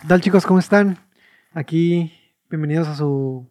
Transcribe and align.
¿Qué 0.00 0.06
tal 0.08 0.20
chicos? 0.20 0.46
¿Cómo 0.46 0.58
están? 0.58 0.98
Aquí, 1.52 2.12
bienvenidos 2.48 2.88
a 2.88 2.94
su 2.96 3.50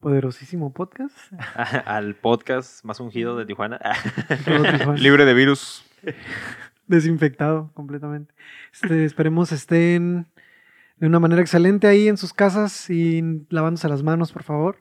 poderosísimo 0.00 0.72
podcast. 0.72 1.16
Al 1.86 2.14
podcast 2.16 2.84
más 2.84 3.00
ungido 3.00 3.36
de 3.36 3.46
Tijuana. 3.46 3.80
Libre 4.96 5.24
de 5.24 5.34
virus. 5.34 5.84
Desinfectado 6.86 7.70
completamente. 7.74 8.32
Este, 8.72 9.04
esperemos 9.04 9.52
estén 9.52 10.26
de 10.96 11.06
una 11.06 11.20
manera 11.20 11.42
excelente 11.42 11.86
ahí 11.86 12.08
en 12.08 12.16
sus 12.16 12.32
casas 12.32 12.88
y 12.90 13.46
lavándose 13.50 13.88
las 13.88 14.02
manos, 14.02 14.32
por 14.32 14.44
favor. 14.44 14.78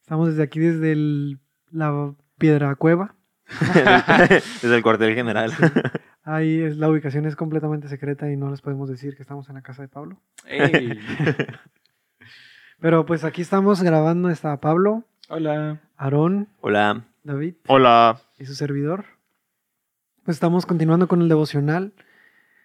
Estamos 0.00 0.28
desde 0.30 0.42
aquí, 0.42 0.58
desde 0.58 0.92
el- 0.92 1.38
la 1.70 2.14
Piedra 2.38 2.74
Cueva. 2.76 3.14
Desde 4.62 4.76
el 4.76 4.82
cuartel 4.82 5.14
general. 5.14 5.52
Ahí 6.24 6.60
es, 6.60 6.76
la 6.78 6.88
ubicación 6.88 7.26
es 7.26 7.36
completamente 7.36 7.88
secreta 7.88 8.30
y 8.30 8.36
no 8.36 8.50
les 8.50 8.62
podemos 8.62 8.88
decir 8.88 9.14
que 9.14 9.22
estamos 9.22 9.48
en 9.48 9.56
la 9.56 9.62
casa 9.62 9.82
de 9.82 9.88
Pablo. 9.88 10.20
Ey. 10.46 10.98
Pero 12.80 13.04
pues 13.06 13.24
aquí 13.24 13.42
estamos 13.42 13.82
grabando, 13.82 14.30
está 14.30 14.60
Pablo, 14.60 15.04
Hola. 15.28 15.80
Aarón, 15.96 16.48
Hola. 16.60 17.04
David 17.22 17.54
Hola. 17.66 18.20
y 18.38 18.46
su 18.46 18.54
servidor. 18.54 19.04
Pues 20.24 20.36
estamos 20.36 20.66
continuando 20.66 21.08
con 21.08 21.22
el 21.22 21.28
devocional. 21.28 21.94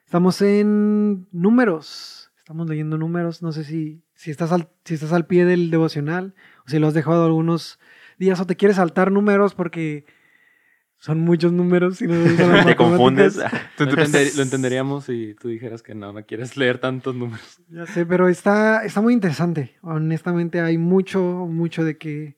Estamos 0.06 0.42
en 0.42 1.28
números. 1.32 2.32
Estamos 2.38 2.68
leyendo 2.68 2.98
números. 2.98 3.42
No 3.42 3.52
sé 3.52 3.64
si, 3.64 4.04
si, 4.14 4.32
estás, 4.32 4.52
al, 4.52 4.70
si 4.84 4.96
estás 4.96 5.14
al 5.14 5.26
pie 5.26 5.46
del 5.46 5.70
devocional 5.70 6.34
o 6.66 6.70
si 6.70 6.80
lo 6.80 6.88
has 6.88 6.94
dejado 6.94 7.26
algunos 7.26 7.80
días 8.18 8.40
o 8.40 8.46
te 8.46 8.56
quieres 8.56 8.78
saltar 8.78 9.12
números 9.12 9.54
porque 9.54 10.06
son 11.00 11.22
muchos 11.22 11.52
números 11.54 12.02
y 12.02 12.08
no 12.08 12.14
te 12.66 12.76
confundes. 12.76 13.38
matemáticas. 13.38 13.70
Lo, 13.80 13.86
entender- 13.86 14.36
lo 14.36 14.44
entenderíamos 14.44 15.06
si 15.06 15.34
tú 15.40 15.48
dijeras 15.48 15.82
que 15.82 15.96
no, 15.96 16.12
no 16.14 16.24
quieres 16.26 16.58
leer 16.58 16.78
tantos 16.80 17.16
números. 17.16 17.62
Ya 17.70 17.86
sé, 17.86 18.06
pero 18.06 18.28
está, 18.28 18.84
está 18.86 19.00
muy 19.02 19.14
interesante. 19.14 19.78
Honestamente, 19.82 20.60
hay 20.62 20.78
mucho, 20.78 21.22
mucho 21.50 21.84
de 21.86 21.98
que 21.98 22.38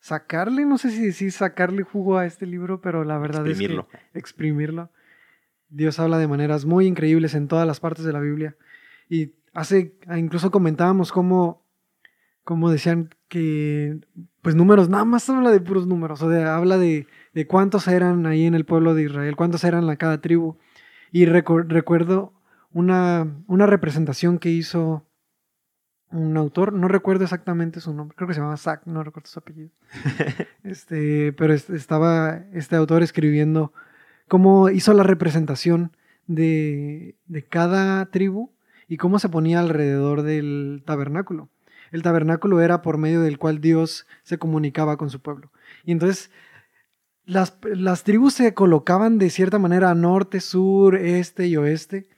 sacarle. 0.00 0.64
No 0.66 0.78
sé 0.78 0.90
si 0.90 1.02
decir 1.06 1.32
sacarle 1.32 1.82
jugo 1.82 2.18
a 2.18 2.26
este 2.26 2.46
libro, 2.46 2.80
pero 2.80 3.04
la 3.04 3.18
verdad 3.18 3.46
Exprimirlo. 3.46 3.88
es 3.92 3.98
que 4.12 4.18
exprimirlo. 4.18 4.90
Dios 5.70 5.98
habla 5.98 6.18
de 6.18 6.28
maneras 6.28 6.64
muy 6.64 6.86
increíbles 6.86 7.34
en 7.34 7.48
todas 7.48 7.66
las 7.66 7.80
partes 7.80 8.04
de 8.04 8.12
la 8.12 8.20
Biblia. 8.20 8.56
Y 9.08 9.32
hace, 9.54 9.94
incluso 10.16 10.50
comentábamos 10.50 11.12
cómo, 11.12 11.64
cómo 12.44 12.70
decían 12.70 13.10
que, 13.28 14.00
pues 14.42 14.54
números, 14.54 14.88
nada 14.88 15.04
más 15.04 15.28
habla 15.28 15.50
de 15.50 15.60
puros 15.60 15.86
números. 15.86 16.22
O 16.22 16.30
sea, 16.30 16.56
habla 16.56 16.78
de, 16.78 17.06
de 17.34 17.46
cuántos 17.46 17.88
eran 17.88 18.26
ahí 18.26 18.46
en 18.46 18.54
el 18.54 18.64
pueblo 18.64 18.94
de 18.94 19.04
Israel, 19.04 19.36
cuántos 19.36 19.64
eran 19.64 19.88
en 19.88 19.96
cada 19.96 20.20
tribu. 20.20 20.56
Y 21.12 21.26
recu- 21.26 21.66
recuerdo 21.66 22.32
una, 22.72 23.26
una 23.46 23.66
representación 23.66 24.38
que 24.38 24.50
hizo 24.50 25.04
un 26.10 26.36
autor, 26.38 26.72
no 26.72 26.88
recuerdo 26.88 27.24
exactamente 27.24 27.80
su 27.80 27.92
nombre, 27.92 28.16
creo 28.16 28.28
que 28.28 28.34
se 28.34 28.40
llamaba 28.40 28.56
Zach, 28.56 28.82
no 28.86 29.02
recuerdo 29.04 29.28
su 29.28 29.38
apellido. 29.38 29.70
este, 30.64 31.32
pero 31.34 31.52
es- 31.52 31.68
estaba 31.70 32.44
este 32.52 32.76
autor 32.76 33.02
escribiendo 33.02 33.72
cómo 34.26 34.70
hizo 34.70 34.92
la 34.94 35.02
representación 35.02 35.92
de, 36.26 37.16
de 37.26 37.44
cada 37.44 38.06
tribu 38.06 38.52
y 38.86 38.96
cómo 38.96 39.18
se 39.18 39.28
ponía 39.28 39.60
alrededor 39.60 40.22
del 40.22 40.82
tabernáculo. 40.86 41.48
El 41.90 42.02
tabernáculo 42.02 42.60
era 42.60 42.82
por 42.82 42.98
medio 42.98 43.22
del 43.22 43.38
cual 43.38 43.60
Dios 43.60 44.06
se 44.22 44.38
comunicaba 44.38 44.96
con 44.98 45.08
su 45.10 45.20
pueblo. 45.20 45.50
Y 45.84 45.92
entonces 45.92 46.30
las, 47.28 47.58
las 47.62 48.04
tribus 48.04 48.32
se 48.34 48.54
colocaban 48.54 49.18
de 49.18 49.28
cierta 49.28 49.58
manera 49.58 49.94
norte, 49.94 50.40
sur, 50.40 50.96
este 50.96 51.46
y 51.46 51.58
oeste. 51.58 52.08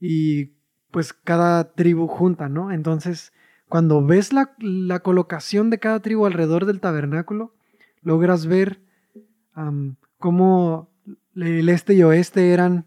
Y 0.00 0.52
pues 0.90 1.14
cada 1.14 1.72
tribu 1.72 2.06
junta, 2.06 2.50
¿no? 2.50 2.70
Entonces, 2.70 3.32
cuando 3.70 4.04
ves 4.04 4.34
la, 4.34 4.54
la 4.58 5.00
colocación 5.00 5.70
de 5.70 5.78
cada 5.78 6.00
tribu 6.00 6.26
alrededor 6.26 6.66
del 6.66 6.78
tabernáculo, 6.78 7.54
logras 8.02 8.46
ver 8.46 8.80
cómo 10.18 10.90
el 11.34 11.68
este 11.70 11.94
y 11.94 12.02
oeste 12.02 12.52
eran 12.52 12.86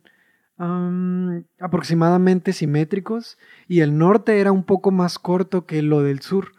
am, 0.58 1.46
aproximadamente 1.60 2.54
simétricos 2.54 3.40
y 3.68 3.80
el 3.80 3.98
norte 3.98 4.40
era 4.40 4.52
un 4.52 4.64
poco 4.64 4.92
más 4.92 5.18
corto 5.18 5.66
que 5.66 5.82
lo 5.82 6.04
del 6.04 6.22
sur. 6.22 6.52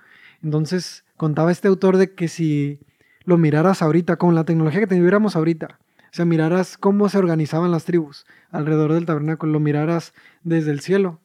Entonces, 0.42 1.04
contaba 1.16 1.52
este 1.52 1.68
autor 1.68 1.98
de 1.98 2.14
que 2.14 2.26
si 2.26 2.80
lo 3.24 3.38
miraras 3.38 3.82
ahorita, 3.82 4.16
con 4.16 4.34
la 4.34 4.44
tecnología 4.44 4.80
que 4.80 4.86
tuviéramos 4.86 5.36
ahorita, 5.36 5.78
o 5.80 6.14
sea, 6.14 6.24
miraras 6.24 6.76
cómo 6.76 7.08
se 7.08 7.18
organizaban 7.18 7.70
las 7.70 7.84
tribus 7.84 8.26
alrededor 8.50 8.92
del 8.92 9.06
tabernáculo, 9.06 9.52
lo 9.52 9.60
miraras 9.60 10.12
desde 10.42 10.70
el 10.70 10.80
cielo, 10.80 11.20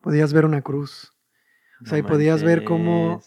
podías 0.00 0.32
ver 0.32 0.44
una 0.44 0.62
cruz. 0.62 1.12
O 1.82 1.86
sea, 1.86 1.98
y 1.98 2.02
podías 2.02 2.42
ver 2.42 2.64
cómo, 2.64 3.20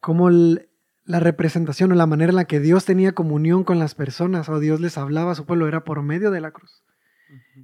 cómo 0.00 0.28
el- 0.28 0.68
la 1.04 1.20
representación 1.20 1.92
o 1.92 1.94
la 1.94 2.06
manera 2.06 2.30
en 2.30 2.36
la 2.36 2.44
que 2.44 2.60
Dios 2.60 2.84
tenía 2.84 3.12
comunión 3.12 3.64
con 3.64 3.78
las 3.78 3.94
personas 3.94 4.48
o 4.48 4.58
Dios 4.60 4.80
les 4.80 4.98
hablaba 4.98 5.32
a 5.32 5.34
su 5.34 5.46
pueblo 5.46 5.66
era 5.68 5.84
por 5.84 6.02
medio 6.02 6.30
de 6.30 6.40
la 6.40 6.50
cruz. 6.50 6.82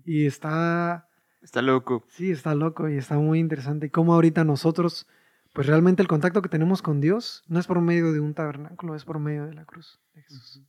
Y 0.04 0.26
está, 0.26 1.08
Está 1.42 1.60
loco. 1.62 2.04
sí, 2.08 2.30
está 2.30 2.54
loco 2.54 2.88
y 2.88 2.96
está 2.96 3.16
muy 3.16 3.38
interesante. 3.38 3.86
Y 3.86 3.90
cómo 3.90 4.14
ahorita 4.14 4.44
nosotros, 4.44 5.06
pues 5.54 5.66
realmente 5.66 6.02
el 6.02 6.08
contacto 6.08 6.42
que 6.42 6.48
tenemos 6.50 6.82
con 6.82 7.00
Dios 7.00 7.42
no 7.48 7.58
es 7.58 7.66
por 7.66 7.80
medio 7.80 8.12
de 8.12 8.20
un 8.20 8.34
tabernáculo, 8.34 8.94
es 8.94 9.04
por 9.06 9.18
medio 9.18 9.46
de 9.46 9.54
la 9.54 9.64
cruz 9.64 9.98
de 10.14 10.22
Jesús. 10.22 10.62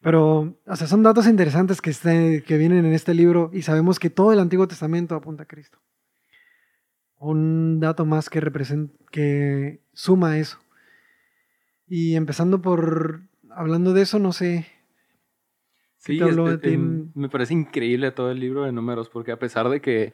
Pero, 0.00 0.58
o 0.66 0.76
sea, 0.76 0.86
son 0.86 1.02
datos 1.02 1.26
interesantes 1.26 1.80
que, 1.80 1.90
este- 1.90 2.44
que 2.46 2.56
vienen 2.58 2.84
en 2.84 2.92
este 2.92 3.14
libro 3.14 3.50
y 3.52 3.62
sabemos 3.62 3.98
que 3.98 4.10
todo 4.10 4.32
el 4.32 4.38
Antiguo 4.40 4.68
Testamento 4.68 5.14
apunta 5.16 5.44
a 5.44 5.46
Cristo. 5.46 5.78
Un 7.18 7.80
dato 7.80 8.04
más 8.04 8.30
que, 8.30 8.40
represent- 8.40 8.92
que 9.10 9.80
suma 9.92 10.38
eso. 10.38 10.58
Y 11.88 12.14
empezando 12.14 12.60
por, 12.62 13.22
hablando 13.50 13.92
de 13.92 14.02
eso, 14.02 14.18
no 14.18 14.32
sé, 14.32 14.66
Sí, 15.96 16.20
habló 16.20 16.48
este, 16.48 16.68
de 16.68 16.68
ti? 16.68 16.74
em, 16.74 17.10
me 17.14 17.28
parece 17.28 17.54
increíble 17.54 18.12
todo 18.12 18.30
el 18.30 18.38
libro 18.38 18.62
de 18.62 18.70
números, 18.72 19.08
porque 19.10 19.32
a 19.32 19.38
pesar 19.38 19.68
de 19.68 19.80
que 19.80 20.12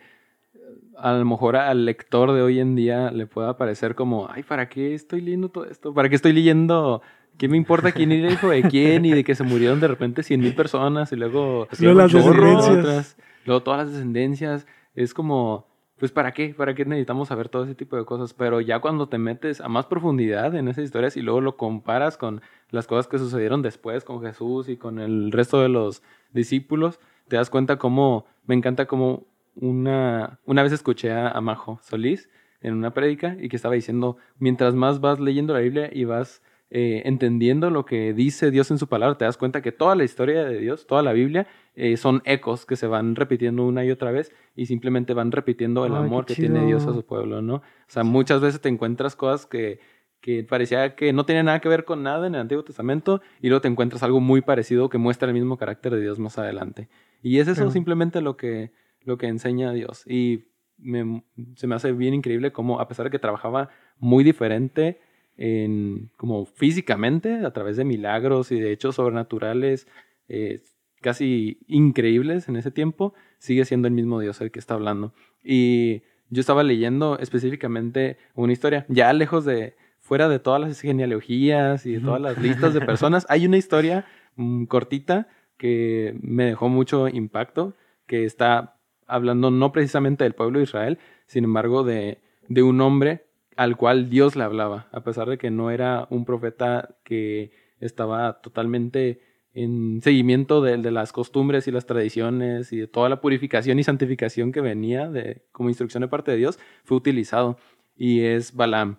a 0.97 1.13
lo 1.13 1.25
mejor 1.25 1.57
al 1.57 1.85
lector 1.85 2.33
de 2.33 2.43
hoy 2.43 2.61
en 2.61 2.75
día 2.75 3.11
le 3.11 3.27
pueda 3.27 3.57
parecer 3.57 3.95
como, 3.95 4.29
ay, 4.31 4.43
¿para 4.43 4.69
qué 4.69 4.95
estoy 4.95 5.21
leyendo 5.21 5.49
todo 5.49 5.65
esto? 5.67 5.93
¿Para 5.95 6.09
qué 6.09 6.17
estoy 6.17 6.33
leyendo? 6.33 7.03
¿Qué 7.39 7.49
me 7.49 7.57
importa 7.57 7.93
quién 7.93 8.13
era 8.13 8.33
hijo 8.33 8.49
de 8.49 8.63
quién? 8.71 9.05
Y 9.05 9.11
de 9.13 9.25
que 9.25 9.35
se 9.35 9.43
murieron 9.43 9.81
de 9.81 9.89
repente 9.89 10.23
cien 10.23 10.41
mil 10.41 10.55
personas 10.55 11.13
y 11.13 11.17
luego, 11.17 11.67
Luego 11.81 11.99
las 11.99 12.13
descendencias. 12.13 13.17
luego 13.45 13.63
todas 13.63 13.81
las 13.85 13.93
descendencias. 13.93 14.67
Es 14.95 15.13
como, 15.13 15.67
pues 15.99 16.13
¿para 16.13 16.33
qué? 16.33 16.55
¿Para 16.55 16.75
qué 16.75 16.85
necesitamos 16.85 17.29
saber 17.29 17.49
todo 17.49 17.65
ese 17.65 17.75
tipo 17.75 17.97
de 17.97 18.05
cosas? 18.05 18.33
Pero 18.35 18.61
ya 18.61 18.81
cuando 18.81 19.09
te 19.09 19.19
metes 19.19 19.61
a 19.61 19.69
más 19.69 19.87
profundidad 19.87 20.55
en 20.55 20.69
esas 20.69 20.85
historias 20.85 21.17
y 21.17 21.23
luego 21.23 21.41
lo 21.41 21.57
comparas 21.57 22.17
con 22.17 22.41
las 22.71 22.87
cosas 22.87 23.09
que 23.09 23.19
sucedieron 23.19 23.63
después 23.63 24.05
con 24.05 24.23
Jesús 24.23 24.69
y 24.69 24.77
con 24.77 25.01
el 25.01 25.33
resto 25.33 25.61
de 25.61 25.69
los 25.69 26.03
discípulos, 26.33 27.01
te 27.29 27.37
das 27.37 27.51
cuenta 27.51 27.77
cómo, 27.79 28.27
me 28.47 28.55
encanta 28.55 28.87
cómo 28.87 29.27
una, 29.57 30.41
una 30.45 30.63
vez 30.63 30.73
escuché 30.73 31.13
a, 31.13 31.29
a 31.29 31.41
Majo 31.41 31.79
Solís 31.83 32.29
en 32.61 32.75
una 32.75 32.95
prédica 32.95 33.37
y 33.41 33.49
que 33.49 33.57
estaba 33.57 33.75
diciendo, 33.75 34.17
mientras 34.39 34.75
más 34.75 35.01
vas 35.01 35.21
leyendo 35.21 35.53
la 35.53 35.61
Biblia 35.61 35.91
y 35.93 36.05
vas 36.05 36.43
eh, 36.71 37.03
entendiendo 37.05 37.71
lo 37.71 37.85
que 37.85 38.13
dice 38.15 38.51
Dios 38.51 38.71
en 38.71 38.79
su 38.79 38.89
palabra, 38.89 39.17
te 39.17 39.25
das 39.25 39.37
cuenta 39.37 39.63
que 39.63 39.71
toda 39.71 39.95
la 39.95 40.03
historia 40.03 40.45
de 40.45 40.59
Dios, 40.59 40.87
toda 40.87 41.03
la 41.03 41.13
Biblia, 41.13 41.47
eh, 41.77 41.97
son 41.97 42.23
ecos 42.25 42.67
que 42.67 42.75
se 42.75 42.87
van 42.87 43.15
repitiendo 43.15 43.65
una 43.65 43.85
y 43.85 43.91
otra 43.91 44.11
vez 44.11 44.33
y 44.57 44.67
simplemente 44.67 45.15
van 45.15 45.31
repitiendo 45.31 45.87
el 45.87 45.95
Ay, 45.95 46.05
amor 46.05 46.27
que 46.27 46.35
tiene 46.35 46.67
Dios 46.67 46.87
a 46.87 46.93
su 46.93 47.05
pueblo, 47.05 47.43
¿no? 47.43 47.57
O 47.57 47.63
sea, 47.87 48.03
muchas 48.03 48.41
veces 48.41 48.61
te 48.61 48.71
encuentras 48.71 49.15
cosas 49.15 49.47
que, 49.47 49.79
que 50.21 50.43
parecía 50.43 50.97
que 50.97 51.13
no 51.13 51.27
tenían 51.27 51.47
nada 51.47 51.61
que 51.61 51.69
ver 51.69 51.85
con 51.85 52.03
nada 52.03 52.27
en 52.27 52.35
el 52.35 52.41
Antiguo 52.41 52.65
Testamento 52.65 53.21
y 53.41 53.51
luego 53.51 53.61
te 53.61 53.69
encuentras 53.69 54.03
algo 54.03 54.21
muy 54.21 54.41
parecido 54.41 54.89
que 54.89 54.99
muestra 54.99 55.29
el 55.29 55.35
mismo 55.35 55.59
carácter 55.59 55.95
de 55.95 56.01
Dios 56.01 56.19
más 56.19 56.39
adelante. 56.39 56.89
Y 57.23 57.39
es 57.39 57.47
eso 57.47 57.71
simplemente 57.71 58.21
lo 58.21 58.37
que, 58.37 58.73
lo 59.05 59.17
que 59.19 59.27
enseña 59.27 59.73
Dios. 59.73 60.05
Y 60.07 60.45
me- 60.79 61.23
se 61.57 61.67
me 61.67 61.75
hace 61.75 61.93
bien 61.93 62.15
increíble 62.15 62.53
cómo, 62.53 62.81
a 62.81 62.89
pesar 62.89 63.05
de 63.05 63.11
que 63.11 63.19
trabajaba 63.19 63.69
muy 63.99 64.25
diferente 64.25 65.01
en, 65.37 66.11
como 66.17 66.47
físicamente, 66.47 67.45
a 67.45 67.53
través 67.53 67.77
de 67.77 67.85
milagros 67.85 68.53
y 68.53 68.61
de 68.61 68.73
hechos 68.73 68.97
sobrenaturales 68.97 69.87
eh, 70.29 70.63
casi 71.01 71.59
increíbles 71.67 72.49
en 72.49 72.57
ese 72.57 72.71
tiempo, 72.71 73.15
sigue 73.39 73.65
siendo 73.65 73.89
el 73.89 73.95
mismo 73.95 74.21
Dios 74.21 74.41
el 74.41 74.51
que 74.51 74.59
está 74.59 74.75
hablando. 74.75 75.13
Y 75.43 76.03
yo 76.31 76.41
estaba 76.41 76.63
leyendo 76.63 77.19
específicamente 77.19 78.17
una 78.35 78.53
historia, 78.53 78.87
ya 78.89 79.13
lejos 79.13 79.45
de, 79.45 79.75
fuera 80.01 80.29
de 80.29 80.39
todas 80.39 80.61
las 80.61 80.81
genealogías 80.81 81.85
y 81.87 81.95
de 81.95 82.01
todas 82.01 82.21
las 82.21 82.39
listas 82.39 82.73
de 82.75 82.81
personas, 82.87 83.27
hay 83.29 83.47
una 83.47 83.57
historia 83.59 84.07
mm, 84.37 84.65
cortita 84.65 85.29
que 85.59 86.17
me 86.23 86.45
dejó 86.45 86.69
mucho 86.69 87.09
impacto, 87.09 87.75
que 88.07 88.25
está 88.25 88.77
hablando 89.07 89.51
no 89.51 89.73
precisamente 89.73 90.25
del 90.25 90.35
pueblo 90.35 90.59
de 90.59 90.65
Israel, 90.65 90.99
sin 91.27 91.45
embargo 91.45 91.85
de, 91.85 92.19
de 92.49 92.63
un 92.63 92.81
hombre 92.81 93.25
al 93.57 93.77
cual 93.77 94.11
Dios 94.11 94.37
le 94.37 94.45
hablaba, 94.45 94.89
a 94.93 95.05
pesar 95.05 95.29
de 95.29 95.39
que 95.39 95.51
no 95.51 95.71
era 95.71 96.07
un 96.11 96.25
profeta 96.25 96.97
que 97.05 97.53
estaba 97.81 98.41
totalmente 98.41 99.21
en 99.53 100.01
seguimiento 100.03 100.61
de, 100.61 100.77
de, 100.79 100.91
las 100.91 101.13
costumbres 101.13 101.69
y 101.69 101.71
las 101.71 101.87
tradiciones 101.87 102.73
y 102.73 102.79
de 102.79 102.87
toda 102.89 103.09
la 103.09 103.21
purificación 103.21 103.79
y 103.79 103.85
santificación 103.85 104.51
que 104.51 104.61
venía 104.61 105.09
de, 105.09 105.43
como 105.53 105.69
instrucción 105.69 106.01
de 106.01 106.09
parte 106.09 106.33
de 106.33 106.39
Dios, 106.39 106.59
fue 106.83 106.97
utilizado. 106.97 107.57
Y 107.97 108.23
es 108.23 108.55
Balaam. 108.55 108.99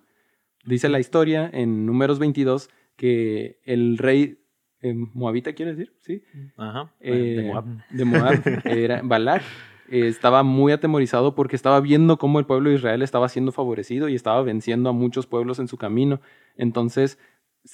Dice 0.63 0.87
la 0.87 1.01
historia 1.01 1.49
en 1.51 1.85
números 1.85 2.19
22 2.19 2.69
que 2.95 3.59
el 3.65 3.97
rey 3.97 4.39
eh, 4.81 4.93
moabita, 4.93 5.53
¿quiere 5.53 5.73
decir? 5.73 5.93
Sí. 5.99 6.23
Ajá. 6.57 6.93
Eh, 6.99 7.11
de 7.11 7.43
Moab. 7.43 7.65
de 7.89 8.05
Moab, 8.05 8.43
era 8.65 9.01
Balak, 9.03 9.43
eh, 9.89 10.07
estaba 10.07 10.43
muy 10.43 10.71
atemorizado 10.71 11.35
porque 11.35 11.55
estaba 11.55 11.79
viendo 11.79 12.17
cómo 12.17 12.39
el 12.39 12.45
pueblo 12.45 12.69
de 12.69 12.75
Israel 12.75 13.01
estaba 13.01 13.29
siendo 13.29 13.51
favorecido 13.51 14.09
y 14.09 14.15
estaba 14.15 14.41
venciendo 14.41 14.89
a 14.89 14.93
muchos 14.93 15.27
pueblos 15.27 15.59
en 15.59 15.67
su 15.67 15.77
camino. 15.77 16.21
Entonces, 16.57 17.17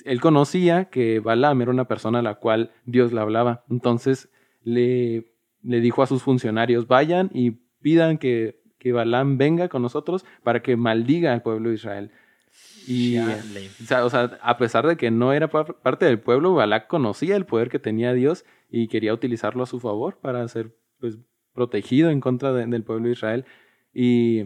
él 0.05 0.21
conocía 0.21 0.85
que 0.85 1.19
Balaam 1.19 1.61
era 1.61 1.71
una 1.71 1.87
persona 1.87 2.19
a 2.19 2.21
la 2.23 2.35
cual 2.35 2.71
Dios 2.85 3.11
le 3.11 3.19
hablaba. 3.21 3.63
Entonces, 3.69 4.29
le, 4.63 5.33
le 5.63 5.79
dijo 5.81 6.01
a 6.01 6.07
sus 6.07 6.23
funcionarios, 6.23 6.87
vayan 6.87 7.29
y 7.33 7.51
pidan 7.81 8.17
que, 8.17 8.61
que 8.79 8.93
Balaam 8.93 9.37
venga 9.37 9.67
con 9.69 9.81
nosotros 9.81 10.25
para 10.43 10.61
que 10.61 10.77
maldiga 10.77 11.33
al 11.33 11.41
pueblo 11.41 11.69
de 11.69 11.75
Israel. 11.75 12.11
Y, 12.87 13.17
o 13.17 13.85
sea, 13.85 14.05
o 14.05 14.09
sea, 14.09 14.39
a 14.41 14.57
pesar 14.57 14.87
de 14.87 14.97
que 14.97 15.11
no 15.11 15.33
era 15.33 15.49
par- 15.49 15.75
parte 15.81 16.05
del 16.05 16.19
pueblo, 16.19 16.53
Balak 16.53 16.87
conocía 16.87 17.35
el 17.35 17.45
poder 17.45 17.69
que 17.69 17.79
tenía 17.79 18.13
Dios 18.13 18.43
y 18.69 18.87
quería 18.87 19.13
utilizarlo 19.13 19.63
a 19.63 19.67
su 19.67 19.79
favor 19.79 20.17
para 20.19 20.47
ser 20.47 20.75
pues, 20.99 21.17
protegido 21.53 22.09
en 22.09 22.19
contra 22.21 22.53
de- 22.53 22.65
del 22.67 22.83
pueblo 22.83 23.05
de 23.07 23.13
Israel. 23.13 23.45
Y, 23.93 24.45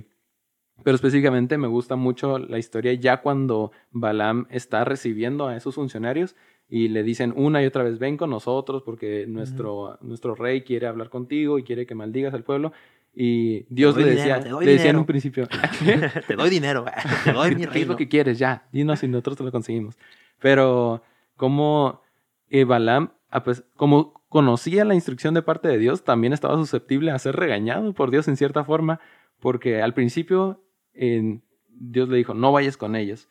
pero 0.84 0.96
específicamente 0.96 1.57
me 1.57 1.68
gusta 1.68 1.96
mucho 1.96 2.38
la 2.40 2.57
historia 2.57 2.94
ya 2.94 3.22
cuando 3.22 3.72
Balaam 3.92 4.46
está 4.50 4.84
recibiendo 4.84 5.48
a 5.48 5.56
esos 5.56 5.75
funcionarios 5.75 6.36
y 6.68 6.88
le 6.90 7.04
dicen 7.04 7.31
una 7.36 7.62
y 7.62 7.66
otra 7.68 7.84
vez, 7.84 8.00
ven 8.00 8.18
con 8.18 8.30
nosotros 8.31 8.81
porque 8.84 9.25
nuestro, 9.28 9.98
nuestro 10.02 10.36
rey 10.36 10.62
quiere 10.62 10.88
hablar 10.88 11.10
contigo 11.10 11.60
y 11.60 11.63
quiere 11.63 11.86
que 11.86 11.94
maldigas 11.96 12.34
al 12.34 12.44
pueblo. 12.44 12.72
Y 13.18 13.66
Dios 13.69 13.96
le 13.96 14.04
dinero, 14.10 14.36
decía, 14.36 14.50
doy 14.52 14.66
le 14.66 14.72
decía 14.74 14.90
en 14.90 14.96
dinero. 14.96 15.00
un 15.00 15.06
principio, 15.06 15.48
te 16.28 16.36
doy 16.36 16.50
dinero. 16.50 16.84
Te 17.24 17.31
doy 17.31 17.56
mi 17.56 17.66
¿Qué 17.68 17.81
es 17.81 17.88
lo 17.88 17.96
que 17.96 18.10
quieres? 18.10 18.38
Ya, 18.40 18.68
dinos 18.74 19.02
y 19.04 19.07
nosotros 19.07 19.38
te 19.38 19.44
lo 19.46 19.52
conseguimos. 19.54 19.96
Pero 20.40 21.02
como 21.38 22.02
eh, 22.50 22.66
Balaam, 22.66 23.12
a 23.36 23.44
pes- 23.44 23.64
como 23.76 24.14
conocía 24.30 24.86
la 24.86 24.96
instrucción 24.96 25.34
de 25.34 25.42
parte 25.42 25.68
de 25.68 25.78
Dios, 25.78 26.04
también 26.04 26.34
estaba 26.34 26.56
susceptible 26.56 27.12
a 27.12 27.20
ser 27.20 27.36
regañado 27.36 27.94
por 27.94 28.12
Dios 28.12 28.28
en 28.28 28.38
cierta 28.38 28.64
forma, 28.64 29.00
porque 29.40 29.82
al 29.82 29.94
principio 29.94 30.62
Dios 30.94 32.10
le 32.10 32.18
dijo, 32.18 32.34
no 32.34 32.52
vayas 32.52 32.78
con 32.78 32.96
ellos. 32.96 33.28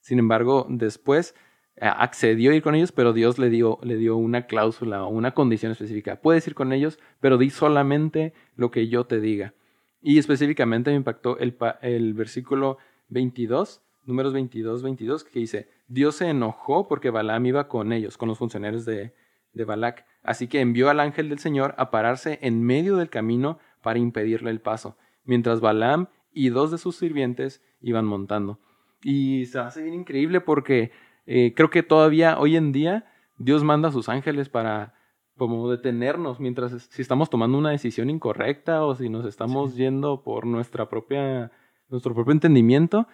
Sin 0.00 0.18
embargo, 0.18 0.66
después 0.68 1.34
eh, 1.76 1.86
accedió 1.86 2.52
a 2.52 2.54
ir 2.54 2.62
con 2.62 2.74
ellos, 2.74 2.92
pero 2.92 3.12
Dios 3.12 3.38
le 3.38 3.50
dio, 3.50 3.78
le 3.82 3.96
dio 3.96 4.16
una 4.16 4.46
cláusula 4.46 5.04
o 5.04 5.08
una 5.08 5.32
condición 5.32 5.72
específica. 5.72 6.20
Puedes 6.20 6.46
ir 6.46 6.54
con 6.54 6.72
ellos, 6.72 6.98
pero 7.20 7.38
di 7.38 7.50
solamente 7.50 8.32
lo 8.54 8.70
que 8.70 8.88
yo 8.88 9.04
te 9.04 9.20
diga. 9.20 9.54
Y 10.02 10.18
específicamente 10.18 10.90
me 10.90 10.96
impactó 10.96 11.38
el, 11.38 11.56
el 11.82 12.14
versículo 12.14 12.78
22, 13.08 13.82
números 14.04 14.32
22, 14.32 14.82
22, 14.82 15.24
que 15.24 15.40
dice, 15.40 15.68
Dios 15.88 16.16
se 16.16 16.28
enojó 16.28 16.86
porque 16.86 17.10
Balaam 17.10 17.46
iba 17.46 17.66
con 17.68 17.92
ellos, 17.92 18.16
con 18.16 18.28
los 18.28 18.38
funcionarios 18.38 18.84
de, 18.84 19.14
de 19.56 19.64
Balac. 19.64 20.06
Así 20.22 20.48
que 20.48 20.60
envió 20.60 20.90
al 20.90 21.00
ángel 21.00 21.28
del 21.28 21.38
Señor 21.38 21.74
a 21.78 21.90
pararse 21.90 22.38
en 22.42 22.62
medio 22.62 22.96
del 22.96 23.10
camino 23.10 23.58
para 23.82 23.98
impedirle 23.98 24.50
el 24.50 24.60
paso, 24.60 24.96
mientras 25.24 25.60
Balaam 25.60 26.08
y 26.32 26.50
dos 26.50 26.70
de 26.70 26.78
sus 26.78 26.96
sirvientes 26.96 27.62
iban 27.80 28.04
montando. 28.04 28.60
Y 29.02 29.46
se 29.46 29.58
hace 29.58 29.82
bien 29.82 29.94
increíble 29.94 30.40
porque 30.40 30.90
eh, 31.26 31.54
creo 31.54 31.70
que 31.70 31.82
todavía 31.82 32.38
hoy 32.38 32.56
en 32.56 32.72
día 32.72 33.06
Dios 33.38 33.64
manda 33.64 33.88
a 33.88 33.92
sus 33.92 34.08
ángeles 34.08 34.48
para 34.48 34.94
como 35.36 35.70
detenernos 35.70 36.40
mientras 36.40 36.88
si 36.90 37.02
estamos 37.02 37.28
tomando 37.28 37.58
una 37.58 37.70
decisión 37.70 38.08
incorrecta 38.08 38.84
o 38.84 38.94
si 38.94 39.08
nos 39.08 39.26
estamos 39.26 39.76
yendo 39.76 40.22
por 40.22 40.46
nuestra 40.46 40.88
propia 40.88 41.52
nuestro 41.88 42.14
propio 42.14 42.32
entendimiento. 42.32 43.06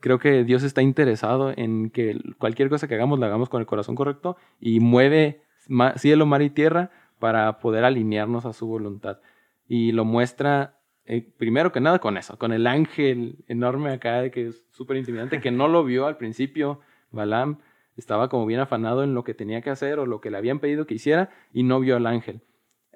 Creo 0.00 0.18
que 0.18 0.44
Dios 0.44 0.62
está 0.62 0.82
interesado 0.82 1.52
en 1.56 1.90
que 1.90 2.18
cualquier 2.38 2.68
cosa 2.68 2.88
que 2.88 2.94
hagamos 2.94 3.18
la 3.18 3.26
hagamos 3.26 3.48
con 3.48 3.60
el 3.60 3.66
corazón 3.66 3.94
correcto 3.94 4.36
y 4.60 4.80
mueve 4.80 5.42
ma- 5.68 5.96
cielo, 5.96 6.26
mar 6.26 6.42
y 6.42 6.50
tierra 6.50 6.90
para 7.18 7.58
poder 7.58 7.84
alinearnos 7.84 8.46
a 8.46 8.52
su 8.52 8.66
voluntad. 8.66 9.18
Y 9.68 9.92
lo 9.92 10.04
muestra 10.04 10.78
eh, 11.04 11.26
primero 11.36 11.72
que 11.72 11.80
nada 11.80 11.98
con 11.98 12.16
eso, 12.16 12.38
con 12.38 12.52
el 12.52 12.66
ángel 12.66 13.36
enorme 13.48 13.90
acá 13.90 14.30
que 14.30 14.48
es 14.48 14.64
súper 14.70 14.96
intimidante, 14.96 15.40
que 15.40 15.50
no 15.50 15.66
lo 15.68 15.84
vio 15.84 16.06
al 16.06 16.16
principio 16.16 16.80
Balaam, 17.10 17.58
estaba 17.96 18.28
como 18.28 18.46
bien 18.46 18.60
afanado 18.60 19.02
en 19.02 19.14
lo 19.14 19.24
que 19.24 19.34
tenía 19.34 19.60
que 19.62 19.70
hacer 19.70 19.98
o 19.98 20.06
lo 20.06 20.20
que 20.20 20.30
le 20.30 20.38
habían 20.38 20.60
pedido 20.60 20.86
que 20.86 20.94
hiciera 20.94 21.30
y 21.52 21.64
no 21.64 21.80
vio 21.80 21.96
al 21.96 22.06
ángel. 22.06 22.40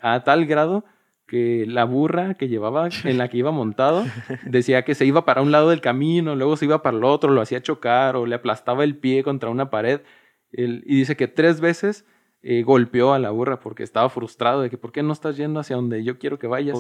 A 0.01 0.23
tal 0.23 0.47
grado 0.47 0.85
que 1.27 1.67
la 1.67 1.85
burra 1.85 2.35
que 2.35 2.49
llevaba, 2.49 2.89
en 3.05 3.19
la 3.19 3.29
que 3.29 3.39
iba 3.39 3.51
montado, 3.51 4.05
decía 4.45 4.85
que 4.85 4.95
se 4.95 5.05
iba 5.05 5.25
para 5.25 5.43
un 5.43 5.51
lado 5.51 5.71
del 5.71 5.81
camino, 5.81 6.37
luego 6.37 6.57
se 6.57 6.67
iba 6.67 6.83
para 6.83 6.97
el 6.97 7.05
otro, 7.05 7.33
lo 7.33 7.41
hacía 7.41 7.61
chocar 7.63 8.15
o 8.17 8.27
le 8.27 8.37
aplastaba 8.37 8.85
el 8.85 8.97
pie 8.97 9.25
contra 9.25 9.51
una 9.51 9.69
pared. 9.69 10.01
Y 10.53 10.97
dice 10.97 11.17
que 11.17 11.27
tres 11.27 11.61
veces 11.61 12.07
eh, 12.49 12.63
golpeó 12.63 13.13
a 13.13 13.19
la 13.19 13.31
burra 13.31 13.59
porque 13.59 13.83
estaba 13.83 14.09
frustrado 14.09 14.63
de 14.63 14.71
que 14.71 14.79
¿por 14.79 14.93
qué 14.93 15.03
no 15.03 15.13
estás 15.13 15.37
yendo 15.37 15.59
hacia 15.59 15.75
donde 15.75 16.05
yo 16.05 16.17
quiero 16.17 16.39
que 16.39 16.47
vayas? 16.47 16.77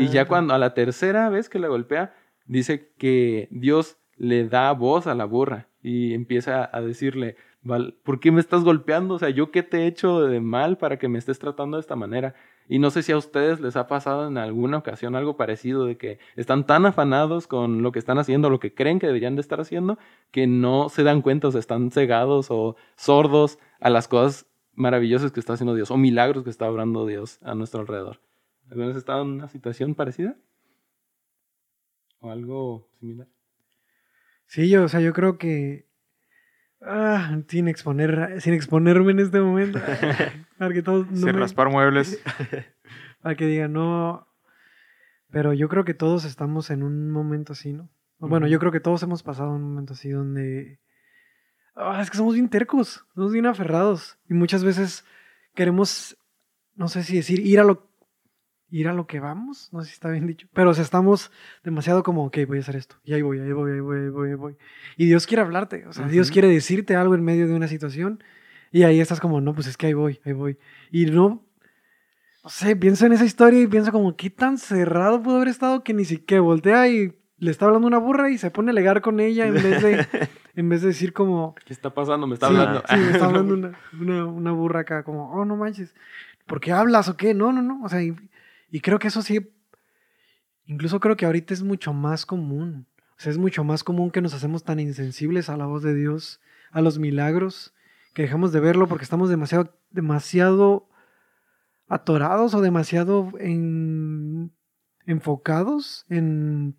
Y 0.00 0.08
ya 0.08 0.26
cuando 0.26 0.54
a 0.54 0.58
la 0.58 0.72
tercera 0.72 1.28
vez 1.28 1.50
que 1.50 1.58
la 1.58 1.68
golpea, 1.68 2.14
dice 2.46 2.90
que 2.96 3.46
Dios 3.50 3.98
le 4.16 4.48
da 4.48 4.72
voz 4.72 5.06
a 5.06 5.14
la 5.14 5.26
burra 5.26 5.68
y 5.82 6.14
empieza 6.14 6.70
a 6.72 6.80
decirle, 6.80 7.36
"Val, 7.60 7.98
¿por 8.02 8.18
qué 8.18 8.32
me 8.32 8.40
estás 8.40 8.64
golpeando? 8.64 9.16
O 9.16 9.18
sea, 9.18 9.28
¿yo 9.28 9.50
qué 9.50 9.62
te 9.62 9.82
he 9.82 9.86
hecho 9.86 10.22
de 10.22 10.40
mal 10.40 10.78
para 10.78 10.98
que 10.98 11.08
me 11.08 11.18
estés 11.18 11.38
tratando 11.38 11.76
de 11.76 11.82
esta 11.82 11.96
manera? 11.96 12.34
Y 12.66 12.78
no 12.78 12.88
sé 12.88 13.02
si 13.02 13.12
a 13.12 13.18
ustedes 13.18 13.60
les 13.60 13.76
ha 13.76 13.86
pasado 13.86 14.26
en 14.26 14.38
alguna 14.38 14.78
ocasión 14.78 15.16
algo 15.16 15.36
parecido 15.36 15.84
de 15.84 15.98
que 15.98 16.18
están 16.34 16.64
tan 16.64 16.86
afanados 16.86 17.46
con 17.46 17.82
lo 17.82 17.92
que 17.92 17.98
están 17.98 18.16
haciendo, 18.16 18.48
lo 18.48 18.58
que 18.58 18.72
creen 18.72 18.98
que 19.00 19.06
deberían 19.06 19.34
de 19.34 19.42
estar 19.42 19.60
haciendo, 19.60 19.98
que 20.30 20.46
no 20.46 20.88
se 20.88 21.02
dan 21.02 21.20
cuenta, 21.20 21.48
o 21.48 21.50
sea, 21.50 21.60
están 21.60 21.90
cegados 21.90 22.46
o 22.48 22.76
sordos 22.96 23.58
a 23.80 23.90
las 23.90 24.08
cosas 24.08 24.46
maravillosas 24.74 25.32
que 25.32 25.40
está 25.40 25.54
haciendo 25.54 25.74
Dios 25.74 25.90
o 25.90 25.96
milagros 25.96 26.44
que 26.44 26.50
está 26.50 26.70
obrando 26.70 27.06
Dios 27.06 27.38
a 27.42 27.54
nuestro 27.54 27.80
alrededor. 27.80 28.20
¿Alguna 28.68 28.88
vez 28.88 28.96
estado 28.96 29.22
en 29.22 29.28
una 29.28 29.48
situación 29.48 29.94
parecida? 29.94 30.36
¿O 32.20 32.30
algo 32.30 32.88
similar? 32.98 33.28
Sí, 34.46 34.68
yo, 34.68 34.84
o 34.84 34.88
sea, 34.88 35.00
yo 35.00 35.12
creo 35.12 35.38
que. 35.38 35.86
Ah, 36.80 37.38
sin 37.48 37.68
exponer, 37.68 38.40
sin 38.40 38.54
exponerme 38.54 39.12
en 39.12 39.20
este 39.20 39.40
momento. 39.40 39.78
para 40.58 40.72
que 40.74 40.82
todos 40.82 41.10
no 41.10 41.16
Sin 41.16 41.26
me- 41.26 41.32
raspar 41.32 41.70
muebles. 41.70 42.22
para 43.22 43.34
que 43.36 43.46
digan, 43.46 43.72
no. 43.72 44.26
Pero 45.30 45.52
yo 45.52 45.68
creo 45.68 45.84
que 45.84 45.94
todos 45.94 46.24
estamos 46.24 46.70
en 46.70 46.82
un 46.82 47.10
momento 47.10 47.52
así, 47.54 47.72
¿no? 47.72 47.90
Bueno, 48.18 48.46
yo 48.46 48.58
creo 48.58 48.72
que 48.72 48.80
todos 48.80 49.02
hemos 49.02 49.22
pasado 49.22 49.50
un 49.50 49.62
momento 49.62 49.92
así 49.94 50.08
donde. 50.10 50.80
Ah, 51.76 52.00
es 52.02 52.10
que 52.10 52.16
somos 52.16 52.34
bien 52.34 52.48
tercos, 52.48 53.04
somos 53.14 53.32
bien 53.32 53.46
aferrados. 53.46 54.16
Y 54.28 54.34
muchas 54.34 54.62
veces 54.64 55.04
queremos, 55.54 56.16
no 56.76 56.88
sé 56.88 57.02
si 57.02 57.16
decir, 57.16 57.40
ir 57.40 57.60
a 57.60 57.64
lo. 57.64 57.88
Ir 58.70 58.88
a 58.88 58.92
lo 58.92 59.06
que 59.06 59.20
vamos, 59.20 59.68
no 59.72 59.82
sé 59.82 59.88
si 59.88 59.92
está 59.92 60.10
bien 60.10 60.26
dicho. 60.26 60.48
Pero 60.52 60.70
o 60.70 60.74
sea, 60.74 60.82
estamos 60.82 61.30
demasiado 61.62 62.02
como, 62.02 62.24
ok, 62.24 62.38
voy 62.48 62.58
a 62.58 62.60
hacer 62.60 62.74
esto. 62.74 62.96
Y 63.04 63.12
ahí 63.12 63.22
voy, 63.22 63.38
ahí 63.38 63.52
voy, 63.52 63.72
ahí 63.72 63.80
voy, 63.80 63.98
ahí 64.00 64.08
voy, 64.08 64.28
ahí 64.30 64.34
voy. 64.34 64.56
Y 64.96 65.06
Dios 65.06 65.26
quiere 65.28 65.42
hablarte, 65.42 65.86
o 65.86 65.92
sea, 65.92 66.08
Dios 66.08 66.28
Ujú. 66.28 66.32
quiere 66.32 66.48
decirte 66.48 66.96
algo 66.96 67.14
en 67.14 67.22
medio 67.22 67.46
de 67.46 67.54
una 67.54 67.68
situación. 67.68 68.24
Y 68.72 68.82
ahí 68.82 69.00
estás 69.00 69.20
como, 69.20 69.40
no, 69.40 69.54
pues 69.54 69.68
es 69.68 69.76
que 69.76 69.86
ahí 69.86 69.92
voy, 69.92 70.18
ahí 70.24 70.32
voy. 70.32 70.58
Y 70.90 71.06
no, 71.06 71.44
no 72.42 72.50
sé, 72.50 72.74
pienso 72.74 73.06
en 73.06 73.12
esa 73.12 73.24
historia 73.24 73.60
y 73.60 73.68
pienso 73.68 73.92
como, 73.92 74.16
qué 74.16 74.28
tan 74.30 74.58
cerrado 74.58 75.22
pudo 75.22 75.36
haber 75.36 75.48
estado 75.48 75.84
que 75.84 75.94
ni 75.94 76.04
siquiera 76.04 76.40
voltea 76.40 76.88
y 76.88 77.16
le 77.38 77.50
está 77.52 77.66
hablando 77.66 77.86
una 77.86 77.98
burra 77.98 78.30
y 78.30 78.38
se 78.38 78.50
pone 78.50 78.70
a 78.70 78.72
alegar 78.72 79.02
con 79.02 79.20
ella 79.20 79.46
en 79.46 79.54
vez 79.54 79.82
de, 79.82 80.06
en 80.56 80.68
vez 80.68 80.82
de 80.82 80.88
decir 80.88 81.12
como, 81.12 81.54
¿Qué 81.66 81.72
está 81.72 81.90
pasando? 81.92 82.26
Me 82.26 82.34
está 82.34 82.48
sí, 82.48 82.54
hablando. 82.56 82.82
sí, 82.88 82.96
me 82.96 83.10
está 83.10 83.24
hablando 83.26 83.54
una, 83.54 83.78
una, 84.00 84.24
una 84.26 84.52
burra 84.52 84.80
acá, 84.80 85.02
como, 85.02 85.30
oh, 85.32 85.44
no 85.44 85.56
manches, 85.56 85.94
¿por 86.46 86.60
qué 86.60 86.72
hablas 86.72 87.08
o 87.08 87.16
qué? 87.16 87.34
No, 87.34 87.52
no, 87.52 87.62
no, 87.62 87.82
o 87.84 87.88
sea, 87.88 88.02
y, 88.02 88.14
y 88.70 88.80
creo 88.80 88.98
que 88.98 89.08
eso 89.08 89.22
sí, 89.22 89.38
incluso 90.66 91.00
creo 91.00 91.16
que 91.16 91.26
ahorita 91.26 91.54
es 91.54 91.62
mucho 91.62 91.92
más 91.92 92.24
común, 92.26 92.86
o 93.16 93.20
sea, 93.20 93.30
es 93.32 93.38
mucho 93.38 93.64
más 93.64 93.84
común 93.84 94.10
que 94.10 94.20
nos 94.20 94.34
hacemos 94.34 94.64
tan 94.64 94.80
insensibles 94.80 95.48
a 95.48 95.56
la 95.56 95.66
voz 95.66 95.82
de 95.82 95.94
Dios, 95.94 96.40
a 96.70 96.80
los 96.80 96.98
milagros, 96.98 97.74
que 98.14 98.22
dejamos 98.22 98.52
de 98.52 98.60
verlo 98.60 98.86
porque 98.88 99.04
estamos 99.04 99.28
demasiado, 99.28 99.76
demasiado 99.90 100.88
atorados 101.88 102.54
o 102.54 102.60
demasiado 102.60 103.32
en- 103.38 104.52
enfocados 105.06 106.06
en 106.08 106.76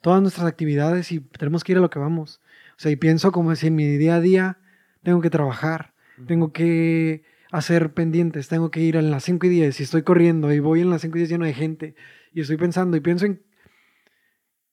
todas 0.00 0.22
nuestras 0.22 0.46
actividades 0.46 1.10
y 1.12 1.20
tenemos 1.20 1.64
que 1.64 1.72
ir 1.72 1.78
a 1.78 1.80
lo 1.80 1.90
que 1.90 1.98
vamos. 1.98 2.40
O 2.76 2.78
sea, 2.78 2.90
y 2.90 2.96
pienso 2.96 3.32
como 3.32 3.54
si 3.54 3.68
en 3.68 3.76
mi 3.76 3.86
día 3.96 4.16
a 4.16 4.20
día 4.20 4.58
tengo 5.02 5.20
que 5.20 5.30
trabajar, 5.30 5.92
tengo 6.26 6.52
que 6.52 7.22
hacer 7.52 7.92
pendientes, 7.94 8.48
tengo 8.48 8.70
que 8.70 8.80
ir 8.80 8.96
en 8.96 9.10
las 9.10 9.24
5 9.24 9.46
y 9.46 9.48
10 9.50 9.78
y 9.80 9.82
estoy 9.84 10.02
corriendo 10.02 10.52
y 10.52 10.58
voy 10.60 10.80
en 10.80 10.90
las 10.90 11.02
5 11.02 11.16
y 11.16 11.20
10 11.20 11.30
lleno 11.30 11.44
de 11.44 11.54
gente 11.54 11.94
y 12.32 12.40
estoy 12.40 12.56
pensando 12.56 12.96
y 12.96 13.00
pienso 13.00 13.26
en 13.26 13.40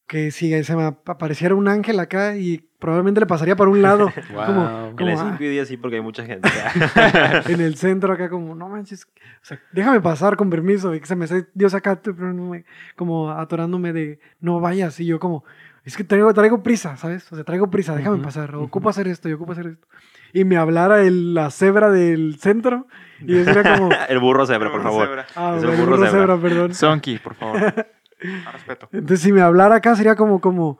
que 0.07 0.31
si 0.31 0.61
se 0.63 0.75
me 0.75 0.83
ap- 0.83 1.09
apareciera 1.09 1.55
un 1.55 1.67
ángel 1.69 1.99
acá 1.99 2.35
y 2.35 2.67
probablemente 2.79 3.21
le 3.21 3.25
pasaría 3.27 3.55
por 3.55 3.69
un 3.69 3.81
lado, 3.81 4.11
Wow. 4.33 4.45
como, 4.45 4.65
En 4.89 4.95
como, 4.97 5.09
la 5.15 5.21
ah, 5.21 5.31
5 5.31 5.43
y 5.43 5.49
10 5.49 5.67
sí, 5.69 5.77
porque 5.77 5.97
hay 5.97 6.01
mucha 6.01 6.25
gente. 6.25 6.49
en 7.47 7.61
el 7.61 7.75
centro 7.75 8.11
acá 8.11 8.29
como, 8.29 8.53
no 8.55 8.67
manches, 8.67 9.05
o 9.05 9.09
sea, 9.45 9.59
déjame 9.71 10.01
pasar 10.01 10.35
con 10.35 10.49
permiso, 10.49 10.93
y 10.93 10.99
que 10.99 11.05
se 11.05 11.15
me 11.15 11.25
hace 11.25 11.47
Dios 11.53 11.73
acá, 11.73 12.01
tú, 12.01 12.13
pero 12.15 12.33
no 12.33 12.49
me- 12.49 12.65
como 12.97 13.31
atorándome 13.31 13.93
de, 13.93 14.19
no 14.41 14.59
vayas, 14.59 14.99
y 14.99 15.05
yo 15.05 15.19
como, 15.19 15.45
es 15.83 15.97
que 15.97 16.03
traigo, 16.03 16.33
traigo 16.33 16.61
prisa, 16.63 16.95
¿sabes? 16.97 17.31
O 17.31 17.35
sea, 17.35 17.43
traigo 17.43 17.69
prisa, 17.69 17.95
déjame 17.95 18.17
Ujú, 18.17 18.23
pasar, 18.25 18.53
ujú. 18.55 18.63
ocupo 18.65 18.89
hacer 18.89 19.07
esto, 19.07 19.27
yo 19.29 19.35
ocupo 19.35 19.53
hacer 19.53 19.67
esto. 19.67 19.87
Y 20.33 20.45
me 20.45 20.57
hablara 20.57 21.01
el- 21.01 21.33
la 21.33 21.49
cebra 21.51 21.89
del 21.89 22.37
centro, 22.39 22.87
y 23.19 23.35
yo 23.35 23.43
sería 23.45 23.63
como, 23.63 23.89
el 24.09 24.19
burro 24.19 24.45
cebra, 24.45 24.69
por 24.71 24.79
Burro 24.79 24.91
favor. 24.91 25.07
cebra. 25.07 25.25
ah, 25.35 25.53
Es 25.57 25.63
el 25.63 25.69
el 25.69 25.75
burro 25.77 25.91
burro 25.95 26.05
cebra. 26.05 26.11
cebra, 26.21 26.41
perdón. 26.41 26.73
Sonky, 26.73 27.17
por 27.19 27.35
favor. 27.35 27.57
A 28.45 28.51
respeto. 28.51 28.87
Entonces, 28.91 29.21
si 29.21 29.31
me 29.33 29.41
hablara 29.41 29.75
acá, 29.75 29.95
sería 29.95 30.15
como, 30.15 30.39
como, 30.39 30.79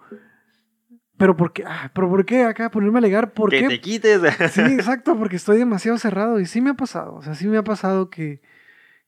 pero 1.17 1.35
¿por 1.35 1.53
qué? 1.53 1.63
Ah, 1.65 1.89
¿Pero 1.93 2.09
por 2.09 2.25
qué 2.25 2.43
acá? 2.43 2.69
Ponerme 2.69 2.97
a 2.97 2.99
alegar, 2.99 3.33
¿por 3.33 3.49
que 3.49 3.61
qué? 3.61 3.67
te 3.67 3.81
quites. 3.81 4.21
Sí, 4.51 4.61
exacto, 4.61 5.17
porque 5.17 5.35
estoy 5.37 5.57
demasiado 5.57 5.97
cerrado 5.97 6.39
y 6.39 6.45
sí 6.45 6.61
me 6.61 6.71
ha 6.71 6.73
pasado, 6.75 7.15
o 7.15 7.21
sea, 7.23 7.33
sí 7.35 7.47
me 7.47 7.57
ha 7.57 7.63
pasado 7.63 8.09
que, 8.09 8.41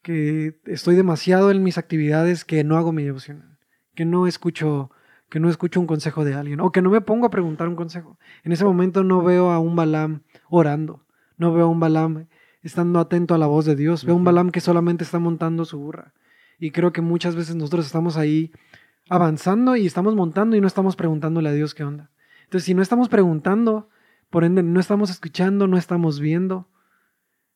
que 0.01 0.59
estoy 0.65 0.95
demasiado 0.95 1.51
en 1.51 1.63
mis 1.63 1.77
actividades 1.77 2.45
que 2.45 2.63
no 2.63 2.77
hago 2.77 2.91
mi 2.91 3.03
devocional, 3.03 3.57
que 3.95 4.05
no 4.05 4.25
escucho 4.27 4.89
que 5.33 5.39
no 5.39 5.49
escucho 5.49 5.79
un 5.79 5.87
consejo 5.87 6.23
de 6.23 6.35
alguien 6.35 6.59
o 6.59 6.71
que 6.71 6.83
no 6.83 6.91
me 6.91 7.01
pongo 7.01 7.25
a 7.25 7.31
preguntar 7.31 7.67
un 7.67 7.75
consejo. 7.75 8.19
En 8.43 8.51
ese 8.51 8.65
momento 8.65 9.03
no 9.03 9.23
veo 9.23 9.49
a 9.49 9.57
un 9.57 9.75
Balam 9.75 10.21
orando, 10.47 11.07
no 11.37 11.51
veo 11.51 11.65
a 11.65 11.69
un 11.69 11.79
Balam 11.79 12.27
estando 12.61 12.99
atento 12.99 13.33
a 13.33 13.39
la 13.39 13.47
voz 13.47 13.65
de 13.65 13.75
Dios, 13.75 14.05
veo 14.05 14.13
a 14.13 14.17
un. 14.19 14.23
Balam 14.23 14.51
que 14.51 14.61
solamente 14.61 15.03
está 15.03 15.17
montando 15.17 15.65
su 15.65 15.79
burra. 15.79 16.13
Y 16.59 16.69
creo 16.69 16.93
que 16.93 17.01
muchas 17.01 17.35
veces 17.35 17.55
nosotros 17.55 17.87
estamos 17.87 18.15
ahí 18.15 18.51
avanzando 19.09 19.75
y 19.75 19.87
estamos 19.87 20.13
montando 20.13 20.55
y 20.55 20.61
no 20.61 20.67
estamos 20.67 20.95
preguntándole 20.95 21.49
a 21.49 21.53
Dios 21.53 21.73
qué 21.73 21.83
onda. 21.83 22.11
Entonces, 22.43 22.65
si 22.65 22.75
no 22.75 22.83
estamos 22.83 23.09
preguntando, 23.09 23.89
por 24.29 24.43
ende 24.43 24.61
no 24.61 24.79
estamos 24.79 25.09
escuchando, 25.09 25.65
no 25.65 25.77
estamos 25.79 26.19
viendo. 26.19 26.69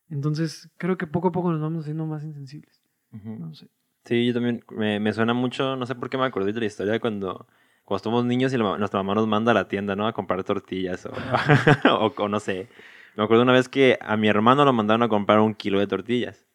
Entonces, 0.09 0.71
creo 0.77 0.97
que 0.97 1.05
poco 1.05 1.27
a 1.27 1.31
poco 1.31 1.51
nos 1.51 1.61
vamos 1.61 1.81
haciendo 1.81 2.07
más 2.07 2.23
insensibles. 2.23 2.81
Ujú. 3.11 3.37
No 3.37 3.53
sé. 3.53 3.67
Sí, 4.05 4.25
yo 4.25 4.33
también 4.33 4.63
me, 4.71 4.99
me 4.99 5.13
suena 5.13 5.35
mucho, 5.35 5.75
no 5.75 5.85
sé 5.85 5.93
por 5.93 6.09
qué 6.09 6.17
me 6.17 6.25
acordé 6.25 6.53
de 6.53 6.59
la 6.59 6.65
historia 6.65 6.93
de 6.93 6.99
cuando, 6.99 7.45
cuando 7.87 8.03
somos 8.03 8.25
niños 8.25 8.51
y 8.51 8.57
la 8.57 8.77
nuestra 8.77 9.01
mamá 9.01 9.15
nos 9.15 9.27
manda 9.27 9.51
a 9.51 9.55
la 9.55 9.69
tienda, 9.69 9.95
¿no? 9.95 10.07
A 10.07 10.11
comprar 10.11 10.43
tortillas 10.43 11.05
o, 11.05 11.13
o, 11.89 12.13
o 12.17 12.27
no 12.27 12.41
sé. 12.41 12.67
Me 13.15 13.23
acuerdo 13.23 13.43
una 13.43 13.53
vez 13.53 13.69
que 13.69 13.97
a 14.01 14.17
mi 14.17 14.27
hermano 14.27 14.65
lo 14.65 14.73
mandaron 14.73 15.03
a 15.03 15.07
comprar 15.07 15.39
un 15.39 15.53
kilo 15.55 15.79
de 15.79 15.87
tortillas. 15.87 16.45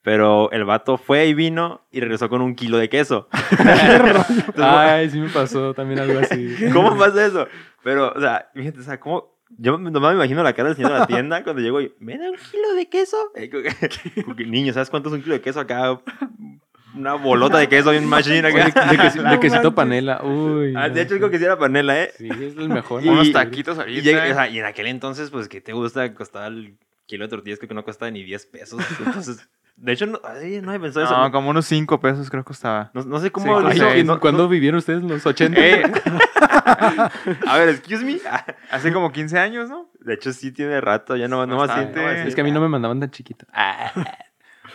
Pero 0.00 0.50
el 0.52 0.64
vato 0.64 0.96
fue 0.96 1.26
y 1.26 1.34
vino 1.34 1.82
y 1.90 2.00
regresó 2.00 2.30
con 2.30 2.40
un 2.40 2.54
kilo 2.54 2.78
de 2.78 2.88
queso. 2.88 3.28
Entonces, 3.50 4.54
Ay, 4.56 5.10
sí 5.10 5.20
me 5.20 5.28
pasó 5.28 5.74
también 5.74 6.00
algo 6.00 6.18
así. 6.18 6.56
¿Cómo 6.72 6.96
pasa 6.96 7.26
eso? 7.26 7.46
Pero, 7.84 8.10
o 8.16 8.18
sea, 8.18 8.48
fíjate, 8.54 8.80
o 8.80 8.82
sea, 8.82 8.98
¿cómo? 8.98 9.38
Yo 9.58 9.76
nomás 9.76 10.12
me 10.12 10.16
imagino 10.16 10.42
la 10.42 10.54
cara 10.54 10.68
del 10.68 10.76
señor 10.76 10.92
de 10.92 10.98
la 11.00 11.06
tienda 11.06 11.44
cuando 11.44 11.60
llego 11.60 11.82
y, 11.82 11.92
¿me 11.98 12.16
da 12.16 12.30
un 12.30 12.36
kilo 12.36 12.72
de 12.74 12.88
queso? 12.88 13.18
Niño, 14.46 14.72
¿sabes 14.72 14.88
cuánto 14.88 15.10
es 15.10 15.14
un 15.16 15.22
kilo 15.22 15.34
de 15.34 15.42
queso 15.42 15.60
acá? 15.60 16.00
Una 16.94 17.14
bolota 17.14 17.58
de 17.58 17.68
queso 17.68 17.92
y 17.94 17.98
un 17.98 18.06
machine 18.06 18.46
acá. 18.46 19.30
de, 19.30 19.38
quesito 19.40 19.74
panela. 19.74 20.22
Uy. 20.24 20.74
Ah, 20.76 20.88
de 20.88 21.02
hecho, 21.02 21.16
creo 21.16 21.30
que 21.30 21.38
sí 21.38 21.44
era 21.44 21.58
panela, 21.58 22.00
¿eh? 22.02 22.12
Sí, 22.18 22.28
es 22.28 22.56
el 22.56 22.68
mejor. 22.68 23.02
Y- 23.04 23.08
Unos 23.08 23.30
taquitos 23.32 23.76
Y, 23.76 23.80
ahorita. 23.80 24.02
llega- 24.02 24.24
o 24.30 24.34
sea, 24.34 24.48
y 24.48 24.58
en 24.58 24.64
aquel 24.64 24.86
entonces, 24.88 25.30
pues, 25.30 25.48
¿qué 25.48 25.60
te 25.60 25.72
gusta? 25.72 26.12
Costaba 26.14 26.46
el 26.48 26.76
kilo 27.06 27.24
de 27.24 27.28
tortillas, 27.30 27.58
creo 27.58 27.68
que 27.68 27.74
no 27.74 27.84
costaba 27.84 28.10
ni 28.10 28.22
10 28.22 28.46
pesos. 28.46 28.80
Entonces, 29.04 29.48
de 29.76 29.92
hecho, 29.92 30.06
no, 30.06 30.20
ay, 30.24 30.60
no 30.60 30.70
había 30.70 30.82
pensado 30.82 31.06
eso. 31.06 31.16
No, 31.16 31.30
como 31.32 31.50
unos 31.50 31.64
5 31.66 32.00
pesos 32.00 32.28
creo 32.30 32.42
que 32.42 32.48
costaba. 32.48 32.90
No, 32.94 33.02
no 33.04 33.18
sé 33.18 33.26
Sí, 33.26 33.30
cómo... 33.30 33.60
no- 33.60 34.04
no- 34.04 34.20
¿Cuándo 34.20 34.48
vivieron 34.48 34.78
ustedes 34.78 35.02
los 35.02 35.24
80? 35.24 35.58
Eh, 35.60 35.82
A 37.46 37.56
ver, 37.58 37.68
excuse 37.70 38.04
me. 38.04 38.18
hace 38.70 38.92
como 38.92 39.10
15 39.12 39.38
años, 39.38 39.68
¿no? 39.70 39.90
De 40.00 40.14
hecho, 40.14 40.32
sí 40.32 40.52
tiene 40.52 40.80
rato, 40.80 41.16
ya 41.16 41.28
no, 41.28 41.46
no 41.46 41.56
más 41.56 41.72
siente. 41.74 42.28
Es 42.28 42.34
que 42.34 42.40
a 42.40 42.44
mí 42.44 42.50
no 42.52 42.60
me 42.60 42.68
mandaban 42.68 43.00
tan 43.00 43.10
chiquito. 43.10 43.46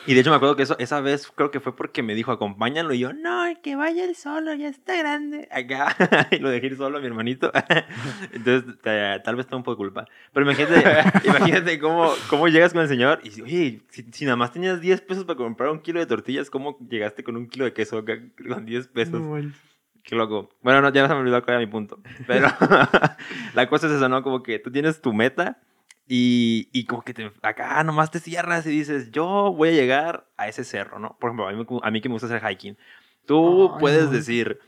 Y 0.07 0.13
de 0.13 0.19
hecho 0.19 0.29
me 0.29 0.35
acuerdo 0.35 0.55
que 0.55 0.63
eso, 0.63 0.77
esa 0.77 1.01
vez 1.01 1.31
creo 1.33 1.51
que 1.51 1.59
fue 1.59 1.75
porque 1.75 2.03
me 2.03 2.13
dijo, 2.13 2.31
acompáñalo. 2.31 2.93
Y 2.93 2.99
yo, 2.99 3.13
no, 3.13 3.43
que 3.61 3.75
vaya 3.75 4.05
él 4.05 4.15
solo, 4.15 4.53
ya 4.53 4.67
está 4.67 4.95
grande. 4.97 5.47
Acá. 5.51 5.95
y 6.31 6.37
lo 6.37 6.49
dejé 6.49 6.67
ir 6.67 6.77
solo 6.77 6.97
a 6.97 7.01
mi 7.01 7.07
hermanito. 7.07 7.51
Entonces, 8.31 8.75
tal 8.81 9.35
vez 9.35 9.47
tengo 9.47 9.57
un 9.57 9.63
poco 9.63 9.71
de 9.71 9.77
culpa. 9.77 10.05
Pero 10.33 10.45
imagínate, 10.45 10.83
imagínate 11.27 11.79
cómo, 11.79 12.13
cómo 12.29 12.47
llegas 12.47 12.73
con 12.73 12.81
el 12.81 12.87
señor 12.87 13.19
y 13.23 13.41
oye, 13.41 13.81
si, 13.89 14.03
si 14.11 14.25
nada 14.25 14.37
más 14.37 14.51
tenías 14.51 14.79
10 14.79 15.01
pesos 15.01 15.25
para 15.25 15.37
comprar 15.37 15.69
un 15.69 15.79
kilo 15.79 15.99
de 15.99 16.05
tortillas, 16.05 16.49
¿cómo 16.49 16.77
llegaste 16.89 17.23
con 17.23 17.35
un 17.35 17.47
kilo 17.47 17.65
de 17.65 17.73
queso 17.73 17.97
acá 17.97 18.19
con 18.47 18.65
10 18.65 18.87
pesos? 18.89 19.21
No. 19.21 19.51
Qué 20.03 20.15
loco. 20.15 20.51
Bueno, 20.61 20.81
no, 20.81 20.93
ya 20.93 21.01
no 21.01 21.07
se 21.07 21.15
me 21.15 21.21
olvidó 21.21 21.43
cuál 21.43 21.57
era 21.57 21.65
mi 21.65 21.71
punto. 21.71 21.99
Pero 22.27 22.47
la 23.55 23.67
cosa 23.67 23.87
es 23.87 23.93
eso, 23.93 24.07
¿no? 24.07 24.21
Como 24.21 24.43
que 24.43 24.59
tú 24.59 24.71
tienes 24.71 25.01
tu 25.01 25.13
meta 25.13 25.59
y, 26.07 26.69
y 26.71 26.85
como 26.85 27.01
que 27.03 27.13
te, 27.13 27.31
acá 27.41 27.83
nomás 27.83 28.11
te 28.11 28.19
cierras 28.19 28.65
y 28.65 28.69
dices, 28.69 29.11
yo 29.11 29.53
voy 29.53 29.69
a 29.69 29.71
llegar 29.73 30.27
a 30.37 30.47
ese 30.47 30.63
cerro, 30.63 30.99
¿no? 30.99 31.17
Por 31.19 31.29
ejemplo, 31.29 31.47
a 31.47 31.51
mí, 31.51 31.57
me- 31.57 31.79
a 31.81 31.91
mí 31.91 32.01
que 32.01 32.09
me 32.09 32.13
gusta 32.13 32.27
hacer 32.27 32.43
hiking. 32.49 32.77
Tú 33.25 33.75
puedes 33.79 34.05
no. 34.05 34.11
decir, 34.11 34.59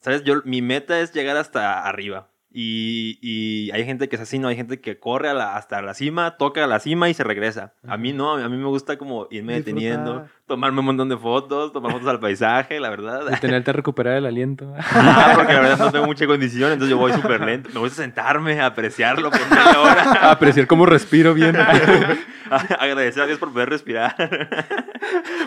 ¿sabes? 0.00 0.24
Yo, 0.24 0.42
mi 0.44 0.60
meta 0.62 0.98
es 1.00 1.12
llegar 1.12 1.36
hasta 1.36 1.82
arriba. 1.86 2.28
Y, 2.54 3.18
y 3.22 3.70
hay 3.70 3.84
gente 3.86 4.08
que 4.10 4.16
es 4.16 4.22
así, 4.22 4.38
¿no? 4.38 4.48
Hay 4.48 4.56
gente 4.56 4.80
que 4.80 4.98
corre 4.98 5.28
a 5.30 5.34
la- 5.34 5.56
hasta 5.56 5.80
la 5.80 5.94
cima, 5.94 6.36
toca 6.36 6.62
a 6.64 6.66
la 6.66 6.80
cima 6.80 7.08
y 7.08 7.14
se 7.14 7.24
regresa. 7.24 7.72
A 7.88 7.96
mí 7.96 8.12
no, 8.12 8.34
a 8.34 8.48
mí 8.48 8.56
me 8.58 8.66
gusta 8.66 8.98
como 8.98 9.26
irme 9.30 9.54
Disfrutar. 9.54 9.74
deteniendo, 9.74 10.26
tomarme 10.46 10.80
un 10.80 10.84
montón 10.86 11.08
de 11.08 11.16
fotos, 11.16 11.72
tomar 11.72 11.92
fotos 11.92 12.08
al 12.08 12.20
paisaje, 12.20 12.78
la 12.78 12.90
verdad. 12.90 13.24
De 13.26 13.36
tenerte 13.38 13.70
a 13.70 13.72
recuperar 13.72 14.16
el 14.18 14.26
aliento. 14.26 14.72
Ah, 14.94 15.32
porque 15.36 15.52
la 15.54 15.60
verdad 15.60 15.78
no 15.78 15.92
tengo 15.92 16.06
mucha 16.06 16.26
condición, 16.26 16.72
entonces 16.72 16.90
yo 16.90 16.98
voy 16.98 17.12
súper 17.12 17.40
lento. 17.40 17.70
Me 17.72 17.80
gusta 17.80 18.02
sentarme, 18.02 18.60
apreciarlo 18.60 19.30
por 19.30 19.40
media 19.50 19.80
hora. 19.80 20.30
Apreciar 20.30 20.66
cómo 20.66 20.84
respiro 20.86 21.32
bien. 21.34 21.56
Agradecer 22.78 23.22
a 23.22 23.26
Dios 23.26 23.38
por 23.38 23.50
poder 23.52 23.70
respirar. 23.70 24.14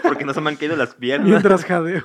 Porque 0.02 0.26
no 0.26 0.34
se 0.34 0.42
me 0.42 0.50
han 0.50 0.56
caído 0.56 0.76
las 0.76 0.96
piernas. 0.96 1.30
Mientras 1.30 1.64
jadeo. 1.66 2.04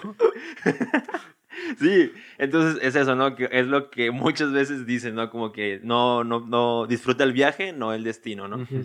Sí, 1.78 2.12
entonces 2.38 2.82
es 2.82 2.96
eso, 2.96 3.14
¿no? 3.14 3.34
Que 3.36 3.48
es 3.52 3.66
lo 3.66 3.90
que 3.90 4.10
muchas 4.10 4.52
veces 4.52 4.86
dicen, 4.86 5.14
¿no? 5.14 5.30
Como 5.30 5.52
que 5.52 5.80
no, 5.82 6.24
no, 6.24 6.40
no 6.40 6.86
disfruta 6.86 7.24
el 7.24 7.32
viaje, 7.32 7.72
no 7.72 7.92
el 7.92 8.04
destino, 8.04 8.48
¿no? 8.48 8.56
Ujú. 8.58 8.84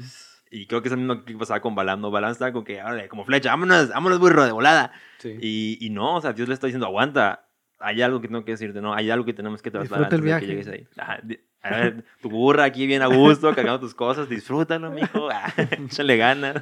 Y 0.52 0.68
creo 0.68 0.82
que 0.82 0.90
es 0.90 0.92
lo 0.92 0.98
mismo 0.98 1.26
que 1.26 1.36
pasaba 1.36 1.60
con 1.60 1.76
Balam, 1.76 2.02
¿no? 2.02 2.12
Balam 2.12 2.32
estaba 2.32 2.52
como 2.52 2.64
que, 2.64 2.82
órale, 2.82 3.08
como 3.10 3.26
flecha, 3.26 3.50
vámonos, 3.50 3.90
vámonos, 3.90 4.20
burro, 4.20 4.46
de 4.46 4.52
volada. 4.52 4.92
Sí. 5.18 5.36
Y, 5.42 5.78
y 5.82 5.90
no, 5.90 6.16
o 6.16 6.22
sea, 6.22 6.34
Dios 6.34 6.48
le 6.48 6.54
está 6.54 6.68
diciendo, 6.68 6.86
aguanta, 6.86 7.46
hay 7.80 8.02
algo 8.02 8.22
que 8.22 8.28
tengo 8.28 8.46
que 8.46 8.52
decirte, 8.52 8.82
¿no? 8.82 8.94
Hay 8.94 9.10
algo 9.12 9.26
que 9.26 9.34
tenemos 9.34 9.62
que 9.62 9.70
el 9.70 9.78
antes 9.78 9.92
de 9.92 10.08
que 10.10 10.22
viaje. 10.22 10.46
llegues 10.46 10.68
ahí. 10.68 10.88
A 11.62 11.70
ver, 11.72 12.06
tu 12.22 12.30
burra 12.30 12.64
aquí 12.64 12.86
bien 12.86 13.02
a 13.02 13.08
gusto, 13.08 13.54
cargando 13.56 13.80
tus 13.80 13.96
cosas, 13.96 14.30
disfrútalo, 14.30 14.92
mijo. 14.92 15.30
Ah, 15.32 15.52
Échale 15.58 16.16
ganas. 16.16 16.62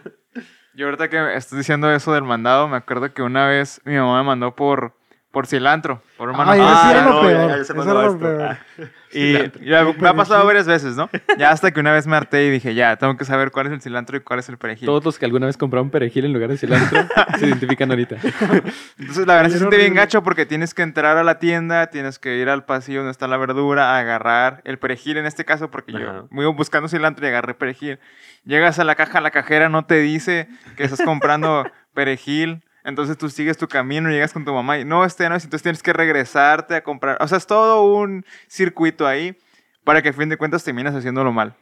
Yo 0.73 0.85
ahorita 0.85 1.09
que 1.09 1.35
estás 1.35 1.57
diciendo 1.57 1.91
eso 1.91 2.13
del 2.13 2.23
mandado, 2.23 2.67
me 2.67 2.77
acuerdo 2.77 3.13
que 3.13 3.21
una 3.21 3.45
vez 3.47 3.81
mi 3.85 3.95
mamá 3.95 4.21
me 4.21 4.27
mandó 4.27 4.55
por, 4.55 4.97
por 5.33 5.47
cilantro, 5.47 6.01
por 6.15 6.29
un 6.29 6.35
Ay, 6.35 6.45
mano- 6.45 6.53
eso 6.53 6.89
era 6.91 7.01
Ah, 7.01 7.05
lo 7.05 7.13
no, 7.15 7.21
peor. 7.21 7.49
ya 7.57 7.63
sé 7.63 7.73
era 7.73 7.83
va 7.83 7.93
lo 8.03 8.07
esto. 8.07 8.19
peor. 8.19 8.41
Ah. 8.43 8.59
Y 9.15 9.33
ya 9.63 9.83
me 9.99 10.07
ha 10.09 10.15
pasado 10.15 10.43
varias 10.43 10.65
veces, 10.65 10.95
¿no? 10.95 11.07
Ya 11.37 11.51
hasta 11.51 11.69
que 11.69 11.79
una 11.79 11.91
vez 11.91 12.07
me 12.07 12.15
harté 12.15 12.45
y 12.45 12.49
dije, 12.49 12.73
ya, 12.73 12.95
tengo 12.95 13.15
que 13.15 13.25
saber 13.25 13.51
cuál 13.51 13.67
es 13.67 13.73
el 13.73 13.79
cilantro 13.79 14.17
y 14.17 14.21
cuál 14.21 14.39
es 14.39 14.49
el 14.49 14.57
perejil. 14.57 14.87
Todos 14.87 15.05
los 15.05 15.19
que 15.19 15.25
alguna 15.25 15.45
vez 15.45 15.55
compraron 15.55 15.91
perejil 15.91 16.25
en 16.25 16.33
lugar 16.33 16.49
de 16.49 16.57
cilantro 16.57 16.99
se 17.39 17.45
identifican 17.45 17.91
ahorita. 17.91 18.15
Entonces, 18.97 19.27
la 19.27 19.35
verdad 19.35 19.49
se 19.49 19.57
Era 19.57 19.59
siente 19.59 19.77
bien 19.77 19.93
gacho 19.93 20.23
porque 20.23 20.47
tienes 20.47 20.73
que 20.73 20.81
entrar 20.81 21.17
a 21.17 21.23
la 21.23 21.37
tienda, 21.37 21.87
tienes 21.91 22.17
que 22.17 22.37
ir 22.37 22.49
al 22.49 22.65
pasillo 22.65 22.99
donde 23.01 23.11
está 23.11 23.27
la 23.27 23.37
verdura, 23.37 23.99
agarrar 23.99 24.61
el 24.65 24.79
perejil 24.79 25.17
en 25.17 25.27
este 25.27 25.45
caso, 25.45 25.69
porque 25.69 25.91
Ajá. 25.95 26.03
yo 26.03 26.27
me 26.31 26.41
iba 26.41 26.51
buscando 26.51 26.87
cilantro 26.89 27.23
y 27.23 27.29
agarré 27.29 27.53
perejil. 27.53 27.99
Llegas 28.45 28.79
a 28.79 28.83
la 28.83 28.95
caja, 28.95 29.21
la 29.21 29.29
cajera 29.29 29.69
no 29.69 29.85
te 29.85 29.99
dice 29.99 30.47
que 30.75 30.85
estás 30.85 31.01
comprando 31.05 31.69
perejil. 31.93 32.63
Entonces 32.83 33.17
tú 33.17 33.29
sigues 33.29 33.57
tu 33.57 33.67
camino, 33.67 34.09
llegas 34.09 34.33
con 34.33 34.43
tu 34.43 34.53
mamá 34.53 34.77
y 34.77 34.85
no, 34.85 35.05
este 35.05 35.27
no 35.29 35.35
es, 35.35 35.43
entonces 35.43 35.63
tienes 35.63 35.81
que 35.81 35.93
regresarte 35.93 36.75
a 36.75 36.83
comprar. 36.83 37.17
O 37.21 37.27
sea, 37.27 37.37
es 37.37 37.47
todo 37.47 37.83
un 37.83 38.25
circuito 38.47 39.07
ahí 39.07 39.37
para 39.83 40.01
que 40.01 40.09
a 40.09 40.13
fin 40.13 40.29
de 40.29 40.37
cuentas 40.37 40.63
termines 40.63 40.93
haciéndolo 40.93 41.31
mal. 41.31 41.55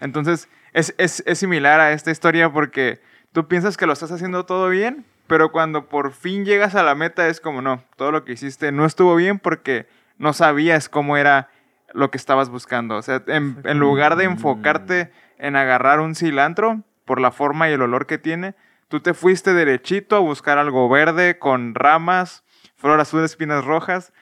Entonces, 0.00 0.48
es, 0.72 0.94
es, 0.96 1.22
es 1.26 1.38
similar 1.38 1.80
a 1.80 1.92
esta 1.92 2.10
historia 2.10 2.52
porque 2.52 3.00
tú 3.32 3.48
piensas 3.48 3.76
que 3.76 3.86
lo 3.86 3.92
estás 3.92 4.12
haciendo 4.12 4.46
todo 4.46 4.68
bien, 4.68 5.04
pero 5.26 5.52
cuando 5.52 5.88
por 5.88 6.12
fin 6.12 6.44
llegas 6.44 6.74
a 6.74 6.82
la 6.82 6.94
meta 6.94 7.28
es 7.28 7.40
como, 7.40 7.62
no, 7.62 7.82
todo 7.96 8.12
lo 8.12 8.24
que 8.24 8.32
hiciste 8.32 8.72
no 8.72 8.86
estuvo 8.86 9.14
bien 9.16 9.38
porque 9.38 9.86
no 10.18 10.32
sabías 10.32 10.88
cómo 10.88 11.16
era 11.16 11.50
lo 11.92 12.10
que 12.10 12.18
estabas 12.18 12.48
buscando. 12.48 12.96
O 12.96 13.02
sea, 13.02 13.22
en, 13.26 13.58
en 13.64 13.78
lugar 13.78 14.16
de 14.16 14.24
enfocarte 14.24 15.10
en 15.38 15.56
agarrar 15.56 16.00
un 16.00 16.14
cilantro 16.14 16.82
por 17.04 17.20
la 17.20 17.32
forma 17.32 17.68
y 17.68 17.72
el 17.72 17.82
olor 17.82 18.06
que 18.06 18.18
tiene, 18.18 18.54
tú 18.90 19.00
te 19.00 19.14
fuiste 19.14 19.54
derechito 19.54 20.16
a 20.16 20.18
buscar 20.18 20.58
algo 20.58 20.88
verde 20.88 21.38
con 21.38 21.74
ramas, 21.74 22.42
flor 22.76 23.00
azul, 23.00 23.24
espinas 23.24 23.64
rojas. 23.64 24.12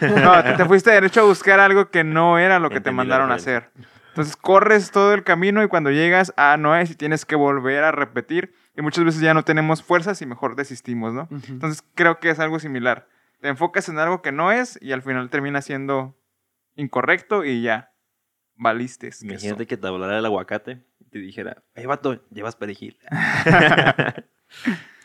No, 0.00 0.42
te, 0.44 0.52
te 0.52 0.64
fuiste 0.66 0.90
derecho 0.90 1.22
a 1.22 1.24
buscar 1.24 1.60
algo 1.60 1.90
que 1.90 2.04
no 2.04 2.38
era 2.38 2.58
lo 2.58 2.68
que 2.68 2.74
te 2.74 2.90
Entendí 2.90 2.96
mandaron 2.96 3.32
a 3.32 3.36
hacer. 3.36 3.70
Entonces 4.10 4.36
corres 4.36 4.90
todo 4.90 5.14
el 5.14 5.24
camino 5.24 5.62
y 5.62 5.68
cuando 5.68 5.90
llegas 5.90 6.34
a 6.36 6.56
no 6.56 6.76
es 6.76 6.90
y 6.90 6.94
tienes 6.94 7.24
que 7.24 7.36
volver 7.36 7.84
a 7.84 7.92
repetir. 7.92 8.52
Y 8.76 8.82
muchas 8.82 9.04
veces 9.04 9.20
ya 9.20 9.32
no 9.32 9.44
tenemos 9.44 9.82
fuerzas 9.82 10.20
y 10.20 10.26
mejor 10.26 10.56
desistimos, 10.56 11.14
¿no? 11.14 11.28
Entonces 11.48 11.82
creo 11.94 12.18
que 12.18 12.30
es 12.30 12.38
algo 12.38 12.58
similar. 12.58 13.08
te 13.40 13.48
enfocas 13.48 13.88
en 13.88 13.98
algo 13.98 14.20
que 14.20 14.30
no 14.30 14.52
es 14.52 14.78
y 14.82 14.92
al 14.92 15.02
final 15.02 15.30
termina 15.30 15.62
siendo 15.62 16.16
incorrecto 16.76 17.44
y 17.44 17.62
ya, 17.62 17.92
valiste. 18.58 19.10
Imagínate 19.22 19.66
que 19.66 19.76
te 19.78 19.86
hablara 19.86 20.18
el 20.18 20.24
aguacate 20.26 20.82
y 21.00 21.04
te 21.04 21.18
dijera, 21.18 21.62
hey 21.74 21.86
vato, 21.86 22.20
llevas 22.30 22.56
perejil. 22.56 22.98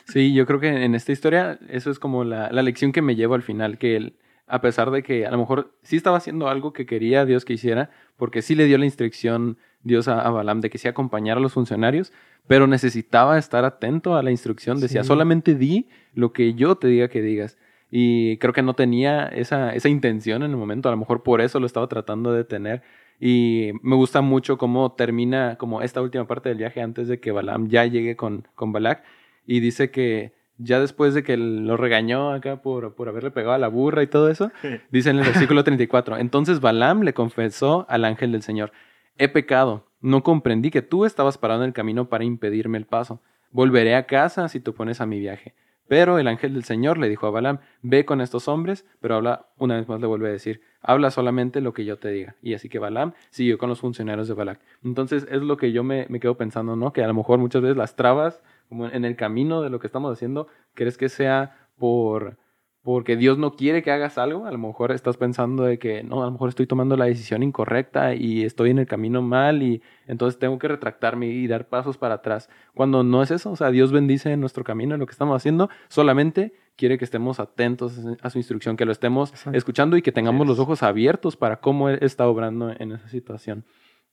Sí, 0.06 0.34
yo 0.34 0.46
creo 0.46 0.60
que 0.60 0.84
en 0.84 0.96
esta 0.96 1.14
historia 1.14 1.58
eso 1.70 1.90
es 1.90 1.98
como 1.98 2.24
la, 2.26 2.52
la 2.52 2.62
lección 2.62 2.92
que 2.92 3.02
me 3.02 3.16
llevo 3.16 3.36
al 3.36 3.42
final, 3.42 3.78
que 3.78 3.96
él, 3.96 4.18
a 4.48 4.60
pesar 4.60 4.92
de 4.92 5.02
que 5.02 5.26
a 5.26 5.32
lo 5.32 5.38
mejor 5.38 5.78
sí 5.82 5.96
estaba 5.96 6.18
haciendo 6.18 6.50
algo 6.50 6.74
que 6.74 6.86
quería 6.86 7.26
Dios 7.26 7.46
que 7.46 7.54
hiciera, 7.54 7.90
porque 8.18 8.42
sí 8.42 8.54
le 8.54 8.66
dio 8.66 8.78
la 8.78 8.84
instrucción 8.86 9.58
Dios 9.82 10.10
a, 10.10 10.20
a 10.22 10.30
Balaam 10.30 10.60
de 10.60 10.70
que 10.70 10.78
sí 10.78 10.90
acompañara 10.90 11.40
a 11.40 11.42
los 11.42 11.54
funcionarios, 11.54 12.12
pero 12.48 12.68
necesitaba 12.68 13.38
estar 13.40 13.64
atento 13.64 14.16
a 14.18 14.24
la 14.24 14.32
instrucción. 14.32 14.80
Decía, 14.82 15.04
Sí. 15.04 15.08
solamente 15.08 15.56
di 15.56 15.88
lo 16.14 16.34
que 16.34 16.54
yo 16.54 16.76
te 16.76 16.88
diga 16.90 17.08
que 17.08 17.22
digas. 17.22 17.58
Y 17.90 18.38
creo 18.40 18.52
que 18.54 18.62
no 18.62 18.74
tenía 18.76 19.28
esa, 19.28 19.74
esa 19.74 19.88
intención 19.88 20.44
en 20.44 20.52
el 20.52 20.58
momento, 20.58 20.90
a 20.90 20.92
lo 20.92 20.98
mejor 20.98 21.24
por 21.24 21.40
eso 21.40 21.60
lo 21.62 21.66
estaba 21.66 21.88
tratando 21.88 22.34
de 22.34 22.44
tener. 22.44 22.82
Y 23.20 23.72
me 23.82 23.96
gusta 23.96 24.22
mucho 24.22 24.58
cómo 24.58 24.94
termina 24.94 25.58
como 25.58 25.82
esta 25.82 26.02
última 26.02 26.28
parte 26.28 26.50
del 26.50 26.58
viaje 26.58 26.82
antes 26.82 27.08
de 27.08 27.20
que 27.20 27.32
Balaam 27.32 27.70
ya 27.70 27.86
llegue 27.86 28.16
con, 28.16 28.48
con 28.56 28.72
Balak. 28.72 29.04
Y 29.46 29.60
dice 29.60 29.92
que 29.92 30.34
ya 30.58 30.80
después 30.80 31.14
de 31.14 31.24
que 31.24 31.38
lo 31.38 31.78
regañó 31.78 32.32
acá 32.32 32.62
por, 32.62 32.96
por 32.96 33.10
haberle 33.10 33.32
pegado 33.32 33.54
a 33.54 33.58
la 33.58 33.68
burra 33.68 34.04
y 34.04 34.08
todo 34.08 34.30
eso, 34.30 34.52
dice 34.92 35.10
en 35.10 35.20
el 35.20 35.26
versículo 35.26 35.64
34, 35.64 36.18
entonces 36.18 36.60
Balaam 36.60 37.02
le 37.02 37.14
confesó 37.14 37.86
al 37.90 38.06
ángel 38.06 38.32
del 38.32 38.44
Señor, 38.44 38.72
he 39.18 39.28
pecado, 39.30 39.88
no 40.00 40.24
comprendí 40.24 40.70
que 40.70 40.82
tú 40.82 41.06
estabas 41.06 41.38
parado 41.38 41.64
en 41.64 41.70
el 41.70 41.74
camino 41.74 42.10
para 42.10 42.24
impedirme 42.24 42.78
el 42.78 42.86
paso. 42.86 43.22
Volveré 43.52 43.96
a 43.96 44.06
casa 44.06 44.48
si 44.50 44.60
te 44.60 44.72
pones 44.72 45.00
a 45.00 45.06
mi 45.06 45.20
viaje. 45.20 45.54
Pero 45.88 46.18
el 46.18 46.28
ángel 46.28 46.54
del 46.54 46.64
Señor 46.64 46.98
le 46.98 47.10
dijo 47.10 47.28
a 47.28 47.32
Balaam, 47.32 47.60
ve 47.82 48.06
con 48.06 48.22
estos 48.22 48.48
hombres, 48.48 48.86
pero 49.00 49.16
habla, 49.16 49.48
una 49.58 49.76
vez 49.76 49.88
más 49.88 50.00
le 50.00 50.08
vuelve 50.08 50.30
a 50.30 50.32
decir, 50.32 50.62
habla 50.82 51.12
solamente 51.12 51.62
lo 51.62 51.74
que 51.74 51.86
yo 51.86 51.98
te 51.98 52.10
diga. 52.10 52.36
Y 52.42 52.54
así 52.54 52.70
que 52.70 52.80
Balaam 52.80 53.14
siguió 53.30 53.58
con 53.58 53.70
los 53.70 53.80
funcionarios 53.80 54.28
de 54.28 54.34
Balak. 54.34 54.60
Entonces 54.84 55.28
es 55.30 55.42
lo 55.42 55.58
que 55.58 55.72
yo 55.72 55.84
me, 55.84 56.06
me 56.10 56.20
quedo 56.20 56.38
pensando, 56.38 56.76
¿no? 56.76 56.94
Que 56.94 57.04
a 57.04 57.08
lo 57.08 57.14
mejor 57.14 57.40
muchas 57.40 57.62
veces 57.62 57.78
las 57.78 57.96
trabas, 57.96 58.42
como 58.70 58.88
en 58.88 59.06
el 59.06 59.16
camino 59.16 59.62
de 59.62 59.70
lo 59.70 59.80
que 59.80 59.88
estamos 59.88 60.12
haciendo, 60.12 60.48
¿crees 60.74 60.98
que 60.98 61.10
sea 61.10 61.68
por 61.78 62.38
porque 62.84 63.16
Dios 63.16 63.38
no 63.38 63.56
quiere 63.56 63.82
que 63.82 63.92
hagas 63.92 64.18
algo? 64.18 64.46
A 64.46 64.52
lo 64.52 64.58
mejor 64.58 64.92
estás 64.92 65.16
pensando 65.16 65.64
de 65.64 65.80
que, 65.80 66.04
no, 66.04 66.22
a 66.22 66.26
lo 66.26 66.32
mejor 66.32 66.50
estoy 66.50 66.68
tomando 66.68 66.98
la 66.98 67.06
decisión 67.06 67.42
incorrecta 67.42 68.14
y 68.14 68.44
estoy 68.44 68.72
en 68.72 68.80
el 68.80 68.88
camino 68.88 69.22
mal 69.22 69.64
y 69.64 69.82
entonces 70.06 70.38
tengo 70.38 70.60
que 70.60 70.68
retractarme 70.68 71.28
y 71.28 71.48
dar 71.48 71.70
pasos 71.70 71.98
para 71.98 72.16
atrás. 72.16 72.50
Cuando 72.76 73.04
no 73.04 73.24
es 73.24 73.32
eso, 73.32 73.52
o 73.52 73.56
sea, 73.56 73.72
Dios 73.72 73.94
bendice 73.94 74.36
nuestro 74.36 74.66
camino 74.66 74.96
en 74.96 75.00
lo 75.00 75.06
que 75.06 75.14
estamos 75.14 75.36
haciendo, 75.36 75.70
solamente 75.88 76.54
quiere 76.76 76.98
que 76.98 77.06
estemos 77.06 77.40
atentos 77.40 77.98
a 78.22 78.30
su 78.30 78.38
instrucción, 78.38 78.76
que 78.76 78.86
lo 78.86 78.92
estemos 78.92 79.32
Exacto. 79.32 79.58
escuchando 79.58 79.96
y 79.96 80.02
que 80.02 80.12
tengamos 80.12 80.46
los 80.46 80.60
ojos 80.60 80.84
abiertos 80.84 81.38
para 81.38 81.62
cómo 81.62 81.88
Él 81.88 82.00
está 82.02 82.28
obrando 82.28 82.76
en 82.78 82.92
esa 82.92 83.08
situación. 83.08 83.66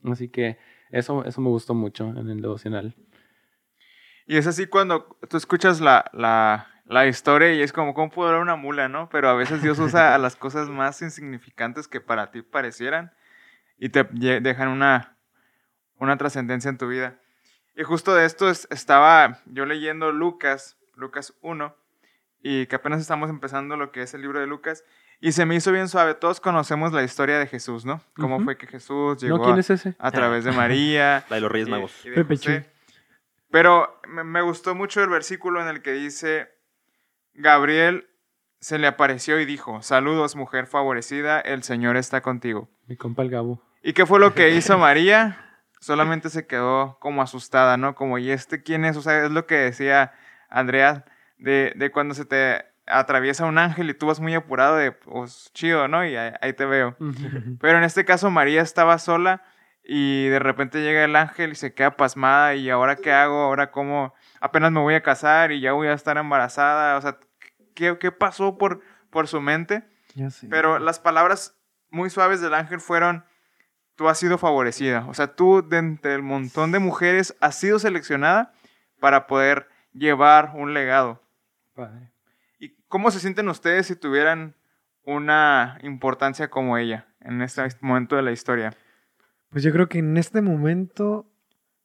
Así 0.05 0.29
que 0.29 0.59
eso, 0.93 1.25
eso 1.25 1.41
me 1.41 1.49
gustó 1.49 1.75
mucho 1.75 2.09
en 2.09 2.31
el 2.31 2.41
devocional. 2.41 2.95
Y 4.27 4.37
es 4.37 4.47
así 4.47 4.67
cuando 4.67 5.19
tú 5.29 5.37
escuchas 5.37 5.81
la, 5.81 6.05
la, 6.13 6.69
la 6.91 7.07
historia 7.07 7.53
y 7.55 7.63
es 7.63 7.73
como, 7.73 7.95
¿cómo 7.95 8.11
puedo 8.11 8.29
hablar 8.29 8.43
una 8.43 8.57
mula, 8.57 8.89
no? 8.89 9.09
Pero 9.11 9.29
a 9.29 9.35
veces 9.35 9.63
Dios 9.63 9.79
usa 9.79 10.15
a 10.15 10.19
las 10.19 10.35
cosas 10.37 10.69
más 10.71 11.01
insignificantes 11.03 11.87
que 11.89 12.01
para 12.01 12.31
ti 12.31 12.43
parecieran 12.43 13.13
y 13.79 13.89
te 13.91 14.05
dejan 14.05 14.69
una, 14.69 15.17
una 15.99 16.17
trascendencia 16.19 16.69
en 16.69 16.79
tu 16.79 16.89
vida. 16.89 17.19
Y 17.77 17.85
justo 17.85 18.15
de 18.15 18.27
esto 18.27 18.51
es- 18.51 18.67
estaba 18.71 19.39
yo 19.47 19.65
leyendo 19.67 20.11
Lucas, 20.13 20.77
Lucas 20.97 21.33
1, 21.43 21.75
y 22.43 22.67
que 22.67 22.77
apenas 22.77 23.01
estamos 23.01 23.31
empezando 23.31 23.77
lo 23.77 23.93
que 23.93 24.03
es 24.03 24.13
el 24.15 24.23
libro 24.23 24.41
de 24.41 24.47
Lucas, 24.47 24.85
y 25.21 25.33
se 25.33 25.47
me 25.47 25.55
hizo 25.55 25.71
bien 25.71 25.89
suave. 25.89 26.15
Todos 26.15 26.41
conocemos 26.41 26.93
la 26.93 27.03
historia 27.05 27.39
de 27.39 27.47
Jesús, 27.47 27.85
¿no? 27.85 28.01
Cómo 28.17 28.41
fue 28.41 28.57
que 28.57 28.67
Jesús 28.67 29.23
llegó 29.23 29.37
¿No? 29.37 29.45
¿Quién 29.45 29.57
a, 29.57 29.61
es 29.61 29.71
ese? 29.71 29.95
a 29.99 30.11
través 30.11 30.45
de 30.45 30.53
María. 30.53 31.25
La 31.31 31.37
de 31.37 31.41
los 31.43 31.53
Reyes 31.53 31.69
Magos. 31.69 32.05
y 32.05 32.11
de 32.11 32.25
Pepe. 32.25 32.67
Pero 33.51 34.01
me, 34.09 34.25
me 34.25 34.41
gustó 34.43 34.75
mucho 34.75 35.03
el 35.03 35.11
versículo 35.11 35.61
en 35.61 35.69
el 35.69 35.83
que 35.83 35.93
dice, 35.93 36.51
Gabriel 37.35 38.09
se 38.61 38.79
le 38.79 38.87
apareció 38.87 39.41
y 39.41 39.45
dijo, 39.47 39.83
saludos 39.83 40.37
mujer 40.37 40.67
favorecida, 40.67 41.41
el 41.41 41.63
Señor 41.63 41.97
está 41.97 42.21
contigo. 42.21 42.69
Mi 42.87 42.97
compa 42.97 43.23
el 43.23 43.31
Gabo. 43.31 43.63
¿Y 43.83 43.93
qué 43.95 44.05
fue 44.07 44.21
lo 44.21 44.35
que 44.35 44.51
hizo 44.51 44.77
María? 44.79 45.39
Solamente 45.81 46.29
se 46.29 46.47
quedó 46.47 46.99
como 47.01 47.23
asustada, 47.23 47.77
¿no? 47.79 47.95
Como, 47.95 48.19
¿y 48.19 48.31
este 48.31 48.63
quién 48.63 48.85
es? 48.85 48.97
O 48.99 49.03
sea, 49.03 49.25
es 49.25 49.31
lo 49.31 49.47
que 49.47 49.55
decía 49.55 50.13
Andrea, 50.51 51.07
de, 51.39 51.73
de 51.77 51.91
cuando 51.91 52.13
se 52.15 52.27
te 52.27 52.67
atraviesa 52.87 53.47
un 53.47 53.57
ángel 53.57 53.89
y 53.89 53.95
tú 53.95 54.07
vas 54.09 54.21
muy 54.21 54.35
apurado 54.35 54.77
de, 54.77 54.93
pues, 54.93 55.51
chido, 55.55 55.89
¿no? 55.89 56.05
Y 56.05 56.17
ahí- 56.17 56.35
ahí 56.43 56.53
te 56.53 56.67
veo. 56.67 56.97
Pero 57.61 57.79
en 57.79 57.85
este 57.85 58.05
caso 58.05 58.31
María 58.31 58.61
estaba 58.61 58.99
sola 58.99 59.43
y 59.83 60.27
de 60.29 60.39
repente 60.39 60.83
llega 60.83 61.05
el 61.05 61.17
ángel 61.17 61.53
y 61.53 61.55
se 61.55 61.73
queda 61.73 61.97
pasmada 61.97 62.55
y 62.57 62.69
ahora 62.69 62.97
qué 62.97 63.13
hago, 63.13 63.41
ahora 63.45 63.71
cómo, 63.71 64.13
apenas 64.41 64.73
me 64.73 64.81
voy 64.81 64.95
a 64.95 65.03
casar 65.03 65.53
y 65.53 65.61
ya 65.61 65.73
voy 65.73 65.89
a 65.89 65.93
estar 65.93 66.17
embarazada, 66.17 66.97
o 66.97 67.01
sea, 67.01 67.19
¿qué, 67.75 67.97
qué 67.99 68.11
pasó 68.11 68.59
por, 68.59 68.81
por 69.11 69.29
su 69.29 69.41
mente? 69.41 69.85
Ya 70.15 70.31
sé. 70.31 70.49
Pero 70.49 70.79
las 70.79 70.99
palabras 70.99 71.57
muy 71.91 72.11
suaves 72.11 72.41
del 72.41 72.55
ángel 72.55 72.81
fueron, 72.81 73.25
tú 73.95 74.09
has 74.09 74.19
sido 74.19 74.39
favorecida, 74.39 75.07
o 75.07 75.15
sea, 75.15 75.35
tú 75.35 75.67
de 75.67 75.79
entre 75.79 76.15
el 76.15 76.23
montón 76.23 76.73
de 76.73 76.79
mujeres 76.79 77.37
has 77.41 77.55
sido 77.55 77.79
seleccionada 77.79 78.53
para 78.99 79.27
poder 79.27 79.69
llevar 79.93 80.53
un 80.55 80.75
legado. 80.75 81.23
Padre. 81.75 82.11
¿Y 82.59 82.77
cómo 82.89 83.11
se 83.11 83.21
sienten 83.21 83.49
ustedes 83.49 83.87
si 83.87 83.97
tuvieran 83.97 84.55
una 85.05 85.79
importancia 85.83 86.51
como 86.51 86.77
ella 86.77 87.07
en 87.21 87.43
este 87.43 87.67
momento 87.81 88.17
de 88.17 88.23
la 88.23 88.33
historia? 88.33 88.75
Pues 89.51 89.65
yo 89.65 89.73
creo 89.73 89.89
que 89.89 89.99
en 89.99 90.17
este 90.17 90.43
momento, 90.43 91.30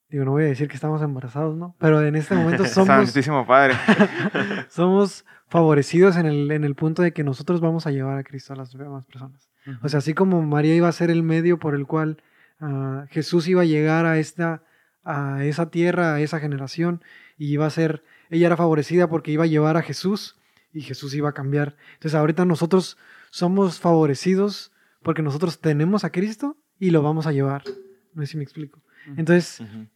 digo, 0.09 0.25
no 0.25 0.31
voy 0.31 0.43
a 0.43 0.47
decir 0.47 0.67
que 0.67 0.75
estamos 0.75 1.01
embarazados, 1.01 1.55
¿no? 1.55 1.75
Pero 1.79 2.01
en 2.05 2.15
este 2.15 2.35
momento 2.35 2.65
somos, 2.65 2.87
Santísimo 2.87 3.45
Padre. 3.45 3.75
somos 4.69 5.25
favorecidos 5.47 6.17
en 6.17 6.25
el, 6.25 6.51
en 6.51 6.63
el 6.63 6.75
punto 6.75 7.01
de 7.01 7.11
que 7.13 7.23
nosotros 7.23 7.61
vamos 7.61 7.87
a 7.87 7.91
llevar 7.91 8.17
a 8.17 8.23
Cristo 8.23 8.53
a 8.53 8.55
las 8.55 8.71
demás 8.71 9.05
personas. 9.05 9.49
O 9.81 9.89
sea, 9.89 9.97
así 9.97 10.13
como 10.13 10.43
María 10.43 10.75
iba 10.75 10.87
a 10.87 10.91
ser 10.91 11.09
el 11.09 11.23
medio 11.23 11.57
por 11.57 11.73
el 11.73 11.87
cual 11.87 12.21
ah, 12.59 13.05
Jesús 13.09 13.47
iba 13.47 13.63
a 13.63 13.65
llegar 13.65 14.05
a 14.05 14.19
esta 14.19 14.61
a 15.05 15.45
esa 15.45 15.69
tierra, 15.69 16.15
a 16.15 16.19
esa 16.19 16.39
generación, 16.39 17.01
y 17.37 17.53
iba 17.53 17.65
a 17.65 17.69
ser, 17.69 18.03
ella 18.29 18.47
era 18.47 18.57
favorecida 18.57 19.07
porque 19.07 19.31
iba 19.31 19.43
a 19.43 19.47
llevar 19.47 19.77
a 19.77 19.83
Jesús 19.83 20.35
y 20.73 20.81
Jesús 20.81 21.13
iba 21.13 21.29
a 21.29 21.33
cambiar. 21.33 21.77
Entonces 21.93 22.15
ahorita 22.15 22.43
nosotros 22.43 22.97
somos 23.29 23.79
favorecidos 23.79 24.71
porque 25.03 25.21
nosotros 25.21 25.59
tenemos 25.59 26.03
a 26.03 26.11
Cristo 26.11 26.57
y 26.79 26.89
lo 26.89 27.03
vamos 27.03 27.27
a 27.27 27.31
llevar. 27.31 27.63
No 28.13 28.23
sé 28.23 28.31
si 28.31 28.37
me 28.37 28.43
explico. 28.43 28.81
Entonces, 29.15 29.61
Ujú. 29.61 29.87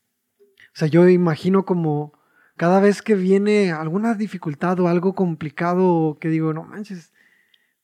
O 0.73 0.77
sea, 0.77 0.87
yo 0.87 1.07
imagino 1.09 1.65
como 1.65 2.13
cada 2.57 2.79
vez 2.79 3.01
que 3.01 3.15
viene 3.15 3.71
alguna 3.71 4.13
dificultad 4.15 4.79
o 4.79 4.87
algo 4.87 5.15
complicado 5.15 6.17
que 6.19 6.29
digo, 6.29 6.53
no 6.53 6.63
manches, 6.63 7.13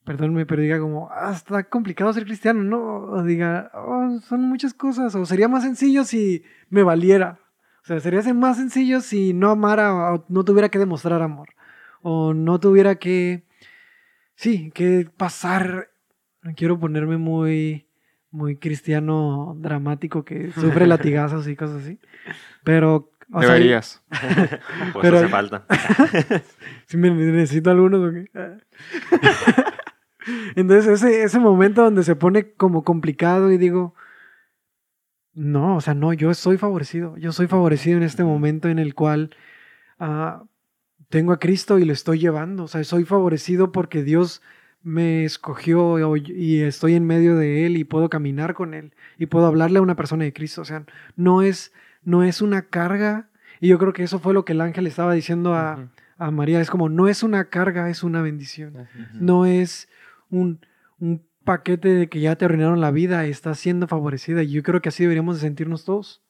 perdónme, 0.06 0.46
pero 0.46 0.62
diga 0.62 0.80
como, 0.80 1.10
ah, 1.12 1.32
está 1.34 1.64
complicado 1.70 2.14
ser 2.14 2.26
cristiano, 2.26 2.64
¿no? 2.64 2.80
O 3.12 3.24
diga, 3.24 3.72
"Oh, 3.74 4.20
son 4.22 4.42
muchas 4.44 4.74
cosas, 4.74 5.16
o 5.16 5.26
sería 5.26 5.48
más 5.48 5.64
sencillo 5.64 6.04
si 6.04 6.44
me 6.70 6.84
valiera. 6.84 7.40
O 7.84 7.88
sea, 7.88 8.00
sería 8.00 8.22
más 8.34 8.58
sencillo 8.58 9.02
si 9.02 9.34
no 9.34 9.50
amara 9.52 10.14
o 10.16 10.26
no 10.30 10.44
tuviera 10.44 10.70
que 10.70 10.80
demostrar 10.80 11.22
amor. 11.22 11.50
O 12.02 12.34
no 12.34 12.60
tuviera 12.60 12.96
que, 12.96 13.46
sí, 14.36 14.72
que 14.74 15.10
pasar, 15.18 15.90
no 16.42 16.54
quiero 16.56 16.80
ponerme 16.80 17.18
muy, 17.18 17.88
muy 18.36 18.58
cristiano 18.58 19.56
dramático 19.58 20.26
que 20.26 20.52
sufre 20.56 20.86
latigazos 20.88 21.48
y 21.48 21.56
cosas 21.56 21.84
así. 21.84 22.00
Pero, 22.64 23.12
o 23.32 23.42
sea, 23.42 23.54
Deberías. 23.54 24.04
Pues 24.94 25.02
Pero- 25.02 25.18
hace 25.18 25.28
falta. 25.30 25.66
si 26.86 26.98
me 26.98 27.10
necesito 27.12 27.72
algunos 27.72 28.02
o 28.02 28.12
qué? 28.14 28.30
Entonces, 30.56 31.02
ese, 31.02 31.24
ese 31.24 31.40
momento 31.40 31.84
donde 31.84 32.04
se 32.04 32.16
pone 32.16 32.54
como 32.54 32.84
complicado 32.84 33.52
y 33.52 33.58
digo, 33.58 33.94
no, 35.34 35.76
o 35.76 35.82
sea, 35.82 35.94
no, 35.94 36.14
yo 36.14 36.34
soy 36.34 36.58
favorecido. 36.58 37.18
Yo 37.18 37.32
soy 37.32 37.48
favorecido 37.48 37.98
en 37.98 38.04
este 38.04 38.24
momento 38.24 38.70
en 38.70 38.80
el 38.80 38.96
cual 38.96 39.36
ah, 40.00 40.44
tengo 41.10 41.34
a 41.34 41.40
Cristo 41.40 41.78
y 41.78 41.86
lo 41.86 41.94
estoy 41.94 42.20
llevando. 42.20 42.64
O 42.64 42.68
sea, 42.68 42.84
soy 42.84 43.06
favorecido 43.06 43.72
porque 43.72 44.04
Dios 44.04 44.42
me 44.86 45.26
escogió 45.26 46.16
y 46.16 46.62
estoy 46.62 46.94
en 46.94 47.08
medio 47.08 47.36
de 47.36 47.66
Él 47.66 47.76
y 47.76 47.84
puedo 47.84 48.08
caminar 48.08 48.54
con 48.54 48.76
Él 48.76 48.94
y 49.18 49.26
puedo 49.26 49.48
hablarle 49.48 49.80
a 49.80 49.82
una 49.82 49.96
persona 49.96 50.26
de 50.26 50.32
Cristo. 50.32 50.62
O 50.62 50.66
sea, 50.66 50.86
no 51.16 51.42
es, 51.42 51.74
no 52.04 52.24
es 52.24 52.40
una 52.40 52.68
carga. 52.68 53.28
Y 53.60 53.70
yo 53.70 53.80
creo 53.80 53.94
que 53.94 54.04
eso 54.04 54.20
fue 54.20 54.36
lo 54.36 54.46
que 54.46 54.54
el 54.54 54.62
ángel 54.62 54.86
estaba 54.86 55.14
diciendo 55.14 55.56
a, 55.56 55.90
a 56.18 56.30
María. 56.30 56.62
Es 56.62 56.70
como, 56.70 56.88
no 56.88 57.08
es 57.08 57.24
una 57.24 57.50
carga, 57.50 57.90
es 57.90 58.04
una 58.04 58.22
bendición. 58.22 58.88
No 59.16 59.48
es 59.48 59.90
un, 60.30 60.60
un 61.00 61.26
paquete 61.44 61.90
de 61.90 62.08
que 62.08 62.20
ya 62.20 62.36
te 62.36 62.46
arruinaron 62.46 62.80
la 62.80 62.92
vida, 62.92 63.26
estás 63.26 63.58
siendo 63.58 63.88
favorecida. 63.88 64.44
Y 64.44 64.52
yo 64.52 64.62
creo 64.62 64.84
que 64.84 64.90
así 64.90 65.02
deberíamos 65.02 65.38
de 65.38 65.42
sentirnos 65.42 65.84
todos. 65.84 66.22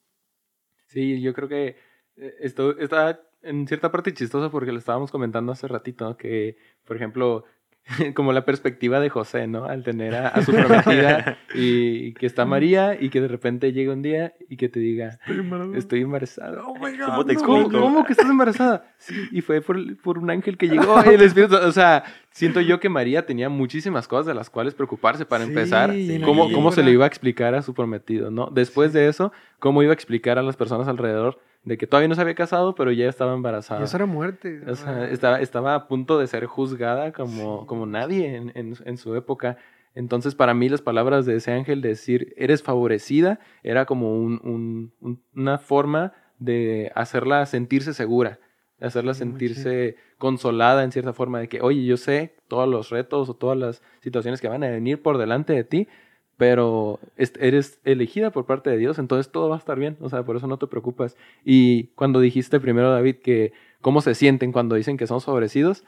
Sí, 0.87 1.21
yo 1.21 1.33
creo 1.33 1.49
que 1.49 1.75
eh, 2.15 2.35
esto 2.39 2.79
está 2.79 3.19
en 3.41 3.67
cierta 3.67 3.91
parte 3.91 4.13
chistoso 4.13 4.49
porque 4.49 4.71
lo 4.71 4.79
estábamos 4.79 5.11
comentando 5.11 5.51
hace 5.51 5.67
ratito, 5.67 6.05
¿no? 6.05 6.15
que, 6.15 6.55
por 6.85 6.95
ejemplo, 6.95 7.43
como 8.15 8.33
la 8.33 8.45
perspectiva 8.45 8.99
de 8.99 9.09
José, 9.09 9.47
¿no? 9.47 9.65
Al 9.65 9.83
tener 9.83 10.15
a, 10.15 10.29
a 10.29 10.41
su 10.41 10.51
prometida 10.51 11.37
y, 11.53 12.07
y 12.07 12.13
que 12.13 12.25
está 12.25 12.43
María 12.45 12.97
y 12.99 13.09
que 13.09 13.21
de 13.21 13.27
repente 13.27 13.71
llega 13.73 13.93
un 13.93 14.01
día 14.01 14.33
y 14.49 14.57
que 14.57 14.69
te 14.69 14.79
diga, 14.79 15.19
Estoy 15.25 15.39
embarazada. 15.39 15.77
estoy 15.77 16.01
embarazada. 16.01 16.63
Oh 16.65 16.73
my 16.75 16.97
God, 16.97 17.05
¿Cómo 17.05 17.25
te 17.25 17.33
no. 17.35 17.39
¿Cómo, 17.41 17.57
explico? 17.59 17.81
cómo 17.85 18.05
que 18.05 18.13
estás 18.13 18.29
embarazada? 18.29 18.93
Sí, 18.97 19.13
y 19.31 19.41
fue 19.41 19.61
por, 19.61 19.97
por 19.97 20.17
un 20.17 20.29
ángel 20.31 20.57
que 20.57 20.67
llegó. 20.67 20.99
y 21.05 21.09
el 21.13 21.21
Espíritu, 21.21 21.55
o 21.55 21.71
sea, 21.71 22.03
siento 22.31 22.59
yo 22.61 22.79
que 22.79 22.89
María 22.89 23.25
tenía 23.25 23.49
muchísimas 23.49 24.07
cosas 24.07 24.25
de 24.25 24.33
las 24.33 24.49
cuales 24.49 24.73
preocuparse 24.73 25.25
para 25.25 25.43
Sí, 25.43 25.49
empezar. 25.51 25.93
llena 25.93 26.25
¿Cómo, 26.25 26.51
cómo 26.51 26.71
se 26.71 26.81
le 26.83 26.91
iba 26.91 27.05
a 27.05 27.07
explicar 27.07 27.53
a 27.55 27.61
su 27.61 27.73
prometido, 27.75 28.31
no? 28.31 28.49
Después 28.51 28.93
de 28.93 29.07
eso, 29.07 29.31
¿cómo 29.59 29.83
iba 29.83 29.91
a 29.91 29.93
explicar 29.93 30.39
a 30.39 30.41
las 30.43 30.55
personas 30.57 30.87
alrededor 30.87 31.39
de 31.65 31.77
que 31.77 31.87
todavía 31.87 32.07
no 32.07 32.15
se 32.15 32.21
había 32.21 32.35
casado, 32.35 32.75
pero 32.75 32.91
ya 32.91 33.09
estaba 33.09 33.33
embarazada? 33.33 33.81
Y 33.81 33.83
eso 33.83 33.97
era 33.97 34.05
muerte. 34.05 34.61
O 34.67 34.75
sea, 34.75 35.09
estaba, 35.09 35.41
estaba 35.41 35.75
a 35.75 35.87
punto 35.87 36.17
de 36.19 36.27
ser 36.27 36.45
juzgada 36.45 37.11
como, 37.11 37.65
como 37.67 37.85
nadie 37.85 38.35
en, 38.35 38.51
en- 38.55 38.75
en 38.85 38.97
su 38.97 39.15
época. 39.15 39.57
Entonces, 39.95 40.35
para 40.35 40.53
mí, 40.53 40.69
las 40.69 40.81
palabras 40.81 41.25
de 41.25 41.35
ese 41.37 41.51
ángel, 41.51 41.81
de 41.81 41.89
decir, 41.89 42.33
eres 42.37 42.61
favorecida, 42.63 43.39
era 43.63 43.85
como 43.85 44.13
un- 44.15 44.39
un- 44.43 44.93
un- 45.01 45.23
una 45.35 45.57
forma 45.57 46.13
de 46.37 46.91
hacerla 46.95 47.45
sentirse 47.45 47.93
segura, 47.93 48.39
de 48.77 48.87
hacerla 48.87 49.13
Sí, 49.13 49.19
sentirse 49.19 49.95
consolada 50.17 50.83
en 50.83 50.91
cierta 50.91 51.13
forma, 51.13 51.39
de 51.39 51.47
que, 51.47 51.61
oye, 51.61 51.85
yo 51.85 51.97
sé 51.97 52.35
todos 52.47 52.67
los 52.67 52.89
retos 52.89 53.29
o 53.29 53.33
todas 53.35 53.57
las 53.57 53.81
situaciones 54.01 54.41
que 54.41 54.49
van 54.49 54.63
a 54.63 54.69
venir 54.69 55.01
por 55.01 55.17
delante 55.17 55.53
de 55.53 55.63
ti, 55.63 55.87
pero 56.37 56.99
eres 57.15 57.79
elegida 57.85 58.31
por 58.31 58.45
parte 58.45 58.69
de 58.69 58.77
Dios, 58.77 58.99
entonces 58.99 59.31
todo 59.31 59.49
va 59.49 59.55
a 59.55 59.59
estar 59.59 59.79
bien, 59.79 59.97
o 60.01 60.09
sea, 60.09 60.23
por 60.23 60.35
eso 60.35 60.47
no 60.47 60.57
te 60.57 60.67
preocupas. 60.67 61.15
Y 61.43 61.87
cuando 61.95 62.19
dijiste 62.19 62.59
primero, 62.59 62.91
David, 62.91 63.17
que 63.17 63.53
cómo 63.81 64.01
se 64.01 64.15
sienten 64.15 64.51
cuando 64.51 64.75
dicen 64.75 64.97
que 64.97 65.07
somos 65.07 65.25
favorecidos, 65.25 65.85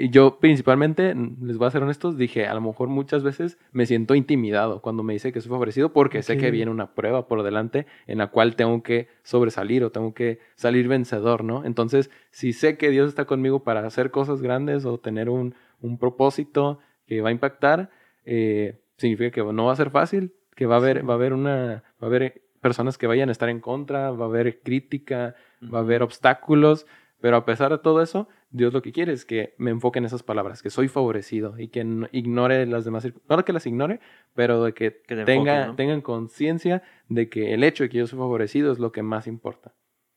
y 0.00 0.10
yo 0.10 0.38
principalmente, 0.38 1.12
les 1.42 1.58
voy 1.58 1.66
a 1.66 1.72
ser 1.72 1.82
honestos, 1.82 2.16
dije, 2.16 2.46
a 2.46 2.54
lo 2.54 2.60
mejor 2.60 2.86
muchas 2.88 3.24
veces 3.24 3.58
me 3.72 3.84
siento 3.84 4.14
intimidado 4.14 4.80
cuando 4.80 5.02
me 5.02 5.12
dice 5.12 5.32
que 5.32 5.40
soy 5.40 5.50
favorecido 5.50 5.92
porque 5.92 6.22
sé 6.22 6.38
que 6.38 6.52
viene 6.52 6.70
una 6.70 6.94
prueba 6.94 7.26
por 7.26 7.42
delante 7.42 7.84
en 8.06 8.18
la 8.18 8.28
cual 8.28 8.54
tengo 8.54 8.84
que 8.84 9.08
sobresalir 9.24 9.82
o 9.82 9.90
tengo 9.90 10.14
que 10.14 10.38
salir 10.54 10.86
vencedor, 10.86 11.42
¿no? 11.42 11.64
Entonces, 11.64 12.10
si 12.30 12.52
sé 12.52 12.76
que 12.76 12.90
Dios 12.90 13.08
está 13.08 13.24
conmigo 13.24 13.64
para 13.64 13.84
hacer 13.84 14.12
cosas 14.12 14.40
grandes 14.40 14.84
o 14.84 14.98
tener 14.98 15.28
un, 15.28 15.56
un 15.80 15.98
propósito 15.98 16.78
que 17.08 17.20
va 17.20 17.30
a 17.30 17.32
impactar, 17.32 17.90
eh, 18.24 18.78
significa 18.98 19.30
que 19.30 19.42
no 19.42 19.64
va 19.64 19.72
a 19.72 19.76
ser 19.76 19.90
fácil, 19.90 20.34
que 20.54 20.66
va 20.66 20.74
a 20.74 20.78
haber, 20.78 21.08
va 21.08 21.14
a 21.14 21.16
haber 21.16 21.32
una, 21.32 21.82
va 22.02 22.02
a 22.02 22.06
haber 22.06 22.42
personas 22.60 22.98
que 22.98 23.06
vayan 23.06 23.30
a 23.30 23.32
estar 23.32 23.48
en 23.48 23.60
contra, 23.60 24.10
va 24.10 24.26
a 24.26 24.28
haber 24.28 24.60
crítica, 24.60 25.34
va 25.72 25.78
a 25.78 25.82
haber 25.82 26.02
obstáculos, 26.02 26.86
pero 27.20 27.36
a 27.36 27.44
pesar 27.44 27.70
de 27.70 27.78
todo 27.78 28.02
eso, 28.02 28.28
Dios 28.50 28.72
lo 28.72 28.82
que 28.82 28.92
quiere 28.92 29.12
es 29.12 29.24
que 29.24 29.54
me 29.58 29.70
enfoque 29.70 29.98
en 29.98 30.04
esas 30.04 30.22
palabras, 30.22 30.62
que 30.62 30.70
soy 30.70 30.88
favorecido 30.88 31.58
y 31.58 31.68
que 31.68 31.84
no- 31.84 32.08
ignore 32.12 32.66
las 32.66 32.84
demás, 32.84 33.04
circun- 33.04 33.22
no 33.28 33.44
que 33.44 33.52
las 33.52 33.66
ignore, 33.66 34.00
pero 34.34 34.62
de 34.64 34.72
que, 34.74 35.00
Que 35.06 35.14
te 35.16 35.24
tenga, 35.24 35.54
enfoque, 35.54 35.66
¿no? 35.70 35.76
tengan 35.76 36.00
conciencia 36.00 36.82
de 37.08 37.28
que 37.28 37.54
el 37.54 37.64
hecho 37.64 37.84
de 37.84 37.88
que 37.90 37.98
yo 37.98 38.06
soy 38.06 38.18
favorecido 38.18 38.72
es 38.72 38.78
lo 38.78 38.92
que 38.92 39.02
más 39.02 39.26
importa. 39.26 39.74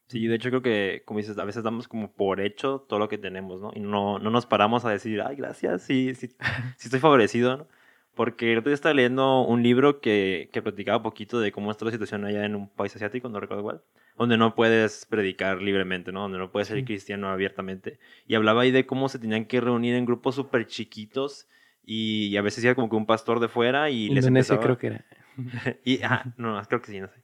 Sí, 0.08 0.28
de 0.28 0.36
hecho 0.36 0.50
creo 0.50 0.62
que, 0.62 1.04
como 1.06 1.20
dices, 1.20 1.38
a 1.38 1.46
veces 1.46 1.64
damos 1.64 1.88
como 1.88 2.12
por 2.14 2.42
hecho 2.42 2.86
todo 2.90 3.00
lo 3.00 3.08
que 3.08 3.18
tenemos, 3.18 3.62
¿no? 3.62 3.72
Y 3.74 3.80
no, 3.80 4.20
no 4.20 4.30
nos 4.30 4.46
paramos 4.46 4.84
a 4.86 4.90
decir, 4.90 5.22
ay, 5.22 5.36
gracias, 5.38 5.84
sí, 5.84 6.14
sí, 6.16 6.28
sí 6.28 6.36
estoy 6.88 7.00
favorecido, 7.00 7.56
¿no? 7.58 7.68
Porque 8.22 8.54
el 8.54 8.68
estaba 8.68 8.94
leyendo 8.94 9.42
un 9.42 9.64
libro 9.64 10.00
que, 10.00 10.52
que 10.54 10.62
platicaba 10.62 10.98
un 10.98 11.04
poquito 11.04 11.40
de 11.40 11.52
cómo 11.52 11.72
está 11.72 11.86
la 11.86 11.92
situación 11.92 12.24
allá 12.24 12.46
en 12.46 12.54
un 12.56 12.70
país 12.70 12.96
asiático, 12.96 13.30
no 13.30 13.40
recuerdo 13.40 13.64
cuál, 13.64 13.82
donde 14.16 14.38
no 14.38 14.54
puedes 14.54 15.08
predicar 15.08 15.60
libremente, 15.60 16.12
¿no? 16.12 16.22
Donde 16.22 16.38
no 16.38 16.52
puedes 16.52 16.68
ser 16.68 16.78
Sí. 16.78 16.86
cristiano 16.86 17.32
abiertamente. 17.32 17.98
Y 18.28 18.36
hablaba 18.36 18.62
ahí 18.62 18.70
de 18.70 18.86
cómo 18.86 19.10
se 19.10 19.18
tenían 19.18 19.46
que 19.46 19.60
reunir 19.60 19.96
en 19.96 20.06
grupos 20.06 20.36
súper 20.36 20.68
chiquitos 20.68 21.48
y, 21.84 22.28
y 22.28 22.38
a 22.38 22.44
veces 22.44 22.64
iba 22.64 22.76
como 22.76 22.92
que 22.92 22.96
un 22.96 23.08
pastor 23.08 23.40
de 23.40 23.48
fuera 23.48 23.90
y 23.90 24.10
les 24.10 24.28
Indonesia 24.28 24.54
empezaba... 24.54 24.62
creo 24.66 24.78
que 24.78 24.88
era. 24.88 25.06
Y, 25.84 26.04
ah, 26.04 26.32
no, 26.38 26.62
creo 26.68 26.80
que 26.80 26.92
sí, 26.92 27.00
no 27.00 27.08
sé. 27.08 27.24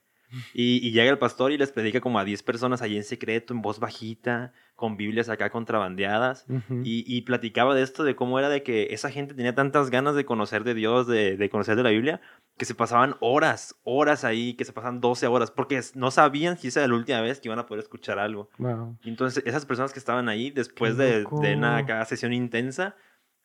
Y, 0.52 0.86
y 0.86 0.92
llega 0.92 1.10
el 1.10 1.18
pastor 1.18 1.52
y 1.52 1.58
les 1.58 1.72
predica 1.72 2.00
como 2.00 2.18
a 2.18 2.24
10 2.24 2.42
personas 2.42 2.82
allí 2.82 2.96
en 2.96 3.04
secreto, 3.04 3.54
en 3.54 3.62
voz 3.62 3.78
bajita, 3.78 4.52
con 4.76 4.96
Biblias 4.96 5.28
acá 5.28 5.50
contrabandeadas. 5.50 6.46
Y, 6.84 7.04
y 7.06 7.22
platicaba 7.22 7.74
de 7.74 7.82
esto, 7.82 8.04
de 8.04 8.14
cómo 8.14 8.38
era 8.38 8.48
de 8.48 8.62
que 8.62 8.88
esa 8.90 9.10
gente 9.10 9.34
tenía 9.34 9.54
tantas 9.54 9.90
ganas 9.90 10.14
de 10.14 10.24
conocer 10.24 10.64
de 10.64 10.74
Dios, 10.74 11.06
de, 11.06 11.36
de 11.36 11.50
conocer 11.50 11.76
de 11.76 11.82
la 11.82 11.90
Biblia, 11.90 12.20
que 12.56 12.64
se 12.64 12.74
pasaban 12.74 13.16
horas, 13.20 13.76
horas 13.84 14.24
ahí, 14.24 14.54
que 14.54 14.64
se 14.64 14.72
pasaban 14.72 15.00
12 15.00 15.26
horas, 15.28 15.50
porque 15.50 15.80
no 15.94 16.10
sabían 16.10 16.58
si 16.58 16.68
esa 16.68 16.80
era 16.80 16.88
la 16.88 16.94
última 16.94 17.20
vez 17.20 17.40
que 17.40 17.48
iban 17.48 17.58
a 17.58 17.66
poder 17.66 17.82
escuchar 17.82 18.18
algo. 18.18 18.50
Wow. 18.58 18.98
Y 19.02 19.08
entonces 19.08 19.42
esas 19.46 19.64
personas 19.64 19.92
que 19.92 19.98
estaban 19.98 20.28
ahí, 20.28 20.50
después 20.50 20.96
de, 20.96 21.24
de 21.24 21.56
una 21.56 21.78
acá 21.78 22.04
sesión 22.04 22.32
intensa, 22.32 22.96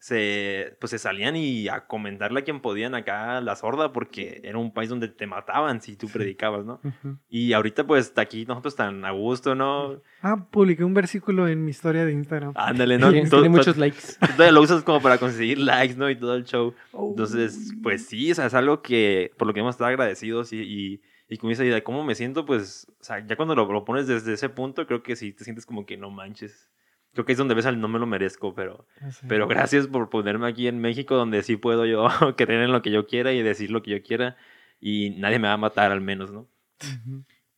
se, 0.03 0.75
pues 0.81 0.91
se 0.91 0.99
salían 0.99 1.37
y 1.37 1.69
a 1.69 1.87
comentarle 1.87 2.41
a 2.41 2.43
quien 2.43 2.59
podían 2.59 2.93
acá 2.93 3.39
la 3.39 3.55
sorda, 3.55 3.93
porque 3.93 4.41
era 4.43 4.57
un 4.57 4.73
país 4.73 4.89
donde 4.89 5.07
te 5.07 5.27
mataban 5.27 5.79
si 5.79 5.95
tú 5.95 6.09
predicabas, 6.09 6.65
¿no? 6.65 6.81
Ujú. 6.83 7.19
Y 7.29 7.53
ahorita 7.53 7.87
pues 7.87 8.07
está 8.07 8.19
aquí 8.19 8.45
nosotros 8.45 8.75
tan 8.75 9.05
a 9.05 9.11
gusto, 9.11 9.55
¿no? 9.55 10.01
Ah, 10.21 10.45
publiqué 10.51 10.83
un 10.83 10.93
versículo 10.93 11.47
en 11.47 11.63
mi 11.63 11.71
historia 11.71 12.03
de 12.03 12.11
Instagram. 12.11 12.51
Ándale, 12.57 12.97
¿no? 12.97 13.11
Tiene, 13.13 13.29
Todo- 13.29 13.43
tiene 13.43 13.55
todo- 13.55 13.59
muchos 13.59 13.77
likes. 13.77 14.01
todavía 14.19 14.51
lo 14.51 14.61
usas 14.61 14.83
como 14.83 15.01
para 15.01 15.17
conseguir 15.19 15.59
likes, 15.59 15.95
¿no? 15.95 16.09
Y 16.09 16.17
todo 16.17 16.35
el 16.35 16.43
show. 16.43 16.73
Oh. 16.91 17.11
Entonces, 17.11 17.71
pues 17.81 18.05
sí, 18.05 18.29
o 18.29 18.35
sea, 18.35 18.47
es 18.47 18.53
algo 18.55 18.81
que 18.81 19.31
por 19.37 19.47
lo 19.47 19.53
que 19.53 19.61
hemos 19.61 19.75
estado 19.75 19.87
agradecidos 19.87 20.51
y, 20.51 20.57
y, 20.63 21.01
y 21.29 21.37
como 21.37 21.51
dice, 21.51 21.63
de 21.63 21.81
cómo 21.81 22.03
me 22.03 22.15
siento, 22.15 22.45
pues, 22.45 22.87
o 22.99 23.03
sea, 23.05 23.25
ya 23.25 23.37
cuando 23.37 23.55
lo, 23.55 23.71
lo 23.71 23.85
pones 23.85 24.07
desde 24.07 24.33
ese 24.33 24.49
punto, 24.49 24.85
creo 24.85 25.01
que 25.01 25.15
sí 25.15 25.31
te 25.31 25.45
sientes 25.45 25.65
como 25.65 25.85
que 25.85 25.95
no 25.95 26.09
manches. 26.11 26.69
Creo 27.13 27.26
que 27.26 27.32
es 27.34 27.38
donde 27.38 27.54
ves 27.54 27.65
al 27.65 27.80
no 27.80 27.88
me 27.88 27.99
lo 27.99 28.06
merezco, 28.08 28.54
pero, 28.56 28.88
sé. 29.12 29.26
pero 29.28 29.47
gracias 29.47 29.88
por 29.88 30.10
ponerme 30.10 30.47
aquí 30.47 30.67
en 30.67 30.80
México, 30.80 31.15
donde 31.15 31.43
sí 31.43 31.56
puedo 31.58 31.86
yo 31.86 32.08
creer 32.38 32.63
en 32.63 32.71
lo 32.71 32.82
que 32.82 32.91
yo 32.91 33.06
quiera 33.08 33.32
y 33.34 33.41
decir 33.43 33.69
lo 33.71 33.82
que 33.84 33.91
yo 33.91 34.02
quiera 34.04 34.36
y 34.80 35.12
nadie 35.12 35.39
me 35.39 35.47
va 35.47 35.54
a 35.54 35.58
matar 35.58 35.91
al 35.91 36.02
menos, 36.02 36.32
¿no? 36.32 36.47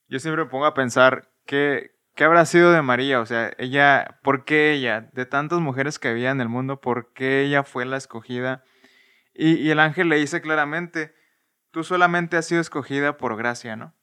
Yo 0.08 0.20
siempre 0.20 0.44
me 0.44 0.50
pongo 0.50 0.66
a 0.66 0.74
pensar 0.74 1.32
qué, 1.46 1.92
qué 2.16 2.24
habrá 2.26 2.46
sido 2.46 2.72
de 2.72 2.82
María, 2.82 3.20
o 3.22 3.26
sea, 3.26 3.54
ella, 3.58 4.20
¿por 4.22 4.46
qué 4.46 4.74
ella? 4.74 5.10
De 5.14 5.26
tantas 5.26 5.60
mujeres 5.60 5.98
que 6.00 6.10
había 6.10 6.32
en 6.32 6.42
el 6.42 6.50
mundo, 6.50 6.80
¿por 6.82 7.12
qué 7.14 7.42
ella 7.42 7.64
fue 7.64 7.86
la 7.86 7.98
escogida? 7.98 8.64
Y, 9.34 9.54
y 9.56 9.72
el 9.72 9.80
ángel 9.80 10.10
le 10.10 10.18
dice 10.18 10.42
claramente, 10.42 11.14
tú 11.72 11.84
solamente 11.84 12.38
has 12.38 12.46
sido 12.46 12.62
escogida 12.62 13.18
por 13.18 13.36
gracia, 13.36 13.76
¿no? 13.76 13.94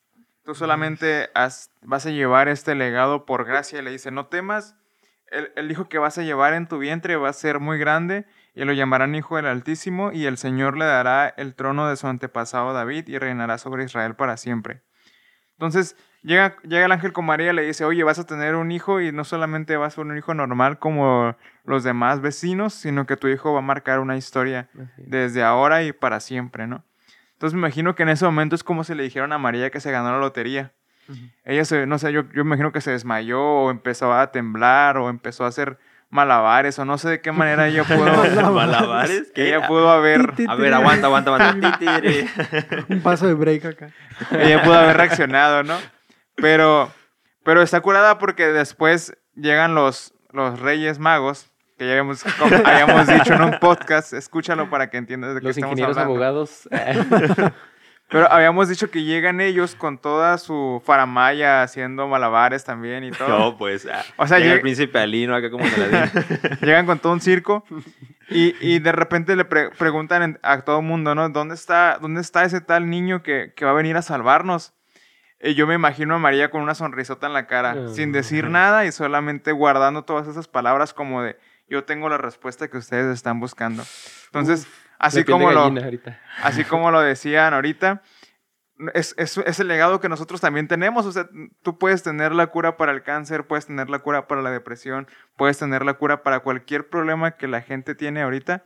Tú 0.45 0.55
solamente 0.57 1.31
has- 1.35 1.71
vas 1.83 2.05
a 2.07 2.11
llevar 2.11 2.49
este 2.49 2.75
legado 2.75 3.25
por 3.27 3.45
gracia. 3.45 3.79
Y 3.79 3.83
le 3.83 3.93
dice, 3.93 4.11
no 4.11 4.27
temas, 4.27 4.77
el, 5.33 5.53
el 5.57 5.71
hijo 5.71 5.89
que 5.89 5.99
vas 5.99 6.19
a 6.19 6.23
llevar 6.23 6.55
en 6.55 6.69
tu 6.69 6.79
vientre 6.79 7.17
va 7.17 7.29
a 7.29 7.33
ser 7.33 7.61
muy 7.61 7.79
grande 7.79 8.27
y 8.55 8.65
lo 8.65 8.73
llamarán 8.73 9.15
Hijo 9.15 9.37
del 9.37 9.47
Altísimo 9.47 10.13
y 10.13 10.27
el 10.27 10.37
Señor 10.37 10.77
le 10.77 10.85
dará 10.85 11.29
el 11.29 11.55
trono 11.55 11.89
de 11.89 11.97
su 11.97 12.07
antepasado 12.07 12.73
David 12.73 13.09
y 13.09 13.19
reinará 13.19 13.59
sobre 13.59 13.85
Israel 13.85 14.15
para 14.15 14.37
siempre. 14.37 14.83
Entonces 15.53 15.97
llega, 16.23 16.57
llega 16.63 16.87
el 16.87 16.93
ángel 16.93 17.13
con 17.13 17.25
María 17.25 17.53
y 17.53 17.55
le 17.55 17.63
dice, 17.63 17.85
oye, 17.85 18.03
vas 18.05 18.19
a 18.19 18.27
tener 18.27 18.55
un 18.55 18.73
hijo 18.73 19.01
y 19.01 19.13
no 19.13 19.25
solamente 19.25 19.77
vas 19.77 19.95
a 19.95 19.97
ser 19.97 20.07
un 20.07 20.17
hijo 20.17 20.35
normal 20.35 20.79
como 20.79 21.37
los 21.65 21.85
demás 21.85 22.21
vecinos, 22.21 22.75
sino 22.75 23.07
que 23.07 23.17
tu 23.17 23.29
hijo 23.29 23.53
va 23.53 23.61
a 23.61 23.63
marcar 23.63 24.01
una 24.01 24.17
historia 24.17 24.69
desde 24.97 25.43
ahora 25.43 25.83
y 25.83 25.93
para 25.93 26.21
siempre, 26.21 26.67
¿no? 26.67 26.85
Entonces 27.35 27.55
me 27.55 27.61
imagino 27.61 27.95
que 27.95 28.03
en 28.03 28.11
ese 28.11 28.25
momento 28.25 28.55
es 28.55 28.65
como 28.65 28.85
si 28.85 28.95
le 28.95 29.03
dijeron 29.03 29.33
a 29.33 29.39
María 29.39 29.71
que 29.71 29.81
se 29.81 29.91
ganó 29.91 30.13
la 30.13 30.19
lotería. 30.19 30.73
Ella 31.45 31.65
se, 31.65 31.87
no 31.87 31.99
sé, 31.99 32.13
yo, 32.13 32.23
yo 32.33 32.43
imagino 32.43 32.73
que 32.73 32.81
se 32.81 32.93
desmayó 32.93 33.43
o 33.43 33.71
empezó 33.71 34.13
a 34.13 34.31
temblar 34.31 34.97
o 34.97 35.09
empezó 35.11 35.45
a 35.45 35.49
hacer 35.49 35.79
malabares 36.13 36.79
o 36.79 36.85
no 36.85 36.99
sé 36.99 37.09
de 37.09 37.21
qué 37.23 37.33
manera 37.33 37.69
ella 37.69 37.85
pudo, 37.89 38.53
Malabares, 38.53 39.33
¿qué? 39.35 39.49
ella 39.49 39.67
pudo 39.67 39.91
haber, 39.91 40.35
A 40.47 40.55
ver, 40.55 40.75
aguanta, 40.75 41.07
aguanta, 41.07 41.35
aguanta. 41.35 41.79
Un 42.89 43.01
paso 43.01 43.27
de 43.27 43.35
break 43.35 43.65
acá. 43.65 43.91
ella 44.31 44.63
pudo 44.63 44.75
haber 44.75 44.97
reaccionado, 44.97 45.63
¿no? 45.63 45.79
Pero, 46.37 46.93
pero 47.45 47.63
está 47.63 47.81
curada 47.81 48.19
porque 48.19 48.47
después 48.49 49.17
llegan 49.35 49.75
los, 49.75 50.13
los 50.33 50.61
Reyes 50.61 50.99
Magos, 50.99 51.51
que 51.79 51.87
ya 51.87 51.93
habíamos, 51.93 52.23
como 52.39 52.57
habíamos 52.57 53.07
dicho 53.07 53.33
en 53.33 53.43
un 53.43 53.59
podcast, 53.59 54.13
escúchalo 54.13 54.69
para 54.69 54.91
que 54.91 54.99
entiendas 54.99 55.35
de 55.35 55.41
qué 55.41 55.47
Los 55.49 55.57
estamos 55.57 55.79
ingenieros 55.79 55.97
abogados. 55.97 56.69
Pero 58.13 58.31
habíamos 58.31 58.69
dicho 58.69 58.91
que 58.91 59.03
llegan 59.05 59.41
ellos 59.41 59.75
con 59.75 59.99
toda 59.99 60.37
su 60.39 60.83
faramaya 60.85 61.63
haciendo 61.63 62.07
malabares 62.07 62.63
también 62.65 63.05
y 63.05 63.11
todo. 63.11 63.29
No, 63.29 63.57
pues. 63.59 63.87
ah, 63.91 64.05
O 64.17 64.27
sea, 64.27 64.39
llega 64.39 64.53
el 64.55 64.61
príncipe 64.61 64.99
Alino 64.99 65.35
acá 65.35 65.51
como 65.51 65.65
te 65.69 65.77
la 65.89 66.07
di. 66.07 66.11
Llegan 66.67 66.87
con 66.87 66.99
todo 66.99 67.13
un 67.15 67.21
circo 67.21 67.65
y, 68.29 68.55
y 68.61 68.79
de 68.79 68.93
repente 68.93 69.35
le 69.35 69.45
pre- 69.45 69.71
preguntan 69.71 70.23
en- 70.23 70.39
a 70.43 70.61
todo 70.61 70.81
el 70.81 70.85
mundo, 70.87 71.15
¿no? 71.15 71.29
¿Dónde 71.31 71.55
está, 71.55 71.99
¿Dónde 72.01 72.21
está 72.21 72.45
ese 72.45 72.61
tal 72.61 72.89
niño 72.91 73.23
que, 73.23 73.53
que 73.57 73.65
va 73.65 73.71
a 73.73 73.75
venir 73.75 73.97
a 73.97 74.03
salvarnos? 74.03 74.75
Y 75.41 75.55
yo 75.55 75.67
me 75.67 75.75
imagino 75.75 76.15
a 76.15 76.19
María 76.19 76.51
con 76.51 76.63
una 76.63 76.75
sonrisota 76.77 77.27
en 77.27 77.33
la 77.33 77.47
cara, 77.49 77.75
Ah. 77.77 77.89
sin 77.93 78.13
decir 78.13 78.49
nada 78.49 78.85
y 78.87 78.93
solamente 78.93 79.51
guardando 79.53 80.05
todas 80.05 80.29
esas 80.29 80.47
palabras 80.49 80.95
como 80.95 81.23
de 81.23 81.37
yo 81.69 81.85
tengo 81.85 82.09
la 82.09 82.19
respuesta 82.19 82.69
que 82.69 82.77
ustedes 82.77 83.07
están 83.15 83.41
buscando. 83.41 83.83
Entonces, 84.27 84.69
así 85.03 85.25
como 85.25 85.51
lo, 85.53 85.61
ahorita. 85.61 86.21
así 86.43 86.65
como 86.65 86.91
lo 86.91 87.01
decían 87.01 87.55
ahorita, 87.55 88.03
es, 88.95 89.15
es, 89.19 89.37
es 89.39 89.61
el 89.61 89.69
legado 89.69 90.01
que 90.01 90.09
nosotros 90.09 90.41
también 90.41 90.69
tenemos. 90.69 91.07
O 91.07 91.13
sea, 91.13 91.29
tú 91.63 91.79
puedes 91.79 92.03
tener 92.03 92.33
la 92.33 92.47
cura 92.49 92.77
para 92.77 92.93
el 92.93 93.03
cáncer, 93.03 93.47
puedes 93.47 93.67
tener 93.67 93.91
la 93.91 93.99
cura 94.01 94.27
para 94.27 94.43
la 94.43 94.51
depresión, 94.51 95.07
puedes 95.37 95.59
tener 95.59 95.85
la 95.85 95.95
cura 95.95 96.23
para 96.23 96.41
cualquier 96.41 96.89
problema 96.89 97.33
que 97.33 97.49
la 97.49 97.61
gente 97.63 97.95
tiene 97.95 98.23
ahorita. 98.23 98.65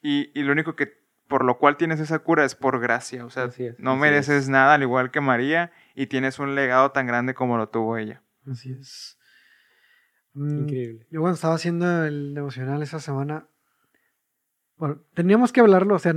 y, 0.00 0.30
y 0.38 0.42
lo 0.42 0.52
único 0.52 0.74
que 0.76 1.04
por 1.28 1.44
lo 1.44 1.58
cual 1.58 1.76
tienes 1.76 2.00
esa 2.00 2.18
cura 2.18 2.44
es 2.44 2.54
por 2.54 2.80
gracia. 2.80 3.24
O 3.24 3.30
sea, 3.30 3.44
es, 3.44 3.78
no 3.78 3.96
mereces 3.96 4.44
es. 4.44 4.48
nada 4.48 4.74
al 4.74 4.82
igual 4.82 5.10
que 5.10 5.20
María 5.20 5.72
y 5.94 6.06
tienes 6.06 6.38
un 6.38 6.54
legado 6.54 6.92
tan 6.92 7.06
grande 7.06 7.34
como 7.34 7.56
lo 7.56 7.68
tuvo 7.68 7.96
ella. 7.96 8.22
Así 8.50 8.72
es. 8.72 9.18
Mm, 10.34 10.60
Increíble. 10.60 11.06
Yo 11.10 11.20
cuando 11.20 11.34
estaba 11.34 11.54
haciendo 11.54 12.04
el 12.04 12.34
devocional 12.34 12.82
esa 12.82 13.00
semana, 13.00 13.48
bueno, 14.76 14.98
teníamos 15.14 15.52
que 15.52 15.60
hablarlo, 15.60 15.94
o 15.94 15.98
sea, 15.98 16.14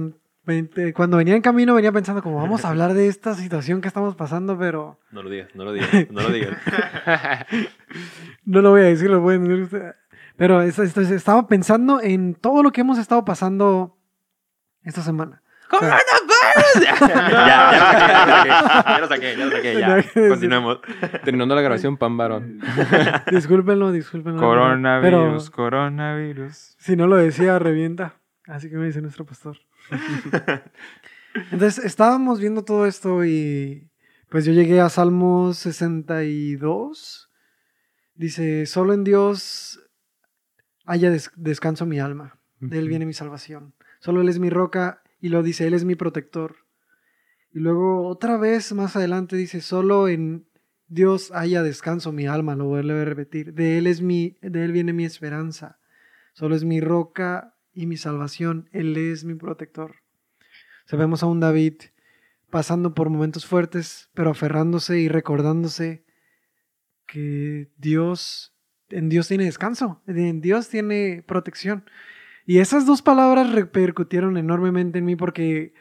cuando 0.96 1.18
venía 1.18 1.36
en 1.36 1.42
camino 1.42 1.74
venía 1.76 1.92
pensando 1.92 2.24
como 2.24 2.38
vamos 2.38 2.64
a 2.64 2.70
hablar 2.70 2.94
de 2.94 3.08
esta 3.08 3.34
situación 3.36 3.82
que 3.82 3.90
estamos 3.90 4.16
pasando, 4.16 4.58
pero 4.58 4.98
No 5.12 5.22
lo 5.24 5.30
digas, 5.30 5.50
no 5.56 5.66
lo 5.66 5.74
digas, 5.74 5.90
no 6.10 6.22
lo 6.22 6.30
digas. 6.30 6.58
no 8.46 8.62
lo 8.62 8.70
voy 8.72 8.82
a 8.82 8.86
decir, 8.86 9.10
lo 9.10 9.22
pueden 9.22 9.44
decir 9.48 9.64
ustedes. 9.64 9.96
Pero 10.38 10.62
es- 10.62 10.80
es- 10.80 10.96
es- 10.98 11.12
estaba 11.12 11.48
pensando 11.48 12.00
en 12.02 12.36
todo 12.36 12.64
lo 12.64 12.72
que 12.72 12.82
hemos 12.82 12.98
estado 12.98 13.26
pasando 13.26 13.98
esta 14.84 15.02
semana. 15.02 15.42
O 15.70 15.80
sea, 15.80 15.98
ya, 16.80 16.96
ya 18.86 19.00
lo 19.02 19.08
saqué, 19.08 19.36
ya 19.36 19.46
lo 19.46 19.52
saqué, 19.52 19.76
ya 19.76 19.86
lo 19.86 20.02
saqué, 20.02 20.14
ya. 20.24 20.30
Continuemos. 20.30 20.80
Terminando 21.26 21.56
la 21.56 21.62
grabación, 21.62 21.98
pan 21.98 22.16
varón. 22.16 22.60
discúlpenlo, 23.32 23.92
discúlpenlo. 23.92 24.40
Coronavirus, 24.40 25.50
Pero 25.50 25.56
coronavirus. 25.56 26.76
si 26.78 26.96
no 26.96 27.08
lo 27.08 27.18
decía, 27.18 27.60
revienta. 27.60 28.14
Así 28.48 28.70
que 28.70 28.78
me 28.78 28.86
dice 28.86 29.02
nuestro 29.02 29.26
pastor. 29.26 29.58
Entonces, 31.52 31.84
estábamos 31.84 32.40
viendo 32.40 32.64
todo 32.64 32.86
esto 32.86 33.24
y 33.26 33.90
pues 34.30 34.46
yo 34.46 34.54
llegué 34.54 34.80
a 34.82 34.90
Salmo 34.90 35.54
62. 35.54 37.30
Dice, 38.16 38.66
solo 38.66 38.94
en 38.94 39.04
Dios 39.04 39.80
haya 40.86 41.12
des- 41.12 41.32
descanso 41.36 41.86
mi 41.86 42.00
alma. 42.00 42.40
De 42.60 42.80
Él 42.80 42.90
viene 42.90 43.06
mi 43.06 43.14
salvación. 43.14 43.76
Solo 44.00 44.22
Él 44.22 44.30
es 44.30 44.40
mi 44.40 44.50
roca 44.50 45.04
y 45.20 45.30
lo 45.30 45.44
dice, 45.44 45.68
Él 45.68 45.74
es 45.76 45.86
mi 45.86 45.96
protector. 45.96 46.56
Y 47.54 47.60
luego 47.60 48.08
otra 48.08 48.38
vez 48.38 48.74
más 48.74 48.96
adelante 48.96 49.36
dice, 49.36 49.62
solo 49.62 50.08
en 50.08 50.48
Dios 50.88 51.32
haya 51.34 51.62
descanso 51.64 52.12
mi 52.12 52.26
alma, 52.28 52.56
lo 52.56 52.66
vuelve 52.66 53.02
a 53.02 53.06
repetir. 53.06 53.54
De 53.54 53.78
Él 53.78 53.86
es 53.88 54.02
mi, 54.02 54.38
de 54.42 54.64
Él 54.66 54.72
viene 54.72 54.94
mi 54.94 55.06
esperanza. 55.06 55.80
Solo 56.34 56.56
es 56.56 56.64
mi 56.64 56.82
roca 56.82 57.54
y 57.78 57.86
mi 57.86 57.96
salvación. 57.96 58.70
Él 58.72 58.98
es 58.98 59.24
mi 59.24 59.36
protector. 59.36 59.98
Sabemos 60.86 61.22
a 61.22 61.28
un 61.28 61.40
David 61.40 61.76
pasando 62.50 62.96
por 62.96 63.12
momentos 63.12 63.46
fuertes, 63.46 64.10
pero 64.16 64.32
aferrándose 64.32 65.00
y 65.00 65.10
recordándose 65.10 66.04
que 67.06 67.70
Dios, 67.78 68.56
en 68.90 69.10
Dios 69.10 69.28
tiene 69.28 69.46
descanso, 69.46 70.02
en 70.08 70.42
Dios 70.42 70.70
tiene 70.70 71.24
protección. 71.28 71.86
Y 72.48 72.60
esas 72.60 72.88
dos 72.88 73.04
palabras 73.04 73.52
repercutieron 73.52 74.38
enormemente 74.38 74.98
en 74.98 75.06
mí 75.06 75.16
porque 75.16 75.74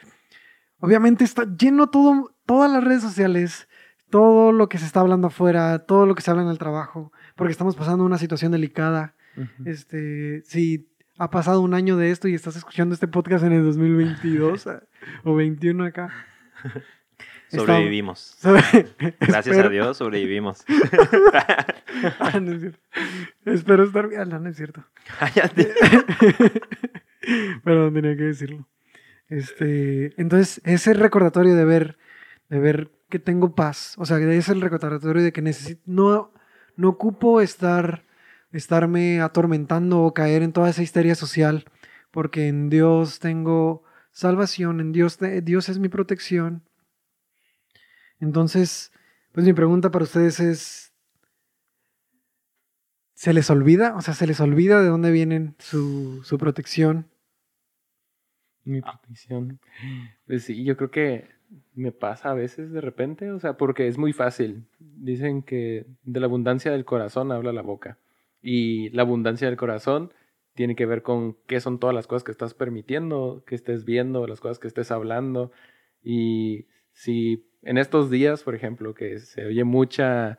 obviamente 0.81 1.25
está 1.25 1.47
lleno 1.57 1.89
todo, 1.89 2.37
todas 2.45 2.71
las 2.71 2.85
redes 2.85 3.01
sociales, 3.01 3.69
todo 4.11 4.53
lo 4.53 4.69
que 4.69 4.77
se 4.77 4.85
está 4.85 5.01
hablando 5.01 5.29
afuera, 5.29 5.79
todo 5.87 6.05
lo 6.05 6.15
que 6.15 6.21
se 6.21 6.31
habla 6.31 6.43
en 6.43 6.51
el 6.51 6.59
trabajo, 6.59 7.11
porque 7.37 7.53
estamos 7.53 7.75
pasando 7.75 8.05
una 8.05 8.19
situación 8.19 8.53
delicada. 8.53 9.15
Ujú. 9.37 9.71
Este, 9.71 10.43
si 10.45 10.91
ha 11.19 11.31
pasado 11.31 11.61
un 11.61 11.75
año 11.75 11.97
de 11.97 12.11
esto 12.11 12.29
y 12.29 12.35
estás 12.35 12.57
escuchando 12.57 12.95
este 12.95 13.09
podcast 13.09 13.45
en 13.45 13.53
el 13.53 13.65
2022 13.65 14.67
a- 14.67 14.83
o 15.25 15.35
21 15.35 15.85
acá. 15.85 16.13
Sobrevivimos. 17.49 18.37
Gracias 18.43 19.47
Espero- 19.47 19.69
a 19.69 19.73
Dios 19.73 19.97
sobrevivimos. 19.97 20.65
Ah, 22.21 22.39
no 22.41 22.53
es 22.53 22.61
cierto. 22.61 22.79
Espero 23.47 23.85
estar 23.85 24.07
bien. 24.09 24.21
Ah, 24.21 24.25
no, 24.27 24.39
no 24.41 24.51
es 24.51 24.57
cierto. 24.57 24.85
Cállate. 25.19 25.73
Perdón, 27.65 27.95
tenía 27.95 28.15
que 28.17 28.23
decirlo. 28.25 28.67
Este, 29.29 30.13
entonces, 30.21 30.61
ese 30.65 30.93
recordatorio 30.93 31.55
de 31.55 31.65
ver, 31.65 31.97
de 32.51 32.59
ver 32.61 32.91
que 33.09 33.19
tengo 33.19 33.55
paz, 33.55 33.95
o 33.97 34.05
sea, 34.05 34.19
es 34.19 34.49
el 34.51 34.61
recordatorio 34.61 35.23
de 35.23 35.33
que 35.33 35.41
necesito, 35.43 35.81
no, 35.87 36.33
no 36.77 36.91
ocupo 36.91 37.41
estar, 37.41 38.05
estarme 38.57 39.21
atormentando 39.21 40.03
o 40.03 40.15
caer 40.15 40.43
en 40.43 40.53
toda 40.53 40.71
esa 40.71 40.83
histeria 40.83 41.15
social, 41.15 41.65
porque 42.11 42.49
en 42.49 42.71
Dios 42.71 43.19
tengo 43.19 43.85
salvación, 44.13 44.81
en 44.81 44.93
Dios, 44.93 45.19
te- 45.19 45.43
Dios 45.43 45.69
es 45.69 45.79
mi 45.79 45.89
protección. 45.89 46.63
Entonces, 48.19 48.93
pues 49.33 49.45
mi 49.47 49.53
pregunta 49.53 49.91
para 49.91 50.05
ustedes 50.05 50.41
es, 50.41 50.93
¿se 53.15 53.33
les 53.33 53.51
olvida? 53.51 53.95
O 53.97 54.01
sea, 54.03 54.15
¿se 54.15 54.27
les 54.27 54.41
olvida 54.41 54.81
de 54.81 54.89
dónde 54.89 55.11
vienen 55.11 55.55
su, 55.59 56.23
su 56.25 56.39
protección? 56.39 57.09
Mi 58.65 58.81
protección. 58.81 59.61
Pues 60.27 60.45
sí, 60.45 60.65
yo 60.65 60.77
creo 60.77 60.91
que 60.91 61.29
me 61.75 61.93
pasa 61.93 62.31
a 62.31 62.35
veces 62.35 62.73
de 62.73 62.81
repente, 62.81 63.31
o 63.31 63.39
sea, 63.39 63.57
porque 63.57 63.87
es 63.87 63.97
muy 63.99 64.13
fácil. 64.13 64.65
Dicen 64.81 65.43
que 65.43 65.87
de 66.03 66.21
la 66.21 66.27
abundancia 66.27 66.73
del 66.73 66.85
corazón 66.85 67.31
habla 67.31 67.53
la 67.53 67.63
boca. 67.63 67.99
Y 68.43 68.91
la 68.91 69.03
abundancia 69.03 69.49
del 69.49 69.57
corazón 69.57 70.13
tiene 70.55 70.77
que 70.77 70.87
ver 70.87 71.03
con 71.03 71.37
qué 71.47 71.61
son 71.61 71.79
todas 71.79 71.95
las 71.95 72.07
cosas 72.07 72.25
que 72.25 72.33
estás 72.33 72.55
permitiendo, 72.55 73.43
que 73.47 73.55
estés 73.55 73.85
viendo, 73.85 74.27
las 74.27 74.41
cosas 74.41 74.59
que 74.59 74.69
estés 74.69 74.91
hablando. 74.91 75.53
Y 76.03 76.67
si 76.93 77.47
en 77.63 77.79
estos 77.79 78.11
días, 78.11 78.43
por 78.43 78.55
ejemplo, 78.55 78.95
que 78.95 79.19
se 79.19 79.45
oye 79.47 79.65
mucha 79.65 80.39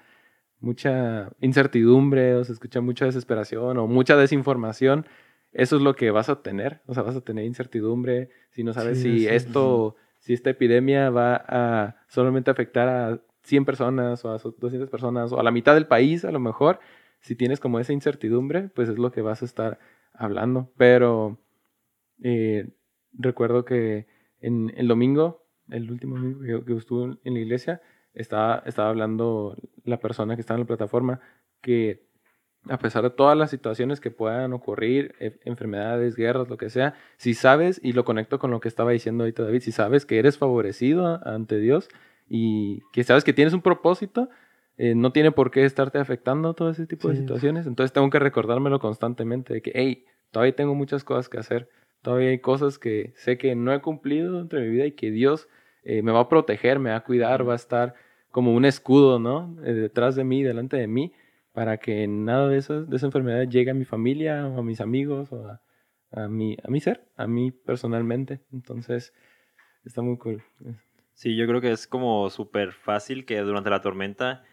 mucha 0.59 1.29
incertidumbre 1.39 2.35
o 2.35 2.43
se 2.43 2.53
escucha 2.53 2.81
mucha 2.81 3.05
desesperación 3.05 3.77
o 3.77 3.87
mucha 3.87 4.15
desinformación, 4.15 5.05
eso 5.51 5.75
es 5.75 5.81
lo 5.81 5.95
que 5.95 6.11
vas 6.11 6.29
a 6.29 6.41
tener. 6.41 6.81
O 6.87 6.93
sea, 6.93 7.03
vas 7.03 7.15
a 7.15 7.21
tener 7.21 7.45
incertidumbre 7.45 8.29
si 8.51 8.63
no 8.63 8.73
sabes 8.73 8.97
Sí, 8.97 9.03
si 9.03 9.19
sí, 9.19 9.27
esto, 9.27 9.95
si 10.19 10.33
esta 10.33 10.49
epidemia 10.49 11.09
va 11.09 11.43
a 11.47 11.95
solamente 12.07 12.51
afectar 12.51 12.87
a 12.87 13.21
100 13.43 13.65
personas 13.65 14.25
o 14.25 14.31
a 14.31 14.37
200 14.37 14.89
personas 14.89 15.31
o 15.31 15.39
a 15.39 15.43
la 15.43 15.51
mitad 15.51 15.73
del 15.73 15.87
país 15.87 16.25
a 16.25 16.31
lo 16.31 16.39
mejor. 16.39 16.79
Si 17.27 17.35
tienes 17.35 17.59
como 17.59 17.81
esa 17.81 17.91
incertidumbre, 17.91 18.69
pues 18.69 18.87
es 18.87 18.97
lo 18.97 19.11
que 19.11 19.21
vas 19.21 19.41
a 19.41 19.45
estar 19.45 19.79
hablando. 20.13 20.71
Pero 20.77 21.37
eh, 22.23 22.69
recuerdo 23.11 23.65
que 23.65 24.07
en 24.39 24.71
el 24.77 24.87
domingo, 24.87 25.45
el 25.69 25.91
último 25.91 26.15
domingo 26.15 26.63
que, 26.63 26.73
estuve 26.73 27.17
en 27.25 27.33
la 27.33 27.39
iglesia, 27.41 27.81
estaba, 28.13 28.63
estaba 28.65 28.87
hablando 28.87 29.57
la 29.83 29.99
persona 29.99 30.35
que 30.35 30.41
estaba 30.41 30.55
en 30.55 30.61
la 30.61 30.67
plataforma 30.67 31.19
que 31.59 32.07
a 32.69 32.79
pesar 32.79 33.03
de 33.03 33.09
todas 33.09 33.37
las 33.37 33.49
situaciones 33.49 33.99
que 33.99 34.09
puedan 34.09 34.53
ocurrir, 34.53 35.13
e- 35.19 35.37
enfermedades, 35.43 36.15
guerras, 36.15 36.47
lo 36.47 36.55
que 36.55 36.69
sea, 36.69 36.93
si 37.17 37.33
sabes, 37.33 37.81
y 37.83 37.91
lo 37.91 38.05
conecto 38.05 38.39
con 38.39 38.51
lo 38.51 38.61
que 38.61 38.69
estaba 38.69 38.91
diciendo 38.91 39.25
ahorita 39.25 39.43
David, 39.43 39.63
si 39.63 39.73
sabes 39.73 40.05
que 40.05 40.17
eres 40.17 40.37
favorecido 40.37 41.19
ante 41.27 41.57
Dios 41.57 41.89
y 42.29 42.83
que 42.93 43.03
sabes 43.03 43.25
que 43.25 43.33
tienes 43.33 43.53
un 43.53 43.61
propósito, 43.61 44.29
eh, 44.77 44.95
no 44.95 45.11
tiene 45.11 45.31
por 45.31 45.51
qué 45.51 45.65
estarte 45.65 45.97
afectando 45.97 46.53
todo 46.53 46.69
ese 46.69 46.85
tipo 46.85 47.09
de 47.09 47.15
situaciones. 47.15 47.65
Entonces 47.65 47.93
tengo 47.93 48.09
que 48.09 48.19
recordármelo 48.19 48.79
constantemente 48.79 49.53
de 49.53 49.61
que, 49.61 49.71
hey, 49.73 50.05
todavía 50.31 50.55
tengo 50.55 50.75
muchas 50.75 51.03
cosas 51.03 51.29
que 51.29 51.39
hacer, 51.39 51.69
todavía 52.01 52.29
hay 52.29 52.39
cosas 52.39 52.77
que 52.77 53.13
sé 53.15 53.37
que 53.37 53.55
no 53.55 53.73
he 53.73 53.81
cumplido 53.81 54.37
dentro 54.37 54.59
de 54.59 54.65
mi 54.65 54.71
vida 54.71 54.85
y 54.85 54.91
que 54.91 55.11
Dios 55.11 55.49
eh, 55.83 56.01
me 56.01 56.11
va 56.11 56.21
a 56.21 56.29
proteger, 56.29 56.79
me 56.79 56.91
va 56.91 56.97
a 56.97 57.03
cuidar, 57.03 57.47
va 57.47 57.53
a 57.53 57.55
estar 57.55 57.95
como 58.29 58.53
un 58.53 58.65
escudo, 58.65 59.19
¿no? 59.19 59.57
Eh, 59.63 59.73
detrás 59.73 60.15
de 60.15 60.23
mí, 60.23 60.43
delante 60.43 60.77
de 60.77 60.87
mí, 60.87 61.13
para 61.53 61.77
que 61.77 62.07
nada 62.07 62.47
de, 62.49 62.57
esas, 62.57 62.87
de 62.87 62.97
esa 62.97 63.07
enfermedad 63.07 63.47
llegue 63.47 63.71
a 63.71 63.73
mi 63.73 63.85
familia 63.85 64.47
o 64.47 64.59
a 64.59 64.63
mis 64.63 64.79
amigos 64.79 65.31
o 65.31 65.47
a, 65.47 65.61
a, 66.11 66.27
mi, 66.27 66.55
a 66.63 66.69
mi 66.69 66.79
ser, 66.81 67.03
a 67.15 67.25
mí 67.25 67.51
personalmente. 67.51 68.41
Entonces, 68.51 69.11
está 69.83 70.03
muy 70.03 70.17
cool. 70.17 70.43
Sí, 71.13 71.35
yo 71.35 71.47
creo 71.47 71.61
que 71.61 71.71
es 71.71 71.87
como 71.87 72.29
súper 72.29 72.73
fácil 72.73 73.25
que 73.25 73.39
durante 73.39 73.71
la 73.71 73.81
tormenta 73.81 74.43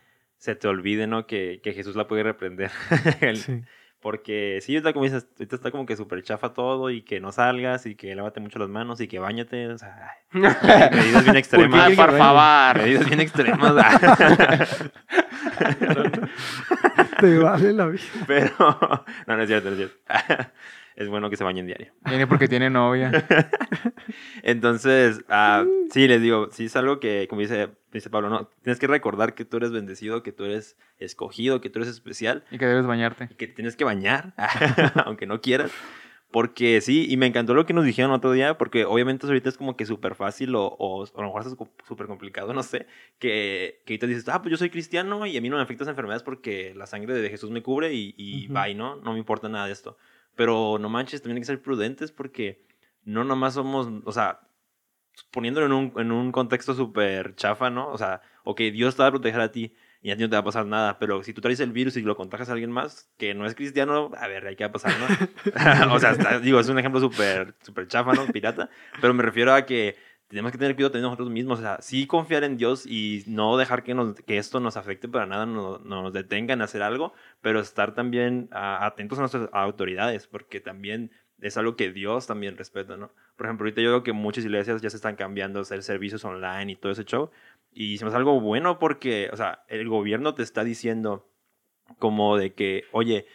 se 0.44 0.54
te 0.54 0.68
olvide, 0.68 1.06
¿no? 1.06 1.26
Que, 1.26 1.60
que 1.62 1.72
Jesús 1.72 1.96
la 1.96 2.06
puede 2.06 2.22
reprender. 2.22 2.70
El- 3.22 3.38
Sí. 3.38 3.62
Porque 4.00 4.58
sí, 4.60 4.74
ahorita 4.74 4.92
como 4.92 5.06
dices, 5.06 5.26
ahorita 5.38 5.56
está 5.56 5.70
como 5.70 5.86
que 5.86 5.96
súper 5.96 6.22
chafa 6.22 6.52
todo 6.52 6.90
y 6.90 7.00
que 7.00 7.20
no 7.20 7.32
salgas 7.32 7.86
y 7.86 7.94
que 7.94 8.14
lávate 8.14 8.38
mucho 8.38 8.58
las 8.58 8.68
manos 8.68 9.00
y 9.00 9.08
que 9.08 9.18
bañate. 9.18 9.66
O 9.68 9.78
sea, 9.78 10.10
medidas 10.32 11.24
bien 11.24 11.36
extremas. 11.36 11.92
por 11.92 12.08
bañe? 12.08 12.18
favor. 12.18 12.82
Medidas 12.82 13.06
bien 13.06 13.20
extremas. 13.20 13.72
Te 17.20 17.38
vale 17.38 17.72
la 17.72 17.86
vida. 17.86 18.02
Pero, 18.26 18.52
no, 19.26 19.36
no 19.36 19.42
es 19.42 19.48
cierto, 19.48 19.70
no 19.70 19.76
es 19.76 19.78
cierto. 19.78 19.96
Es 20.96 21.08
bueno 21.08 21.28
que 21.30 21.36
se 21.36 21.44
bañen 21.44 21.66
diario. 21.66 21.92
Viene 22.06 22.26
porque 22.26 22.46
tiene 22.48 22.70
novia. 22.70 23.10
Entonces, 24.42 25.24
ah, 25.28 25.64
sí, 25.90 26.06
les 26.06 26.20
digo, 26.22 26.48
sí 26.52 26.66
es 26.66 26.76
algo 26.76 27.00
que, 27.00 27.26
como 27.28 27.40
dice, 27.40 27.70
dice 27.92 28.10
Pablo, 28.10 28.28
no, 28.30 28.48
tienes 28.62 28.78
que 28.78 28.86
recordar 28.86 29.34
que 29.34 29.44
tú 29.44 29.56
eres 29.56 29.72
bendecido, 29.72 30.22
que 30.22 30.32
tú 30.32 30.44
eres 30.44 30.76
escogido, 30.98 31.60
que 31.60 31.70
tú 31.70 31.78
eres 31.80 31.88
especial, 31.88 32.44
Y 32.50 32.58
que 32.58 32.66
debes 32.66 32.86
bañarte. 32.86 33.28
que 33.36 33.46
te 33.46 33.54
tienes 33.54 33.76
que 33.76 33.84
bañar, 33.84 34.34
aunque 35.04 35.26
no 35.26 35.40
quieras. 35.40 35.72
Porque 36.30 36.80
sí, 36.80 37.06
y 37.08 37.16
me 37.16 37.26
encantó 37.26 37.54
lo 37.54 37.64
que 37.64 37.72
nos 37.74 37.84
dijeron 37.84 38.10
otro 38.10 38.32
día, 38.32 38.58
porque 38.58 38.84
obviamente 38.84 39.24
ahorita 39.24 39.48
es 39.48 39.56
como 39.56 39.76
que 39.76 39.86
súper 39.86 40.16
fácil 40.16 40.56
o, 40.56 40.64
o, 40.66 41.04
o 41.04 41.18
a 41.18 41.20
lo 41.22 41.28
mejor 41.28 41.42
es 41.42 41.56
súper 41.86 42.08
complicado, 42.08 42.52
no 42.52 42.64
sé, 42.64 42.86
que, 43.20 43.82
que 43.86 43.92
ahorita 43.92 44.06
dices, 44.08 44.28
ah, 44.28 44.42
pues 44.42 44.50
yo 44.50 44.56
soy 44.56 44.68
cristiano 44.68 45.26
y 45.26 45.36
a 45.36 45.40
mí 45.40 45.48
no 45.48 45.56
me 45.56 45.62
afectan 45.62 45.86
las 45.86 45.92
enfermedades 45.92 46.24
porque 46.24 46.72
la 46.74 46.86
sangre 46.86 47.14
de 47.14 47.30
Jesús 47.30 47.52
me 47.52 47.62
cubre 47.62 47.94
y, 47.94 48.14
y 48.16 48.48
bye, 48.48 48.74
¿no? 48.74 48.96
No 48.96 49.12
me 49.12 49.18
importa 49.20 49.48
nada 49.48 49.66
de 49.66 49.72
esto. 49.72 49.96
Pero 50.36 50.78
no 50.80 50.88
manches, 50.88 51.22
también 51.22 51.36
hay 51.36 51.42
que 51.42 51.46
ser 51.46 51.62
prudentes 51.62 52.12
porque 52.12 52.64
no 53.04 53.24
nomás 53.24 53.54
somos, 53.54 53.88
o 54.04 54.12
sea, 54.12 54.40
poniéndolo 55.30 55.66
en 55.66 55.72
un, 55.72 55.92
en 55.96 56.12
un 56.12 56.32
contexto 56.32 56.74
súper 56.74 57.34
chafa, 57.36 57.70
¿no? 57.70 57.88
O 57.88 57.98
sea, 57.98 58.22
ok, 58.44 58.60
Dios 58.72 58.96
te 58.96 59.02
va 59.02 59.08
a 59.08 59.12
proteger 59.12 59.40
a 59.40 59.52
ti 59.52 59.74
y 60.02 60.10
a 60.10 60.16
ti 60.16 60.22
no 60.22 60.28
te 60.28 60.36
va 60.36 60.40
a 60.40 60.44
pasar 60.44 60.66
nada, 60.66 60.98
pero 60.98 61.22
si 61.22 61.32
tú 61.32 61.40
traes 61.40 61.60
el 61.60 61.72
virus 61.72 61.96
y 61.96 62.02
lo 62.02 62.16
contagias 62.16 62.50
a 62.50 62.52
alguien 62.52 62.70
más 62.70 63.10
que 63.16 63.32
no 63.32 63.46
es 63.46 63.54
cristiano, 63.54 64.10
a 64.18 64.28
ver, 64.28 64.54
¿qué 64.56 64.64
va 64.64 64.68
a 64.68 64.72
pasar, 64.72 64.92
no? 64.98 65.94
o 65.94 65.98
sea, 65.98 66.40
digo, 66.40 66.60
es 66.60 66.68
un 66.68 66.78
ejemplo 66.78 67.00
súper 67.00 67.54
súper 67.62 67.88
chafa, 67.88 68.12
¿no? 68.12 68.26
Pirata, 68.26 68.68
pero 69.00 69.14
me 69.14 69.22
refiero 69.22 69.54
a 69.54 69.64
que 69.64 69.96
tenemos 70.28 70.52
que 70.52 70.58
tener 70.58 70.74
cuidado 70.74 70.92
también 70.92 71.04
nosotros 71.04 71.30
mismos, 71.30 71.58
o 71.58 71.62
sea, 71.62 71.78
sí 71.80 72.06
confiar 72.06 72.44
en 72.44 72.56
Dios 72.56 72.86
y 72.86 73.24
no 73.26 73.56
dejar 73.56 73.82
que, 73.82 73.94
nos, 73.94 74.14
que 74.22 74.38
esto 74.38 74.60
nos 74.60 74.76
afecte 74.76 75.08
para 75.08 75.26
nada, 75.26 75.46
no, 75.46 75.78
no 75.78 76.02
nos 76.02 76.12
detenga 76.12 76.54
en 76.54 76.62
hacer 76.62 76.82
algo, 76.82 77.12
pero 77.40 77.60
estar 77.60 77.94
también 77.94 78.48
atentos 78.52 79.18
a 79.18 79.22
nuestras 79.22 79.48
autoridades, 79.52 80.26
porque 80.26 80.60
también 80.60 81.10
es 81.40 81.56
algo 81.56 81.76
que 81.76 81.92
Dios 81.92 82.26
también 82.26 82.56
respeta, 82.56 82.96
¿no? 82.96 83.12
Por 83.36 83.46
ejemplo, 83.46 83.64
ahorita 83.64 83.82
yo 83.82 83.90
veo 83.90 84.02
que 84.02 84.12
muchas 84.12 84.44
iglesias 84.44 84.80
ya 84.80 84.90
se 84.90 84.96
están 84.96 85.16
cambiando 85.16 85.58
a 85.58 85.62
hacer 85.62 85.82
servicios 85.82 86.24
online 86.24 86.72
y 86.72 86.76
todo 86.76 86.92
ese 86.92 87.04
show, 87.04 87.30
y 87.72 87.98
se 87.98 88.06
algo 88.06 88.40
bueno 88.40 88.78
porque, 88.78 89.28
o 89.32 89.36
sea, 89.36 89.64
el 89.68 89.88
gobierno 89.88 90.34
te 90.34 90.42
está 90.42 90.64
diciendo 90.64 91.28
como 91.98 92.36
de 92.38 92.54
que, 92.54 92.84
oye, 92.92 93.26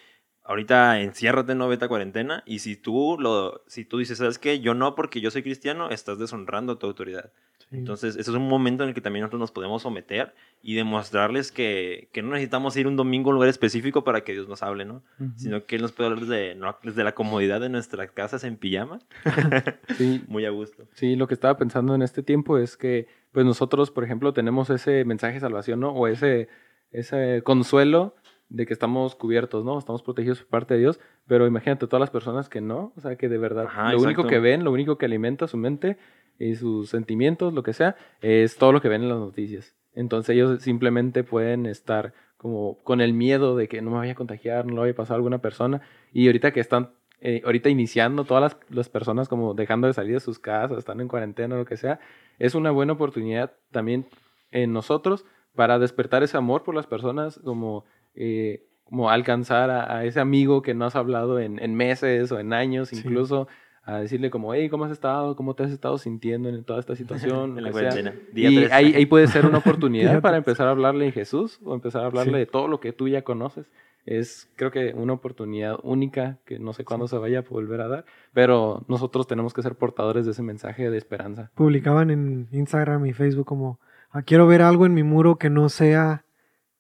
ahorita 0.50 1.00
enciérrate, 1.02 1.54
no 1.54 1.68
vete 1.68 1.86
a 1.86 1.88
cuarentena, 1.88 2.42
y 2.44 2.60
si 2.60 2.76
tú, 2.76 3.18
lo, 3.20 3.62
si 3.68 3.86
tú 3.86 4.00
dices, 4.00 4.18
¿sabes 4.18 4.40
qué? 4.40 4.60
Yo 4.60 4.74
no 4.74 4.96
porque 4.96 5.22
yo 5.22 5.30
soy 5.30 5.44
cristiano, 5.44 5.92
estás 5.92 6.18
deshonrando 6.18 6.74
a 6.74 6.80
tu 6.80 6.88
autoridad. 6.88 7.32
Sí. 7.60 7.78
Entonces, 7.78 8.16
ese 8.16 8.32
es 8.32 8.36
un 8.36 8.48
momento 8.48 8.82
en 8.82 8.90
el 8.90 8.96
que 8.96 9.02
también 9.02 9.22
nosotros 9.22 9.42
nos 9.42 9.52
podemos 9.52 9.84
someter 9.84 10.34
y 10.64 10.74
demostrarles 10.74 11.52
que, 11.52 12.10
que 12.12 12.24
no 12.24 12.32
necesitamos 12.32 12.76
ir 12.78 12.88
un 12.88 12.96
domingo 12.96 13.30
a 13.30 13.30
un 13.30 13.36
lugar 13.36 13.50
específico 13.50 14.04
para 14.04 14.22
que 14.24 14.32
Dios 14.32 14.48
nos 14.48 14.64
hable, 14.64 14.86
¿no? 14.86 15.04
Ujú. 15.20 15.32
Sino 15.36 15.66
que 15.66 15.76
Él 15.76 15.84
nos 15.84 15.92
puede 15.92 16.10
hablar 16.10 16.26
desde, 16.26 16.56
no, 16.56 16.76
desde 16.82 17.04
la 17.04 17.14
comodidad 17.14 17.62
de 17.62 17.70
nuestras 17.70 18.10
casas 18.10 18.44
en 18.44 18.58
pijama, 18.58 19.02
Sí, 20.00 20.24
muy 20.28 20.46
a 20.46 20.50
gusto. 20.50 20.88
Sí, 20.96 21.16
lo 21.16 21.28
que 21.28 21.36
estaba 21.36 21.58
pensando 21.58 21.94
en 21.94 22.02
este 22.02 22.24
tiempo 22.24 22.58
es 22.58 22.76
que, 22.76 23.08
pues 23.34 23.46
nosotros, 23.46 23.92
por 23.92 24.04
ejemplo, 24.04 24.34
tenemos 24.34 24.72
ese 24.72 25.06
mensaje 25.06 25.36
de 25.36 25.42
salvación, 25.42 25.80
¿no? 25.80 25.92
O 25.92 26.08
ese, 26.08 26.48
ese 26.92 27.44
consuelo 27.44 28.16
de 28.50 28.66
que 28.66 28.74
estamos 28.74 29.16
cubiertos, 29.16 29.64
¿no? 29.64 29.78
Estamos 29.78 30.02
protegidos 30.02 30.40
por 30.40 30.48
parte 30.48 30.74
de 30.74 30.80
Dios, 30.82 31.00
pero 31.28 31.46
imagínate 31.46 31.88
todas 31.88 32.02
las 32.02 32.10
personas 32.10 32.50
que 32.50 32.62
no, 32.62 32.92
o 32.98 33.02
sea, 33.02 33.16
que 33.16 33.30
de 33.30 33.38
verdad 33.38 33.66
Ajá, 33.68 33.94
lo 33.94 34.00
único 34.00 34.26
que 34.26 34.40
ven, 34.40 34.64
lo 34.64 34.72
único 34.72 34.98
que 34.98 35.06
alimenta 35.06 35.48
su 35.48 35.58
mente 35.58 35.98
y 36.40 36.56
sus 36.56 36.90
sentimientos, 36.90 37.54
lo 37.54 37.64
que 37.64 37.74
sea, 37.74 37.96
es 38.22 38.58
todo 38.58 38.72
lo 38.72 38.82
que 38.82 38.90
ven 38.90 39.04
en 39.04 39.10
las 39.10 39.20
noticias. 39.20 39.76
Entonces 39.94 40.36
ellos 40.36 40.62
simplemente 40.62 41.24
pueden 41.24 41.66
estar 41.66 42.14
como 42.38 42.78
con 42.84 43.02
el 43.02 43.14
miedo 43.14 43.56
de 43.56 43.68
que 43.68 43.82
no 43.82 43.92
me 43.92 43.98
vaya 43.98 44.14
a 44.14 44.16
contagiar, 44.16 44.66
no 44.66 44.74
le 44.74 44.80
vaya 44.80 44.94
a 44.94 44.96
pasar 44.96 45.16
a 45.16 45.18
alguna 45.18 45.40
persona. 45.40 45.82
Y 46.14 46.28
ahorita 46.28 46.52
que 46.52 46.62
están, 46.62 46.92
eh, 47.22 47.42
ahorita 47.44 47.70
iniciando 47.70 48.24
todas 48.24 48.42
las, 48.42 48.58
las 48.70 48.90
personas 48.90 49.28
como 49.28 49.54
dejando 49.54 49.88
de 49.88 49.94
salir 49.94 50.14
de 50.14 50.20
sus 50.22 50.40
casas, 50.40 50.78
están 50.78 51.02
en 51.02 51.08
cuarentena, 51.10 51.58
lo 51.58 51.66
que 51.66 51.78
sea, 51.78 52.00
es 52.40 52.56
una 52.56 52.72
buena 52.72 52.94
oportunidad 52.94 53.52
también 53.72 54.08
en 54.52 54.72
nosotros 54.72 55.26
para 55.56 55.80
despertar 55.80 56.24
ese 56.24 56.38
amor 56.38 56.64
por 56.64 56.76
las 56.76 56.88
personas, 56.88 57.40
como, 57.44 57.84
eh, 58.20 58.66
como 58.84 59.10
alcanzar 59.10 59.70
a, 59.72 59.98
a 59.98 60.06
ese 60.06 60.20
amigo 60.20 60.62
que 60.62 60.74
no 60.76 60.86
has 60.86 60.96
hablado 60.96 61.40
en, 61.40 61.58
en 61.60 61.74
meses 61.76 62.32
o 62.32 62.40
en 62.40 62.54
años, 62.54 62.90
Sí. 62.90 62.98
incluso 62.98 63.48
a 63.84 64.00
decirle 64.02 64.30
como, 64.30 64.54
hey, 64.54 64.70
¿cómo 64.70 64.86
has 64.86 64.92
estado? 64.92 65.36
¿Cómo 65.36 65.56
te 65.56 65.64
has 65.64 65.72
estado 65.72 65.98
sintiendo 65.98 66.50
en 66.50 66.64
toda 66.64 66.80
esta 66.80 66.96
situación? 66.96 67.58
En 67.58 67.64
la 67.64 67.72
cuarentena. 67.72 68.14
Día 68.34 68.50
Y 68.52 68.58
ahí, 68.72 68.94
ahí 68.96 69.06
puede 69.08 69.26
ser 69.28 69.46
una 69.48 69.58
oportunidad 69.66 70.22
para 70.22 70.38
empezar 70.38 70.68
a 70.68 70.72
hablarle 70.72 71.06
de 71.06 71.12
Jesús 71.12 71.60
o 71.64 71.74
empezar 71.74 72.04
a 72.04 72.06
hablarle 72.06 72.34
Sí. 72.34 72.40
de 72.40 72.46
todo 72.46 72.68
lo 72.68 72.80
que 72.80 72.94
tú 72.94 73.08
ya 73.08 73.24
conoces. 73.24 73.72
Es, 74.06 74.50
creo 74.56 74.72
que, 74.72 74.94
una 74.96 75.14
oportunidad 75.14 75.78
única 75.84 76.38
que 76.46 76.58
no 76.58 76.74
sé 76.74 76.84
cuándo 76.84 77.08
se 77.08 77.18
vaya 77.18 77.40
a 77.40 77.42
volver 77.42 77.82
a 77.82 77.88
dar, 77.88 78.06
pero 78.34 78.84
nosotros 78.88 79.28
tenemos 79.28 79.54
que 79.54 79.62
ser 79.62 79.76
portadores 79.76 80.26
de 80.26 80.32
ese 80.32 80.42
mensaje 80.42 80.90
de 80.90 80.98
esperanza. 80.98 81.52
Publicaban 81.54 82.10
en 82.10 82.48
Instagram 82.52 83.06
y 83.06 83.14
Facebook 83.14 83.46
como, 83.46 83.80
"Ah, 84.12 84.24
quiero 84.24 84.48
ver 84.48 84.62
algo 84.64 84.86
en 84.88 84.94
mi 84.96 85.04
muro 85.04 85.36
que 85.38 85.50
no 85.52 85.70
sea 85.70 86.26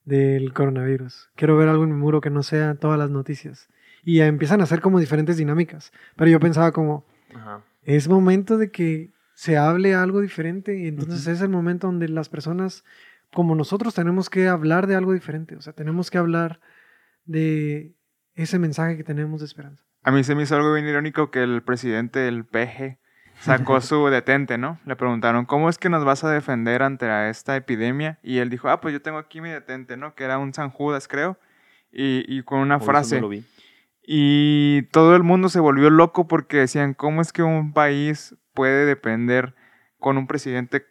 del 0.09 0.53
coronavirus. 0.53 1.29
Quiero 1.35 1.55
ver 1.55 1.69
algo 1.69 1.83
en 1.83 1.91
mi 1.91 1.95
muro 1.95 2.19
que 2.19 2.29
no 2.29 2.43
sea 2.43 2.75
todas 2.75 2.97
las 2.97 3.11
noticias. 3.11 3.69
Y 4.03 4.21
empiezan 4.21 4.59
a 4.61 4.63
hacer 4.63 4.81
como 4.81 4.99
diferentes 4.99 5.37
dinámicas. 5.37 5.91
Pero 6.15 6.31
yo 6.31 6.39
pensaba 6.39 6.71
como, 6.71 7.05
Ajá. 7.33 7.61
es 7.83 8.07
momento 8.09 8.57
de 8.57 8.71
que 8.71 9.11
se 9.35 9.57
hable 9.57 9.93
algo 9.93 10.19
diferente 10.19 10.77
y 10.77 10.87
entonces 10.87 11.27
es 11.27 11.41
el 11.41 11.49
momento 11.49 11.87
donde 11.87 12.09
las 12.09 12.27
personas 12.27 12.83
como 13.33 13.55
nosotros 13.55 13.93
tenemos 13.93 14.29
que 14.29 14.47
hablar 14.47 14.87
de 14.87 14.95
algo 14.95 15.13
diferente, 15.13 15.55
o 15.55 15.61
sea, 15.61 15.73
tenemos 15.73 16.09
que 16.09 16.17
hablar 16.17 16.59
de 17.25 17.95
ese 18.33 18.57
mensaje 18.57 18.97
que 18.97 19.03
tenemos 19.03 19.39
de 19.39 19.45
esperanza. 19.45 19.85
A 20.01 20.11
mí 20.11 20.23
se 20.23 20.33
me 20.33 20.43
hizo 20.43 20.55
algo 20.55 20.73
bien 20.73 20.87
irónico 20.87 21.29
que 21.29 21.43
el 21.43 21.61
presidente 21.61 22.19
del 22.19 22.45
PG 22.45 22.97
sacó 23.39 23.81
su 23.81 24.07
detente, 24.07 24.57
¿no? 24.57 24.79
Le 24.85 24.95
preguntaron, 24.95 25.45
¿cómo 25.45 25.69
es 25.69 25.77
que 25.77 25.89
nos 25.89 26.05
vas 26.05 26.23
a 26.23 26.31
defender 26.31 26.83
ante 26.83 27.29
esta 27.29 27.55
epidemia? 27.55 28.19
Y 28.23 28.39
él 28.39 28.49
dijo, 28.49 28.69
ah, 28.69 28.81
pues 28.81 28.93
yo 28.93 29.01
tengo 29.01 29.17
aquí 29.17 29.41
mi 29.41 29.49
detente, 29.49 29.97
¿no? 29.97 30.15
Que 30.15 30.23
era 30.23 30.37
un 30.37 30.53
San 30.53 30.69
Judas, 30.69 31.07
creo. 31.07 31.37
Y, 31.91 32.23
y 32.27 32.43
con 32.43 32.59
una 32.59 32.77
eso 32.77 32.85
frase. 32.85 33.15
no 33.15 33.21
lo 33.21 33.29
vi. 33.29 33.43
Y 34.03 34.83
todo 34.91 35.15
el 35.15 35.23
mundo 35.23 35.49
se 35.49 35.59
volvió 35.59 35.89
loco 35.89 36.27
porque 36.27 36.57
decían, 36.57 36.93
¿cómo 36.93 37.21
es 37.21 37.31
que 37.31 37.43
un 37.43 37.73
país 37.73 38.35
puede 38.53 38.85
depender 38.85 39.55
con 39.99 40.17
un 40.17 40.27
presidente 40.27 40.85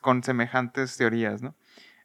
con 0.00 0.22
semejantes 0.22 0.96
teorías, 0.96 1.42
¿no? 1.42 1.54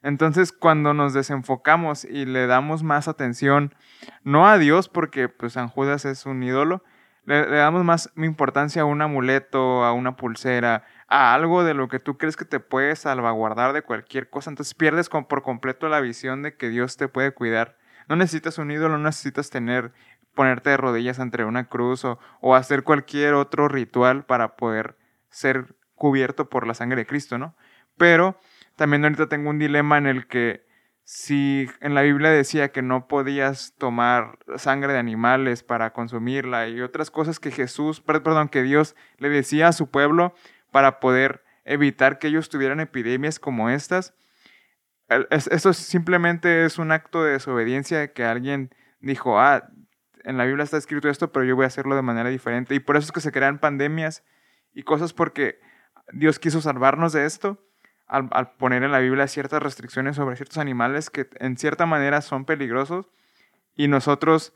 Entonces, 0.02 0.52
cuando 0.52 0.94
nos 0.94 1.14
desenfocamos 1.14 2.04
y 2.04 2.26
le 2.26 2.46
damos 2.46 2.82
más 2.82 3.08
atención, 3.08 3.74
no 4.22 4.46
a 4.46 4.58
Dios, 4.58 4.88
porque 4.88 5.28
pues 5.28 5.54
San 5.54 5.68
Judas 5.68 6.04
es 6.04 6.26
un 6.26 6.42
ídolo, 6.42 6.84
le, 7.26 7.46
damos 7.46 7.84
más 7.84 8.10
importancia 8.16 8.82
a 8.82 8.86
un 8.86 9.02
amuleto, 9.02 9.84
a 9.84 9.92
una 9.92 10.16
pulsera, 10.16 10.84
a 11.08 11.34
algo 11.34 11.64
de 11.64 11.74
lo 11.74 11.88
que 11.88 12.00
tú 12.00 12.16
crees 12.18 12.36
que 12.36 12.44
te 12.44 12.60
puede 12.60 12.96
salvaguardar 12.96 13.72
de 13.72 13.82
cualquier 13.82 14.30
cosa, 14.30 14.50
entonces 14.50 14.74
pierdes 14.74 15.08
con- 15.08 15.26
por 15.26 15.42
completo 15.42 15.88
la 15.88 16.00
visión 16.00 16.42
de 16.42 16.56
que 16.56 16.68
Dios 16.70 16.96
te 16.96 17.08
puede 17.08 17.32
cuidar. 17.32 17.76
No 18.08 18.16
necesitas 18.16 18.58
un 18.58 18.70
ídolo, 18.70 18.96
no 18.98 19.04
necesitas 19.04 19.50
tener 19.50 19.92
ponerte 20.34 20.70
de 20.70 20.76
rodillas 20.76 21.18
entre 21.18 21.44
una 21.44 21.68
cruz 21.68 22.04
o, 22.04 22.18
o 22.40 22.54
hacer 22.54 22.82
cualquier 22.84 23.34
otro 23.34 23.68
ritual 23.68 24.24
para 24.24 24.56
poder 24.56 24.96
ser 25.30 25.74
cubierto 25.94 26.48
por 26.50 26.66
la 26.66 26.74
sangre 26.74 27.02
de 27.02 27.06
Cristo, 27.06 27.38
¿no? 27.38 27.56
Pero 27.96 28.38
también 28.76 29.04
ahorita 29.04 29.28
tengo 29.28 29.48
un 29.50 29.58
dilema 29.58 29.96
en 29.98 30.06
el 30.06 30.26
que 30.28 30.65
si 31.08 31.70
en 31.80 31.94
la 31.94 32.02
Biblia 32.02 32.30
decía 32.30 32.72
que 32.72 32.82
no 32.82 33.06
podías 33.06 33.74
tomar 33.78 34.40
sangre 34.56 34.92
de 34.92 34.98
animales 34.98 35.62
para 35.62 35.92
consumirla 35.92 36.66
y 36.66 36.80
otras 36.80 37.12
cosas 37.12 37.38
que 37.38 37.52
Jesús, 37.52 38.00
per- 38.00 38.24
perdón, 38.24 38.48
que 38.48 38.64
Dios 38.64 38.96
le 39.18 39.28
decía 39.28 39.68
a 39.68 39.72
su 39.72 39.88
pueblo 39.88 40.34
para 40.72 40.98
poder 40.98 41.44
evitar 41.64 42.18
que 42.18 42.26
ellos 42.26 42.48
tuvieran 42.48 42.80
epidemias 42.80 43.38
como 43.38 43.70
estas, 43.70 44.14
el- 45.08 45.28
es- 45.30 45.46
Esto 45.46 45.72
simplemente 45.74 46.64
es 46.64 46.76
un 46.76 46.90
acto 46.90 47.22
de 47.22 47.34
desobediencia 47.34 48.00
de 48.00 48.12
que 48.12 48.24
alguien 48.24 48.74
dijo, 48.98 49.38
ah, 49.38 49.68
en 50.24 50.36
la 50.36 50.44
Biblia 50.44 50.64
está 50.64 50.76
escrito 50.76 51.08
esto, 51.08 51.30
pero 51.30 51.44
yo 51.44 51.54
voy 51.54 51.66
a 51.66 51.68
hacerlo 51.68 51.94
de 51.94 52.02
manera 52.02 52.30
diferente. 52.30 52.74
Y 52.74 52.80
por 52.80 52.96
eso 52.96 53.04
es 53.06 53.12
que 53.12 53.20
se 53.20 53.30
crean 53.30 53.60
pandemias 53.60 54.24
y 54.74 54.82
cosas 54.82 55.12
porque 55.12 55.60
Dios 56.12 56.40
quiso 56.40 56.60
salvarnos 56.60 57.12
de 57.12 57.26
esto 57.26 57.64
al, 58.06 58.28
al 58.32 58.52
poner 58.52 58.82
en 58.82 58.92
la 58.92 58.98
Biblia 58.98 59.26
ciertas 59.26 59.62
restricciones 59.62 60.16
sobre 60.16 60.36
ciertos 60.36 60.58
animales 60.58 61.10
que 61.10 61.28
en 61.40 61.56
cierta 61.56 61.86
manera 61.86 62.20
son 62.20 62.44
peligrosos 62.44 63.10
y 63.76 63.88
nosotros 63.88 64.52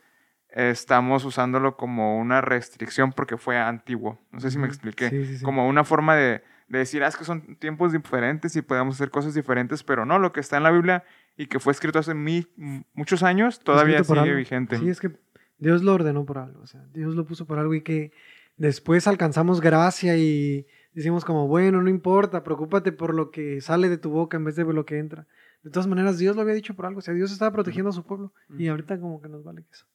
eh, 0.50 0.70
estamos 0.70 1.24
usándolo 1.24 1.76
como 1.76 2.18
una 2.18 2.40
restricción 2.40 3.12
porque 3.12 3.36
fue 3.36 3.58
antiguo. 3.58 4.18
No 4.32 4.40
sé 4.40 4.50
si 4.50 4.58
me 4.58 4.66
expliqué. 4.66 5.10
Sí, 5.10 5.26
sí, 5.26 5.38
sí. 5.38 5.44
Como 5.44 5.68
una 5.68 5.84
forma 5.84 6.16
de, 6.16 6.42
de 6.68 6.78
decir, 6.78 7.04
ah, 7.04 7.08
es 7.08 7.16
que 7.16 7.24
son 7.24 7.56
tiempos 7.56 7.92
diferentes 7.92 8.56
y 8.56 8.62
podemos 8.62 8.94
hacer 8.94 9.10
cosas 9.10 9.34
diferentes, 9.34 9.82
pero 9.82 10.06
no, 10.06 10.18
lo 10.18 10.32
que 10.32 10.40
está 10.40 10.56
en 10.56 10.62
la 10.62 10.70
Biblia 10.70 11.04
y 11.36 11.46
que 11.46 11.58
fue 11.60 11.72
escrito 11.72 11.98
hace 11.98 12.14
muchos 12.14 13.22
años 13.22 13.60
todavía 13.60 14.02
sigue 14.04 14.20
algo. 14.20 14.36
vigente. 14.36 14.78
Sí, 14.78 14.88
es 14.88 15.00
que 15.00 15.10
Dios 15.58 15.82
lo 15.82 15.94
ordenó 15.94 16.24
por 16.24 16.38
algo, 16.38 16.62
o 16.62 16.66
sea, 16.66 16.84
Dios 16.92 17.14
lo 17.14 17.26
puso 17.26 17.46
por 17.46 17.58
algo 17.58 17.74
y 17.74 17.82
que 17.82 18.12
después 18.56 19.06
alcanzamos 19.06 19.60
gracia 19.60 20.16
y 20.16 20.66
decimos 20.92 21.24
como, 21.24 21.46
bueno, 21.46 21.82
no 21.82 21.88
importa, 21.88 22.42
preocúpate 22.42 22.92
por 22.92 23.14
lo 23.14 23.30
que 23.30 23.60
sale 23.60 23.88
de 23.88 23.98
tu 23.98 24.10
boca 24.10 24.36
en 24.36 24.44
vez 24.44 24.56
de 24.56 24.64
lo 24.64 24.84
que 24.84 24.98
entra. 24.98 25.26
De 25.62 25.70
todas 25.70 25.86
maneras, 25.86 26.18
Dios 26.18 26.36
lo 26.36 26.42
había 26.42 26.54
dicho 26.54 26.74
por 26.74 26.86
algo, 26.86 26.98
o 26.98 27.02
sea, 27.02 27.14
Dios 27.14 27.32
estaba 27.32 27.52
protegiendo 27.52 27.90
a 27.90 27.92
su 27.92 28.02
pueblo 28.02 28.32
y 28.58 28.68
ahorita 28.68 28.98
como 28.98 29.20
que 29.20 29.28
nos 29.28 29.44
vale 29.44 29.64
eso. 29.70 29.86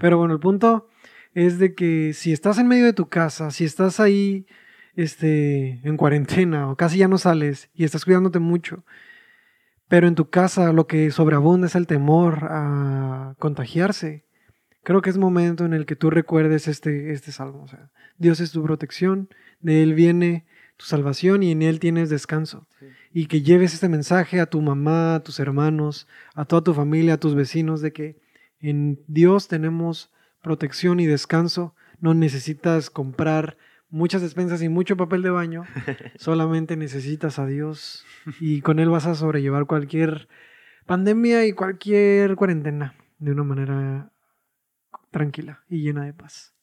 Pero 0.00 0.18
bueno, 0.18 0.34
el 0.34 0.40
punto 0.40 0.88
es 1.34 1.58
de 1.58 1.74
que 1.74 2.12
si 2.12 2.32
estás 2.32 2.58
en 2.58 2.68
medio 2.68 2.84
de 2.84 2.92
tu 2.92 3.08
casa, 3.08 3.50
si 3.50 3.64
estás 3.64 4.00
ahí 4.00 4.46
este, 4.94 5.80
en 5.86 5.96
cuarentena 5.96 6.70
o 6.70 6.76
casi 6.76 6.98
ya 6.98 7.08
no 7.08 7.18
sales 7.18 7.70
y 7.74 7.84
estás 7.84 8.04
cuidándote 8.04 8.38
mucho, 8.38 8.84
pero 9.88 10.06
en 10.06 10.14
tu 10.14 10.30
casa 10.30 10.72
lo 10.72 10.86
que 10.86 11.10
sobreabunda 11.10 11.66
es 11.66 11.74
el 11.74 11.86
temor 11.86 12.46
a 12.48 13.34
contagiarse. 13.38 14.24
Creo 14.82 15.02
que 15.02 15.10
es 15.10 15.18
momento 15.18 15.64
en 15.64 15.74
el 15.74 15.84
que 15.84 15.96
tú 15.96 16.10
recuerdes 16.10 16.68
este, 16.68 17.12
este 17.12 17.32
salmo. 17.32 17.64
O 17.64 17.68
sea, 17.68 17.90
Dios 18.16 18.40
es 18.40 18.52
tu 18.52 18.62
protección, 18.62 19.28
de 19.60 19.82
Él 19.82 19.94
viene 19.94 20.44
tu 20.76 20.86
salvación 20.86 21.42
y 21.42 21.52
en 21.52 21.62
Él 21.62 21.78
tienes 21.80 22.10
descanso. 22.10 22.66
Y 23.12 23.26
que 23.26 23.42
lleves 23.42 23.74
este 23.74 23.88
mensaje 23.88 24.40
a 24.40 24.46
tu 24.46 24.62
mamá, 24.62 25.16
a 25.16 25.22
tus 25.22 25.40
hermanos, 25.40 26.06
a 26.34 26.44
toda 26.44 26.62
tu 26.62 26.74
familia, 26.74 27.14
a 27.14 27.20
tus 27.20 27.34
vecinos, 27.34 27.80
de 27.80 27.92
que 27.92 28.16
en 28.60 29.00
Dios 29.06 29.48
tenemos 29.48 30.12
protección 30.42 31.00
y 31.00 31.06
descanso. 31.06 31.74
No 32.00 32.14
necesitas 32.14 32.88
comprar 32.88 33.58
muchas 33.90 34.22
despensas 34.22 34.62
y 34.62 34.68
mucho 34.68 34.96
papel 34.96 35.22
de 35.22 35.30
baño, 35.30 35.64
solamente 36.16 36.76
necesitas 36.76 37.38
a 37.38 37.46
Dios 37.46 38.04
y 38.40 38.60
con 38.60 38.78
Él 38.78 38.88
vas 38.88 39.06
a 39.06 39.14
sobrellevar 39.14 39.66
cualquier 39.66 40.28
pandemia 40.86 41.46
y 41.46 41.52
cualquier 41.52 42.36
cuarentena 42.36 42.94
de 43.18 43.32
una 43.32 43.42
manera 43.42 44.12
tranquila 45.10 45.64
y 45.68 45.82
llena 45.82 46.04
de 46.04 46.14
paz. 46.14 46.54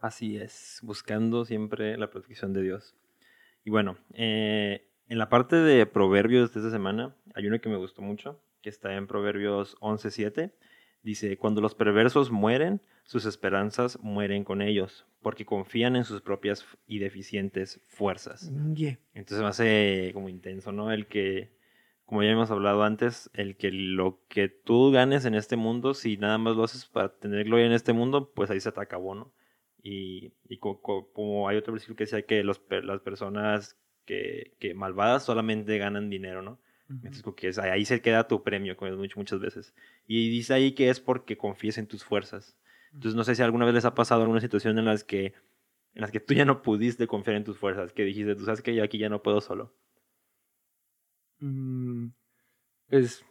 Así 0.00 0.38
es, 0.38 0.80
buscando 0.82 1.44
siempre 1.44 1.98
la 1.98 2.10
protección 2.10 2.52
de 2.54 2.62
Dios. 2.62 2.96
Y 3.64 3.70
bueno, 3.70 3.98
eh, 4.14 4.88
en 5.08 5.18
la 5.18 5.28
parte 5.28 5.56
de 5.56 5.84
proverbios 5.84 6.54
de 6.54 6.60
esta 6.60 6.70
semana 6.70 7.14
hay 7.34 7.46
uno 7.46 7.60
que 7.60 7.68
me 7.68 7.76
gustó 7.76 8.00
mucho, 8.00 8.40
que 8.62 8.70
está 8.70 8.94
en 8.94 9.06
Proverbios 9.06 9.76
11.7. 9.80 10.52
Dice, 11.02 11.36
cuando 11.36 11.60
los 11.60 11.74
perversos 11.74 12.30
mueren, 12.30 12.80
sus 13.04 13.26
esperanzas 13.26 13.98
mueren 14.00 14.44
con 14.44 14.62
ellos, 14.62 15.06
porque 15.20 15.44
confían 15.44 15.96
en 15.96 16.04
sus 16.04 16.22
propias 16.22 16.64
y 16.86 16.98
deficientes 16.98 17.80
fuerzas. 17.86 18.50
Yeah. 18.74 18.98
Entonces 19.14 19.42
me 19.42 19.48
hace 19.48 20.10
como 20.14 20.28
intenso, 20.28 20.72
¿no? 20.72 20.92
El 20.92 21.06
que, 21.06 21.50
como 22.04 22.22
ya 22.22 22.30
hemos 22.30 22.50
hablado 22.50 22.84
antes, 22.84 23.30
el 23.34 23.56
que 23.56 23.70
lo 23.70 24.20
que 24.28 24.48
tú 24.48 24.90
ganes 24.92 25.24
en 25.24 25.34
este 25.34 25.56
mundo, 25.56 25.92
si 25.92 26.16
nada 26.16 26.38
más 26.38 26.56
lo 26.56 26.64
haces 26.64 26.86
para 26.86 27.08
tener 27.08 27.44
gloria 27.44 27.66
en 27.66 27.72
este 27.72 27.92
mundo, 27.92 28.32
pues 28.34 28.50
ahí 28.50 28.60
se 28.60 28.72
te 28.72 28.80
acabó, 28.80 29.14
¿no? 29.14 29.32
Y, 29.82 30.32
y 30.48 30.58
co- 30.58 30.80
co- 30.82 31.10
como 31.12 31.48
hay 31.48 31.56
otro 31.56 31.72
versículo 31.72 31.96
que 31.96 32.04
decía 32.04 32.22
que 32.26 32.42
los, 32.44 32.60
las 32.82 33.00
personas 33.00 33.78
que, 34.04 34.54
que 34.58 34.74
malvadas 34.74 35.24
solamente 35.24 35.78
ganan 35.78 36.10
dinero, 36.10 36.42
¿no? 36.42 36.58
Entonces, 36.88 37.22
como 37.22 37.36
que 37.36 37.48
es- 37.48 37.58
ahí 37.58 37.84
se 37.84 38.00
queda 38.02 38.26
tu 38.26 38.42
premio, 38.42 38.76
como 38.76 38.90
hemos 38.90 39.02
dicho 39.02 39.18
muchas 39.18 39.38
veces. 39.40 39.74
Y 40.06 40.28
dice 40.30 40.54
ahí 40.54 40.72
que 40.72 40.90
es 40.90 40.98
porque 41.00 41.36
confíes 41.38 41.78
en 41.78 41.86
tus 41.86 42.04
fuerzas. 42.04 42.58
Entonces, 42.92 43.14
no 43.14 43.22
sé 43.24 43.34
si 43.36 43.42
alguna 43.42 43.64
vez 43.64 43.74
les 43.74 43.84
ha 43.84 43.94
pasado 43.94 44.22
alguna 44.22 44.40
situación 44.40 44.76
en 44.78 44.84
las 44.86 45.04
que, 45.04 45.26
en 45.94 46.00
las 46.02 46.10
que 46.10 46.18
tú 46.20 46.34
ya 46.34 46.44
no 46.44 46.62
pudiste 46.62 47.06
confiar 47.06 47.36
en 47.36 47.44
tus 47.44 47.56
fuerzas, 47.58 47.92
que 47.92 48.04
dijiste, 48.04 48.34
tú 48.34 48.44
sabes 48.44 48.60
que 48.62 48.74
yo 48.74 48.82
aquí 48.82 48.98
ya 48.98 49.08
no 49.08 49.22
puedo 49.22 49.40
solo. 49.40 49.72
Mm, 51.38 52.08
Pues 52.88 53.24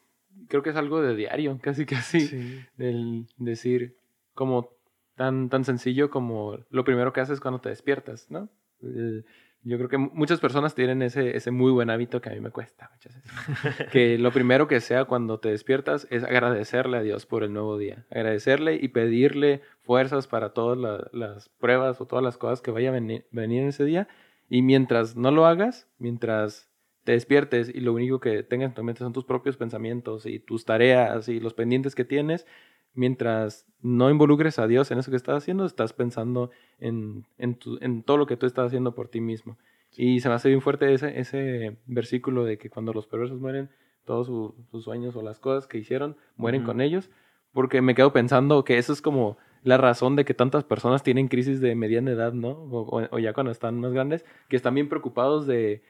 creo 0.48 0.64
que 0.64 0.72
es 0.72 0.76
algo 0.76 1.02
de 1.02 1.16
diario, 1.16 1.60
casi 1.64 1.86
casi. 1.86 2.22
Sí. 2.28 2.60
Del 2.78 3.28
decir, 3.38 3.98
como 4.34 4.72
tan, 5.20 5.50
tan 5.50 5.66
sencillo 5.66 6.10
como 6.10 6.58
lo 6.70 6.86
primero 6.86 7.12
que 7.12 7.20
haces 7.20 7.42
cuando 7.42 7.60
te 7.60 7.68
despiertas, 7.68 8.32
¿no? 8.32 8.48
Eh, 8.82 9.24
yo 9.64 9.76
creo 9.76 9.90
que 9.90 9.98
mu- 9.98 10.12
muchas 10.14 10.40
personas 10.40 10.76
tienen 10.76 11.02
ese, 11.02 11.36
ese 11.36 11.52
muy 11.52 11.74
buen 11.74 11.90
hábito 11.90 12.22
que 12.22 12.30
a 12.30 12.32
mí 12.32 12.40
me 12.40 12.52
cuesta 12.52 12.90
muchas 12.94 13.16
veces. 13.16 13.32
que 13.92 14.18
lo 14.18 14.32
primero 14.32 14.70
que 14.70 14.80
sea 14.80 15.04
cuando 15.04 15.38
te 15.42 15.50
despiertas 15.50 16.08
es 16.10 16.24
agradecerle 16.24 16.96
a 16.96 17.02
Dios 17.02 17.26
por 17.26 17.44
el 17.44 17.52
nuevo 17.52 17.78
día. 17.78 18.06
Agradecerle 18.10 18.76
y 18.82 18.88
pedirle 18.88 19.62
fuerzas 19.82 20.28
para 20.28 20.54
todas 20.54 20.78
la- 20.78 21.10
las 21.12 21.50
pruebas 21.50 22.00
o 22.00 22.06
todas 22.08 22.24
las 22.24 22.38
cosas 22.38 22.62
que 22.62 22.72
vaya 22.72 22.90
a 22.92 22.94
veni- 22.98 23.26
venir 23.32 23.64
en 23.64 23.68
ese 23.68 23.84
día. 23.84 24.08
Y 24.48 24.62
mientras 24.62 25.18
no 25.18 25.32
lo 25.32 25.46
hagas, 25.46 25.90
mientras 25.98 26.72
te 27.04 27.12
despiertes 27.12 27.68
y 27.68 27.82
lo 27.82 27.92
único 27.92 28.22
que 28.22 28.44
tengas 28.44 28.70
en 28.70 28.76
tu 28.76 28.84
mente 28.86 29.00
son 29.00 29.12
tus 29.12 29.26
propios 29.26 29.58
pensamientos 29.58 30.26
y 30.26 30.40
tus 30.40 30.64
tareas 30.64 31.28
y 31.28 31.42
los 31.42 31.54
pendientes 31.54 31.94
que 31.96 32.06
tienes, 32.06 32.48
mientras 32.94 33.66
no 33.82 34.10
involucres 34.10 34.60
a 34.60 34.68
Dios 34.68 34.92
en 34.92 35.00
eso 35.00 35.12
que 35.12 35.18
estás 35.18 35.38
haciendo, 35.38 35.66
estás 35.66 35.94
pensando 35.94 36.52
en, 36.80 37.26
en, 37.38 37.56
tu- 37.56 37.78
en 37.82 38.04
todo 38.04 38.18
lo 38.18 38.26
que 38.28 38.38
tú 38.38 38.46
estás 38.46 38.68
haciendo 38.68 38.94
por 38.94 39.08
ti 39.08 39.22
mismo. 39.22 39.58
Y 39.96 40.20
se 40.20 40.30
me 40.30 40.36
hace 40.36 40.50
bien 40.50 40.62
fuerte 40.62 40.94
ese, 40.94 41.20
ese 41.20 41.78
versículo 41.86 42.44
de 42.44 42.58
que 42.58 42.70
cuando 42.70 42.94
los 42.94 43.08
perversos 43.08 43.40
mueren, 43.40 43.70
todos 44.06 44.28
su- 44.28 44.56
sus 44.72 44.84
sueños 44.84 45.16
o 45.16 45.22
las 45.22 45.40
cosas 45.40 45.68
que 45.68 45.78
hicieron 45.78 46.18
mueren 46.36 46.64
con 46.64 46.82
ellos, 46.82 47.10
porque 47.54 47.82
me 47.82 47.96
quedo 47.96 48.12
pensando 48.14 48.64
que 48.64 48.78
eso 48.78 48.94
es 48.94 49.02
como 49.02 49.38
la 49.64 49.78
razón 49.78 50.16
de 50.16 50.26
que 50.26 50.34
tantas 50.34 50.64
personas 50.64 51.04
tienen 51.04 51.28
crisis 51.28 51.60
de 51.60 51.76
mediana 51.76 52.12
edad, 52.12 52.34
¿no? 52.34 52.50
O 52.52 53.20
ya 53.20 53.34
cuando 53.34 53.52
están 53.52 53.80
más 53.80 53.92
grandes, 53.94 54.26
que 54.48 54.56
están 54.56 54.74
bien 54.76 54.88
preocupados 54.90 55.48
de, 55.48 55.82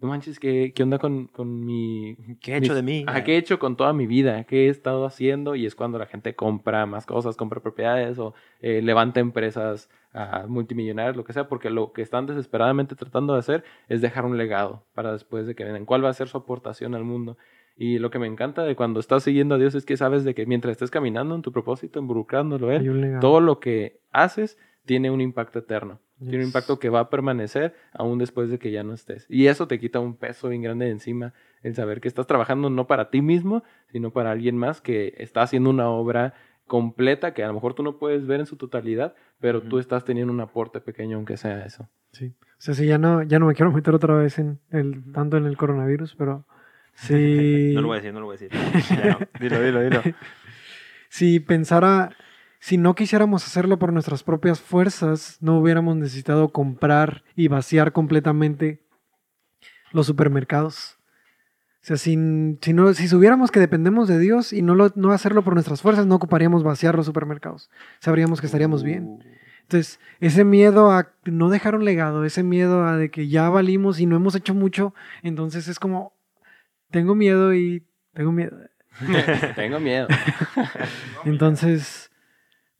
no 0.00 0.08
manches, 0.08 0.38
¿qué, 0.38 0.72
qué 0.74 0.82
onda 0.82 0.98
con, 0.98 1.26
con 1.26 1.64
mi... 1.64 2.16
¿Qué 2.40 2.52
he 2.54 2.56
hecho 2.58 2.72
mis- 2.72 2.74
de 2.74 2.82
mí? 2.82 3.04
Ajá, 3.06 3.24
¿qué 3.24 3.34
he 3.34 3.36
hecho 3.38 3.58
con 3.58 3.76
toda 3.76 3.92
mi 3.92 4.06
vida? 4.06 4.44
¿Qué 4.44 4.66
he 4.66 4.68
estado 4.68 5.04
haciendo? 5.04 5.54
Y 5.56 5.66
es 5.66 5.74
cuando 5.74 5.98
la 5.98 6.06
gente 6.06 6.34
compra 6.34 6.86
más 6.86 7.04
cosas, 7.06 7.36
compra 7.36 7.60
propiedades 7.60 8.18
o 8.18 8.34
eh, 8.60 8.80
levanta 8.82 9.20
empresas 9.20 9.90
ah, 10.14 10.44
multimillonarias, 10.48 11.16
lo 11.16 11.24
que 11.24 11.32
sea, 11.32 11.48
porque 11.48 11.70
lo 11.70 11.92
que 11.92 12.02
están 12.02 12.26
desesperadamente 12.26 12.94
tratando 12.94 13.32
de 13.32 13.40
hacer 13.40 13.64
es 13.88 14.00
dejar 14.00 14.24
un 14.24 14.36
legado 14.38 14.84
para 14.94 15.12
después 15.12 15.46
de 15.46 15.54
que 15.54 15.64
vengan. 15.64 15.84
¿Cuál 15.84 16.04
va 16.04 16.10
a 16.10 16.14
ser 16.14 16.28
su 16.28 16.36
aportación 16.38 16.94
al 16.94 17.04
mundo? 17.04 17.36
Y 17.76 17.98
lo 18.00 18.10
que 18.10 18.18
me 18.18 18.26
encanta 18.26 18.64
de 18.64 18.74
cuando 18.74 18.98
estás 18.98 19.22
siguiendo 19.22 19.54
a 19.54 19.58
Dios 19.58 19.74
es 19.76 19.84
que 19.84 19.96
sabes 19.96 20.24
de 20.24 20.34
que 20.34 20.46
mientras 20.46 20.72
estés 20.72 20.90
caminando 20.90 21.34
en 21.36 21.42
tu 21.42 21.52
propósito, 21.52 22.00
involucrándolo 22.00 22.72
Él, 22.72 22.82
todo 23.20 23.40
lo 23.40 23.60
que 23.60 24.00
haces 24.10 24.58
tiene 24.88 25.10
un 25.10 25.20
impacto 25.20 25.58
eterno. 25.58 26.00
Tiene 26.18 26.38
un 26.38 26.44
impacto 26.44 26.78
que 26.78 26.88
va 26.88 27.00
a 27.00 27.10
permanecer 27.10 27.74
aún 27.92 28.18
después 28.18 28.48
de 28.48 28.58
que 28.58 28.70
ya 28.70 28.82
no 28.82 28.94
estés. 28.94 29.26
Y 29.28 29.48
eso 29.48 29.68
te 29.68 29.78
quita 29.78 30.00
un 30.00 30.16
peso 30.16 30.48
bien 30.48 30.62
grande 30.62 30.86
de 30.86 30.92
encima, 30.92 31.34
el 31.62 31.74
saber 31.74 32.00
que 32.00 32.08
estás 32.08 32.26
trabajando 32.26 32.70
no 32.70 32.86
para 32.86 33.10
ti 33.10 33.20
mismo, 33.20 33.62
sino 33.92 34.12
para 34.12 34.30
alguien 34.30 34.56
más 34.56 34.80
que 34.80 35.12
está 35.18 35.42
haciendo 35.42 35.68
una 35.68 35.90
obra 35.90 36.32
completa 36.66 37.34
que 37.34 37.44
a 37.44 37.48
lo 37.48 37.52
mejor 37.52 37.74
tú 37.74 37.82
no 37.82 37.98
puedes 37.98 38.26
ver 38.26 38.40
en 38.40 38.46
su 38.46 38.56
totalidad, 38.56 39.14
pero 39.40 39.60
tú 39.60 39.78
estás 39.78 40.04
teniendo 40.06 40.32
un 40.32 40.40
aporte 40.40 40.80
pequeño 40.80 41.18
aunque 41.18 41.36
sea 41.36 41.66
eso. 41.66 41.86
Sí. 42.12 42.34
O 42.40 42.60
sea, 42.60 42.74
sí, 42.74 42.86
ya 42.86 42.96
no, 42.96 43.22
ya 43.22 43.38
no 43.38 43.46
me 43.46 43.54
quiero 43.54 43.70
meter 43.70 43.94
otra 43.94 44.14
vez 44.14 44.38
en 44.38 44.58
el, 44.70 45.12
tanto 45.12 45.36
en 45.36 45.44
el 45.44 45.58
coronavirus, 45.58 46.14
pero 46.16 46.46
sí. 46.94 47.72
No 47.74 47.82
lo 47.82 47.88
voy 47.88 47.98
a 47.98 48.00
decir, 48.00 48.14
no 48.14 48.20
lo 48.20 48.26
voy 48.26 48.36
a 48.36 48.38
decir. 48.38 48.50
Ya 48.96 49.10
no. 49.10 49.18
Dilo, 49.40 49.62
dilo, 49.62 49.80
dilo. 49.82 50.02
si 51.10 51.40
pensara, 51.40 52.10
si 52.60 52.76
no 52.76 52.94
quisiéramos 52.94 53.46
hacerlo 53.46 53.78
por 53.78 53.92
nuestras 53.92 54.22
propias 54.22 54.60
fuerzas, 54.60 55.38
no 55.40 55.58
hubiéramos 55.58 55.96
necesitado 55.96 56.48
comprar 56.50 57.22
y 57.36 57.48
vaciar 57.48 57.92
completamente 57.92 58.82
los 59.92 60.06
supermercados. 60.06 60.96
O 61.80 61.86
sea, 61.88 61.96
sin- 61.96 62.58
si, 62.60 62.72
no, 62.72 62.92
si 62.92 63.08
supiéramos 63.08 63.50
que 63.50 63.60
dependemos 63.60 64.08
de 64.08 64.18
Dios 64.18 64.52
y 64.52 64.62
no, 64.62 64.74
lo, 64.74 64.92
no 64.96 65.12
hacerlo 65.12 65.42
por 65.42 65.54
nuestras 65.54 65.80
fuerzas, 65.80 66.06
no 66.06 66.16
ocuparíamos 66.16 66.62
vaciar 66.64 66.94
los 66.96 67.06
supermercados. 67.06 67.70
Sabríamos 68.00 68.40
que 68.40 68.46
estaríamos 68.46 68.82
bien. 68.82 69.04
Uh, 69.04 69.20
Entonces, 69.62 70.00
ese 70.20 70.44
miedo 70.44 70.90
a 70.90 71.12
no 71.24 71.48
dejar 71.50 71.76
un 71.76 71.84
legado, 71.84 72.24
ese 72.24 72.42
miedo 72.42 72.84
a 72.84 72.96
de 72.96 73.10
que 73.10 73.28
ya 73.28 73.48
valimos 73.48 74.00
y 74.00 74.06
no 74.06 74.16
hemos 74.16 74.34
hecho 74.34 74.54
mucho, 74.54 74.92
entonces 75.22 75.68
es 75.68 75.78
como, 75.78 76.12
tengo 76.90 77.14
miedo 77.14 77.54
y 77.54 77.86
tengo 78.12 78.32
miedo. 78.32 78.58
Tengo 79.54 79.78
miedo. 79.78 80.08
Entonces, 81.24 82.07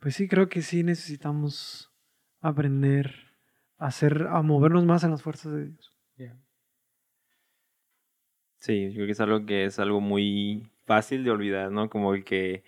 pues 0.01 0.14
sí, 0.14 0.28
creo 0.28 0.49
que 0.49 0.62
sí 0.62 0.82
necesitamos 0.82 1.92
aprender 2.40 3.14
a 3.78 3.86
hacer, 3.86 4.26
a 4.30 4.42
movernos 4.42 4.84
más 4.84 5.05
en 5.05 5.11
las 5.11 5.22
fuerzas 5.22 5.53
de 5.53 5.66
Dios. 5.66 5.94
Sí, 8.61 8.88
yo 8.88 8.94
creo 8.94 9.07
que 9.07 9.12
es 9.12 9.20
algo 9.20 9.46
que 9.46 9.64
es 9.66 9.78
algo 9.78 10.01
muy 10.01 10.68
fácil 10.84 11.22
de 11.22 11.30
olvidar, 11.30 11.70
¿no? 11.70 11.88
Como 11.88 12.14
el 12.14 12.24
que, 12.24 12.64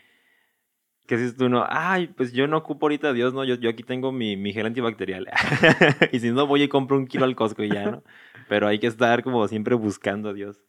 que 1.07 1.16
dices 1.16 1.37
tú, 1.37 1.49
no, 1.49 1.64
ay, 1.68 2.07
pues 2.09 2.33
yo 2.33 2.47
no 2.47 2.59
ocupo 2.59 2.87
ahorita 2.87 3.09
a 3.09 3.12
Dios, 3.12 3.35
¿no? 3.35 3.45
Yo, 3.45 3.57
yo 3.57 3.70
aquí 3.70 3.83
tengo 3.83 4.12
mi, 4.12 4.37
mi 4.37 4.53
gel 4.53 4.66
antibacterial. 4.66 5.26
y 6.12 6.20
si 6.20 6.31
no, 6.31 6.47
voy 6.47 6.62
y 6.62 6.68
compro 6.68 6.97
un 6.97 7.09
kilo 7.09 7.24
al 7.24 7.35
Costco 7.35 7.64
y 7.64 7.70
ya, 7.70 7.91
¿no? 7.91 8.05
Pero 8.49 8.68
hay 8.68 8.78
que 8.78 8.87
estar 8.87 9.24
como 9.24 9.47
siempre 9.49 9.74
buscando 9.74 10.28
a 10.31 10.33
Dios. 10.33 10.62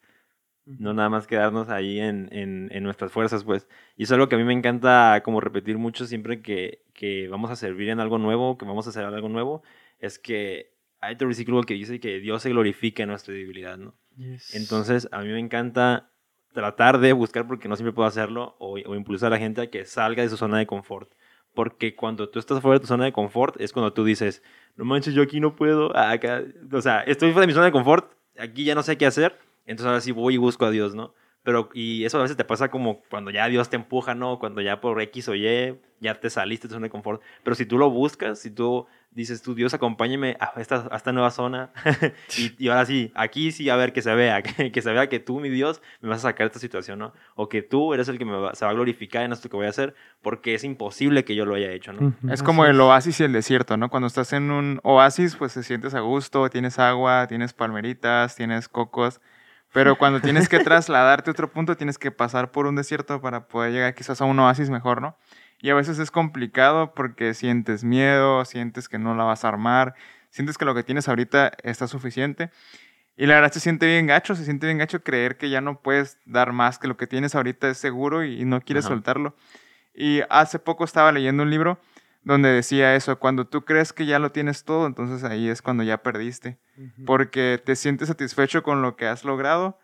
No 0.80 0.94
nada 0.94 1.10
más 1.10 1.28
quedarnos 1.28 1.70
ahí 1.70 2.00
en, 2.00 2.30
en, 2.32 2.70
en 2.72 2.84
nuestras 2.84 3.12
fuerzas, 3.12 3.44
pues. 3.44 3.68
Y 3.98 4.04
eso 4.04 4.14
es 4.14 4.16
algo 4.16 4.30
que 4.30 4.36
a 4.36 4.38
mí 4.38 4.44
me 4.44 4.54
encanta 4.54 5.22
como 5.24 5.42
repetir 5.42 5.78
mucho 5.78 6.06
siempre 6.06 6.42
que, 6.42 6.84
que 6.94 7.28
vamos 7.28 7.52
a 7.52 7.56
servir 7.56 7.90
en 7.90 8.00
algo 8.00 8.18
nuevo, 8.18 8.58
que 8.58 8.66
vamos 8.66 8.88
a 8.88 8.92
hacer 8.92 9.04
algo 9.04 9.30
nuevo, 9.30 9.64
es 10.00 10.20
que 10.20 10.72
hay 11.00 11.16
otro 11.16 11.28
versículo 11.28 11.64
que 11.64 11.74
dice 11.74 12.00
que 12.00 12.20
Dios 12.20 12.44
se 12.44 12.50
glorifica 12.50 13.04
en 13.04 13.10
nuestra 13.10 13.34
debilidad, 13.34 13.78
¿no? 13.78 13.96
Entonces, 14.54 15.10
a 15.12 15.22
mí 15.22 15.30
me 15.30 15.40
encanta 15.40 16.12
tratar 16.54 17.00
de 17.00 17.14
buscar, 17.14 17.48
porque 17.48 17.68
no 17.68 17.76
siempre 17.76 17.94
puedo 17.94 18.08
hacerlo, 18.08 18.56
o, 18.60 18.74
o 18.74 18.96
impulsar 18.96 19.28
a 19.28 19.36
la 19.36 19.40
gente 19.40 19.62
a 19.62 19.70
que 19.70 19.86
salga 19.86 20.22
de 20.22 20.30
su 20.30 20.38
zona 20.38 20.58
de 20.58 20.68
confort. 20.68 21.12
Porque 21.54 21.96
cuando 21.96 22.30
tú 22.30 22.40
estás 22.40 22.62
fuera 22.62 22.76
de 22.76 22.82
tu 22.82 22.88
zona 22.88 23.06
de 23.06 23.12
confort, 23.12 23.60
es 23.60 23.74
cuando 23.74 23.94
tú 23.94 24.06
dices, 24.06 24.42
no 24.76 24.86
manches, 24.86 25.14
yo 25.14 25.22
aquí 25.22 25.40
no 25.40 25.56
puedo, 25.56 25.96
ah, 25.96 26.12
acá, 26.12 26.44
o 26.72 26.82
sea, 26.82 27.02
estoy 27.02 27.32
fuera 27.32 27.42
de 27.42 27.48
mi 27.48 27.54
zona 27.54 27.66
de 27.66 27.72
confort, 27.72 28.14
aquí 28.38 28.64
ya 28.64 28.76
no 28.76 28.84
sé 28.84 28.98
qué 28.98 29.06
hacer, 29.06 29.38
entonces 29.72 29.88
ahora 29.88 30.02
sí 30.02 30.12
voy 30.12 30.36
y 30.36 30.38
busco 30.38 30.66
a 30.66 30.72
Dios, 30.72 30.94
¿no? 30.96 31.14
Pero, 31.44 31.70
y 31.74 32.06
eso 32.06 32.20
a 32.20 32.22
veces 32.22 32.38
te 32.38 32.46
pasa 32.46 32.70
como 32.70 33.02
cuando 33.10 33.32
ya 33.32 33.48
Dios 33.48 33.68
te 33.70 33.76
empuja, 33.76 34.14
¿no? 34.14 34.38
Cuando 34.38 34.62
ya 34.62 34.80
por 34.80 35.02
X 35.02 35.28
o 35.28 35.34
Y 35.36 35.76
ya 36.00 36.20
te 36.20 36.30
saliste 36.30 36.68
de 36.68 36.70
tu 36.70 36.76
zona 36.76 36.86
de 36.86 36.92
confort. 36.92 37.22
Pero 37.44 37.56
si 37.56 37.66
tú 37.66 37.80
lo 37.80 37.90
buscas, 37.90 38.38
si 38.38 38.52
tú 38.52 38.86
dices, 39.10 39.42
tú, 39.42 39.56
Dios, 39.56 39.74
acompáñame 39.74 40.38
a 40.40 40.54
esta, 40.62 40.88
a 40.90 40.96
esta 40.96 41.12
nueva 41.12 41.32
zona, 41.32 41.72
y, 42.38 42.66
y 42.66 42.70
ahora 42.70 42.86
sí, 42.86 43.12
aquí 43.16 43.52
sí, 43.52 43.70
a 43.70 43.76
ver, 43.76 43.92
que 43.92 44.02
se 44.04 44.14
vea, 44.14 44.42
que, 44.44 44.72
que 44.72 44.82
se 44.82 44.92
vea 44.92 45.10
que 45.10 45.20
tú, 45.20 45.40
mi 45.40 45.50
Dios, 45.50 45.82
me 46.00 46.10
vas 46.10 46.20
a 46.20 46.30
sacar 46.30 46.46
de 46.46 46.50
esta 46.50 46.60
situación, 46.60 47.00
¿no? 47.00 47.12
O 47.36 47.50
que 47.50 47.64
tú 47.64 47.94
eres 47.96 48.08
el 48.08 48.20
que 48.20 48.26
me 48.26 48.34
va, 48.38 48.54
se 48.54 48.64
va 48.64 48.72
a 48.72 48.74
glorificar 48.76 49.24
en 49.24 49.34
esto 49.34 49.50
que 49.50 49.58
voy 49.58 49.66
a 49.66 49.70
hacer, 49.70 49.96
porque 50.22 50.54
es 50.54 50.64
imposible 50.64 51.26
que 51.26 51.36
yo 51.36 51.46
lo 51.46 51.56
haya 51.56 51.72
hecho, 51.72 51.92
¿no? 51.92 52.08
Ujú, 52.08 52.28
Es 52.28 52.34
así 52.34 52.44
como 52.44 52.66
el 52.66 52.80
oasis 52.80 53.20
y 53.20 53.24
el 53.24 53.34
desierto, 53.34 53.78
¿no? 53.78 53.90
Cuando 53.90 54.08
estás 54.08 54.32
en 54.34 54.52
un 54.52 54.80
oasis, 54.84 55.36
pues 55.36 55.56
te 55.56 55.64
sientes 55.64 55.96
a 55.96 56.00
gusto, 56.02 56.50
tienes 56.50 56.78
agua, 56.78 57.26
tienes 57.28 57.54
palmeritas, 57.54 58.36
tienes 58.36 58.70
cocos. 58.70 59.22
Pero 59.74 59.98
cuando 59.98 60.20
tienes 60.20 60.50
que 60.50 60.60
trasladarte 60.60 61.30
a 61.30 61.34
otro 61.34 61.52
punto, 61.52 61.78
tienes 61.78 61.98
que 61.98 62.12
pasar 62.12 62.52
por 62.52 62.66
un 62.66 62.76
desierto 62.76 63.22
para 63.22 63.48
poder 63.48 63.72
llegar 63.72 63.96
quizás 63.96 64.20
a 64.22 64.26
un 64.26 64.38
oasis 64.40 64.70
mejor, 64.70 65.02
¿no? 65.02 65.18
Y 65.62 65.70
a 65.70 65.76
veces 65.76 66.00
es 66.00 66.12
complicado 66.12 66.94
porque 66.94 67.34
sientes 67.34 67.84
miedo, 67.84 68.44
sientes 68.46 68.90
que 68.90 68.98
no 68.98 69.16
la 69.16 69.24
vas 69.24 69.46
a 69.46 69.50
armar, 69.50 69.94
sientes 70.30 70.58
que 70.58 70.66
lo 70.66 70.76
que 70.76 70.84
tienes 70.84 71.08
ahorita 71.08 71.52
está 71.64 71.88
suficiente. 71.88 72.50
Y 73.16 73.28
la 73.28 73.36
verdad 73.36 73.52
se 73.52 73.60
siente 73.60 73.86
bien 73.86 74.08
gacho, 74.08 74.36
se 74.36 74.44
siente 74.44 74.66
bien 74.66 74.80
gacho 74.80 75.04
creer 75.04 75.38
que 75.38 75.50
ya 75.50 75.62
no 75.62 75.80
puedes 75.82 76.18
dar 76.26 76.52
más, 76.54 76.80
que 76.80 76.88
lo 76.88 76.98
que 76.98 77.08
tienes 77.08 77.36
ahorita 77.36 77.70
es 77.70 77.78
seguro 77.78 78.26
y, 78.26 78.44
no 78.46 78.62
quieres 78.62 78.86
Ajá. 78.86 78.96
soltarlo. 78.96 79.36
Y 79.94 80.22
hace 80.30 80.58
poco 80.58 80.84
estaba 80.84 81.12
leyendo 81.12 81.44
un 81.44 81.52
libro 81.52 81.80
donde 82.24 82.50
decía 82.50 82.96
eso, 82.96 83.18
cuando 83.20 83.48
tú 83.48 83.66
crees 83.66 83.94
que 83.94 84.06
ya 84.06 84.20
lo 84.20 84.32
tienes 84.32 84.64
todo, 84.64 84.86
entonces 84.86 85.24
ahí 85.24 85.50
es 85.50 85.62
cuando 85.62 85.84
ya 85.84 86.04
perdiste, 86.04 86.60
porque 87.06 87.62
te 87.64 87.76
sientes 87.76 88.08
satisfecho 88.08 88.64
con 88.64 88.82
lo 88.82 88.96
que 88.96 89.08
has 89.08 89.26
logrado, 89.26 89.80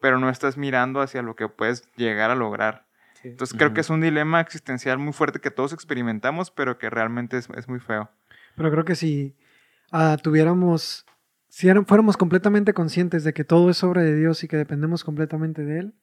pero 0.00 0.18
no 0.18 0.30
estás 0.30 0.56
mirando 0.56 1.00
hacia 1.00 1.22
lo 1.22 1.36
que 1.36 1.48
puedes 1.48 1.82
llegar 1.96 2.30
a 2.30 2.34
lograr. 2.34 2.86
Sí. 3.22 3.28
Entonces 3.28 3.56
creo 3.56 3.74
que 3.74 3.82
es 3.82 3.90
un 3.90 4.00
dilema 4.00 4.40
existencial 4.40 4.98
muy 4.98 5.12
fuerte 5.12 5.40
que 5.40 5.50
todos 5.50 5.72
experimentamos, 5.72 6.50
pero 6.50 6.78
que 6.78 6.90
realmente 6.90 7.36
es, 7.36 7.48
es 7.50 7.68
muy 7.68 7.78
feo. 7.78 8.10
Pero 8.56 8.70
creo 8.70 8.84
que 8.84 8.94
si 8.96 9.36
ah, 9.92 10.16
tuviéramos, 10.20 11.04
si 11.48 11.70
fuéramos 11.86 12.16
completamente 12.16 12.72
conscientes 12.74 13.24
de 13.24 13.32
que 13.32 13.44
todo 13.44 13.70
es 13.70 13.84
obra 13.84 14.02
de 14.02 14.16
Dios 14.16 14.42
y 14.42 14.48
que 14.48 14.56
dependemos 14.56 15.04
completamente 15.04 15.64
de 15.64 15.80
Él, 15.80 15.94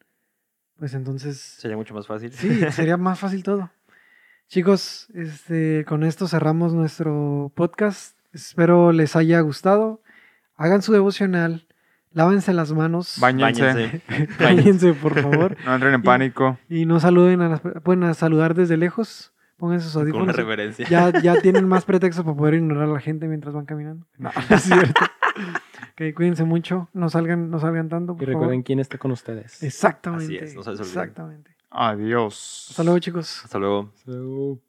pues 0.78 0.94
entonces 0.94 1.40
Sería 1.40 1.76
mucho 1.76 1.94
más 1.94 2.08
fácil. 2.08 2.32
sí, 2.32 2.72
sería 2.72 2.98
más 2.98 3.20
fácil 3.20 3.44
todo. 3.44 3.72
Chicos, 4.50 5.08
este, 5.14 5.84
con 5.86 6.04
esto 6.04 6.28
cerramos 6.28 6.74
nuestro 6.74 7.52
podcast. 7.56 8.18
Espero 8.34 8.92
les 8.92 9.16
haya 9.16 9.40
gustado. 9.42 10.02
Hagan 10.56 10.82
su 10.82 10.94
devocional, 10.94 11.68
lávense 12.14 12.54
las 12.54 12.72
manos, 12.72 13.18
Báñense, 13.20 14.02
Báñense. 14.40 14.94
por 14.94 15.20
favor 15.22 15.56
no 15.66 15.76
entren 15.76 15.94
en 15.94 16.00
Y- 16.00 16.04
pánico. 16.04 16.58
y 16.70 16.86
no 16.86 17.00
saluden 17.00 17.42
a 17.42 17.50
las, 17.50 17.62
pueden 17.84 18.04
a 18.06 18.14
saludar 18.14 18.56
desde 18.56 18.78
lejos. 18.78 19.34
Pongan 19.58 19.82
sus 19.82 19.94
Con 19.94 20.04
una 20.04 20.12
audífonos. 20.12 20.36
reverencia. 20.36 20.88
ya, 20.88 21.12
ya 21.20 21.42
tienen 21.42 21.68
más 21.68 21.84
pretextos 21.84 22.24
para 22.24 22.38
poder 22.38 22.54
ignorar 22.56 22.84
a 22.90 22.94
la 22.94 23.00
gente 23.00 23.28
mientras 23.28 23.54
van 23.56 23.66
caminando. 23.66 24.06
No, 24.18 24.30
es 24.50 24.62
cierto. 24.64 25.02
Ok, 25.94 26.14
cuídense 26.16 26.44
mucho, 26.44 26.90
no 26.94 27.10
salgan, 27.10 27.50
no 27.50 27.60
salgan 27.60 27.90
tanto, 27.90 28.16
Y 28.20 28.26
recuerden 28.26 28.50
favor. 28.60 28.64
quién 28.64 28.80
está 28.80 28.98
con 29.00 29.12
ustedes. 29.12 29.62
Exactamente. 29.64 30.26
Así 30.26 30.46
es, 30.46 30.56
no 30.56 30.62
se. 30.64 30.72
Exactamente. 30.72 31.57
Adiós. 31.80 32.68
Hasta 32.72 32.84
luego, 32.84 32.98
chicos. 33.00 33.42
Hasta 33.44 33.60
luego. 33.60 33.94
So- 34.04 34.67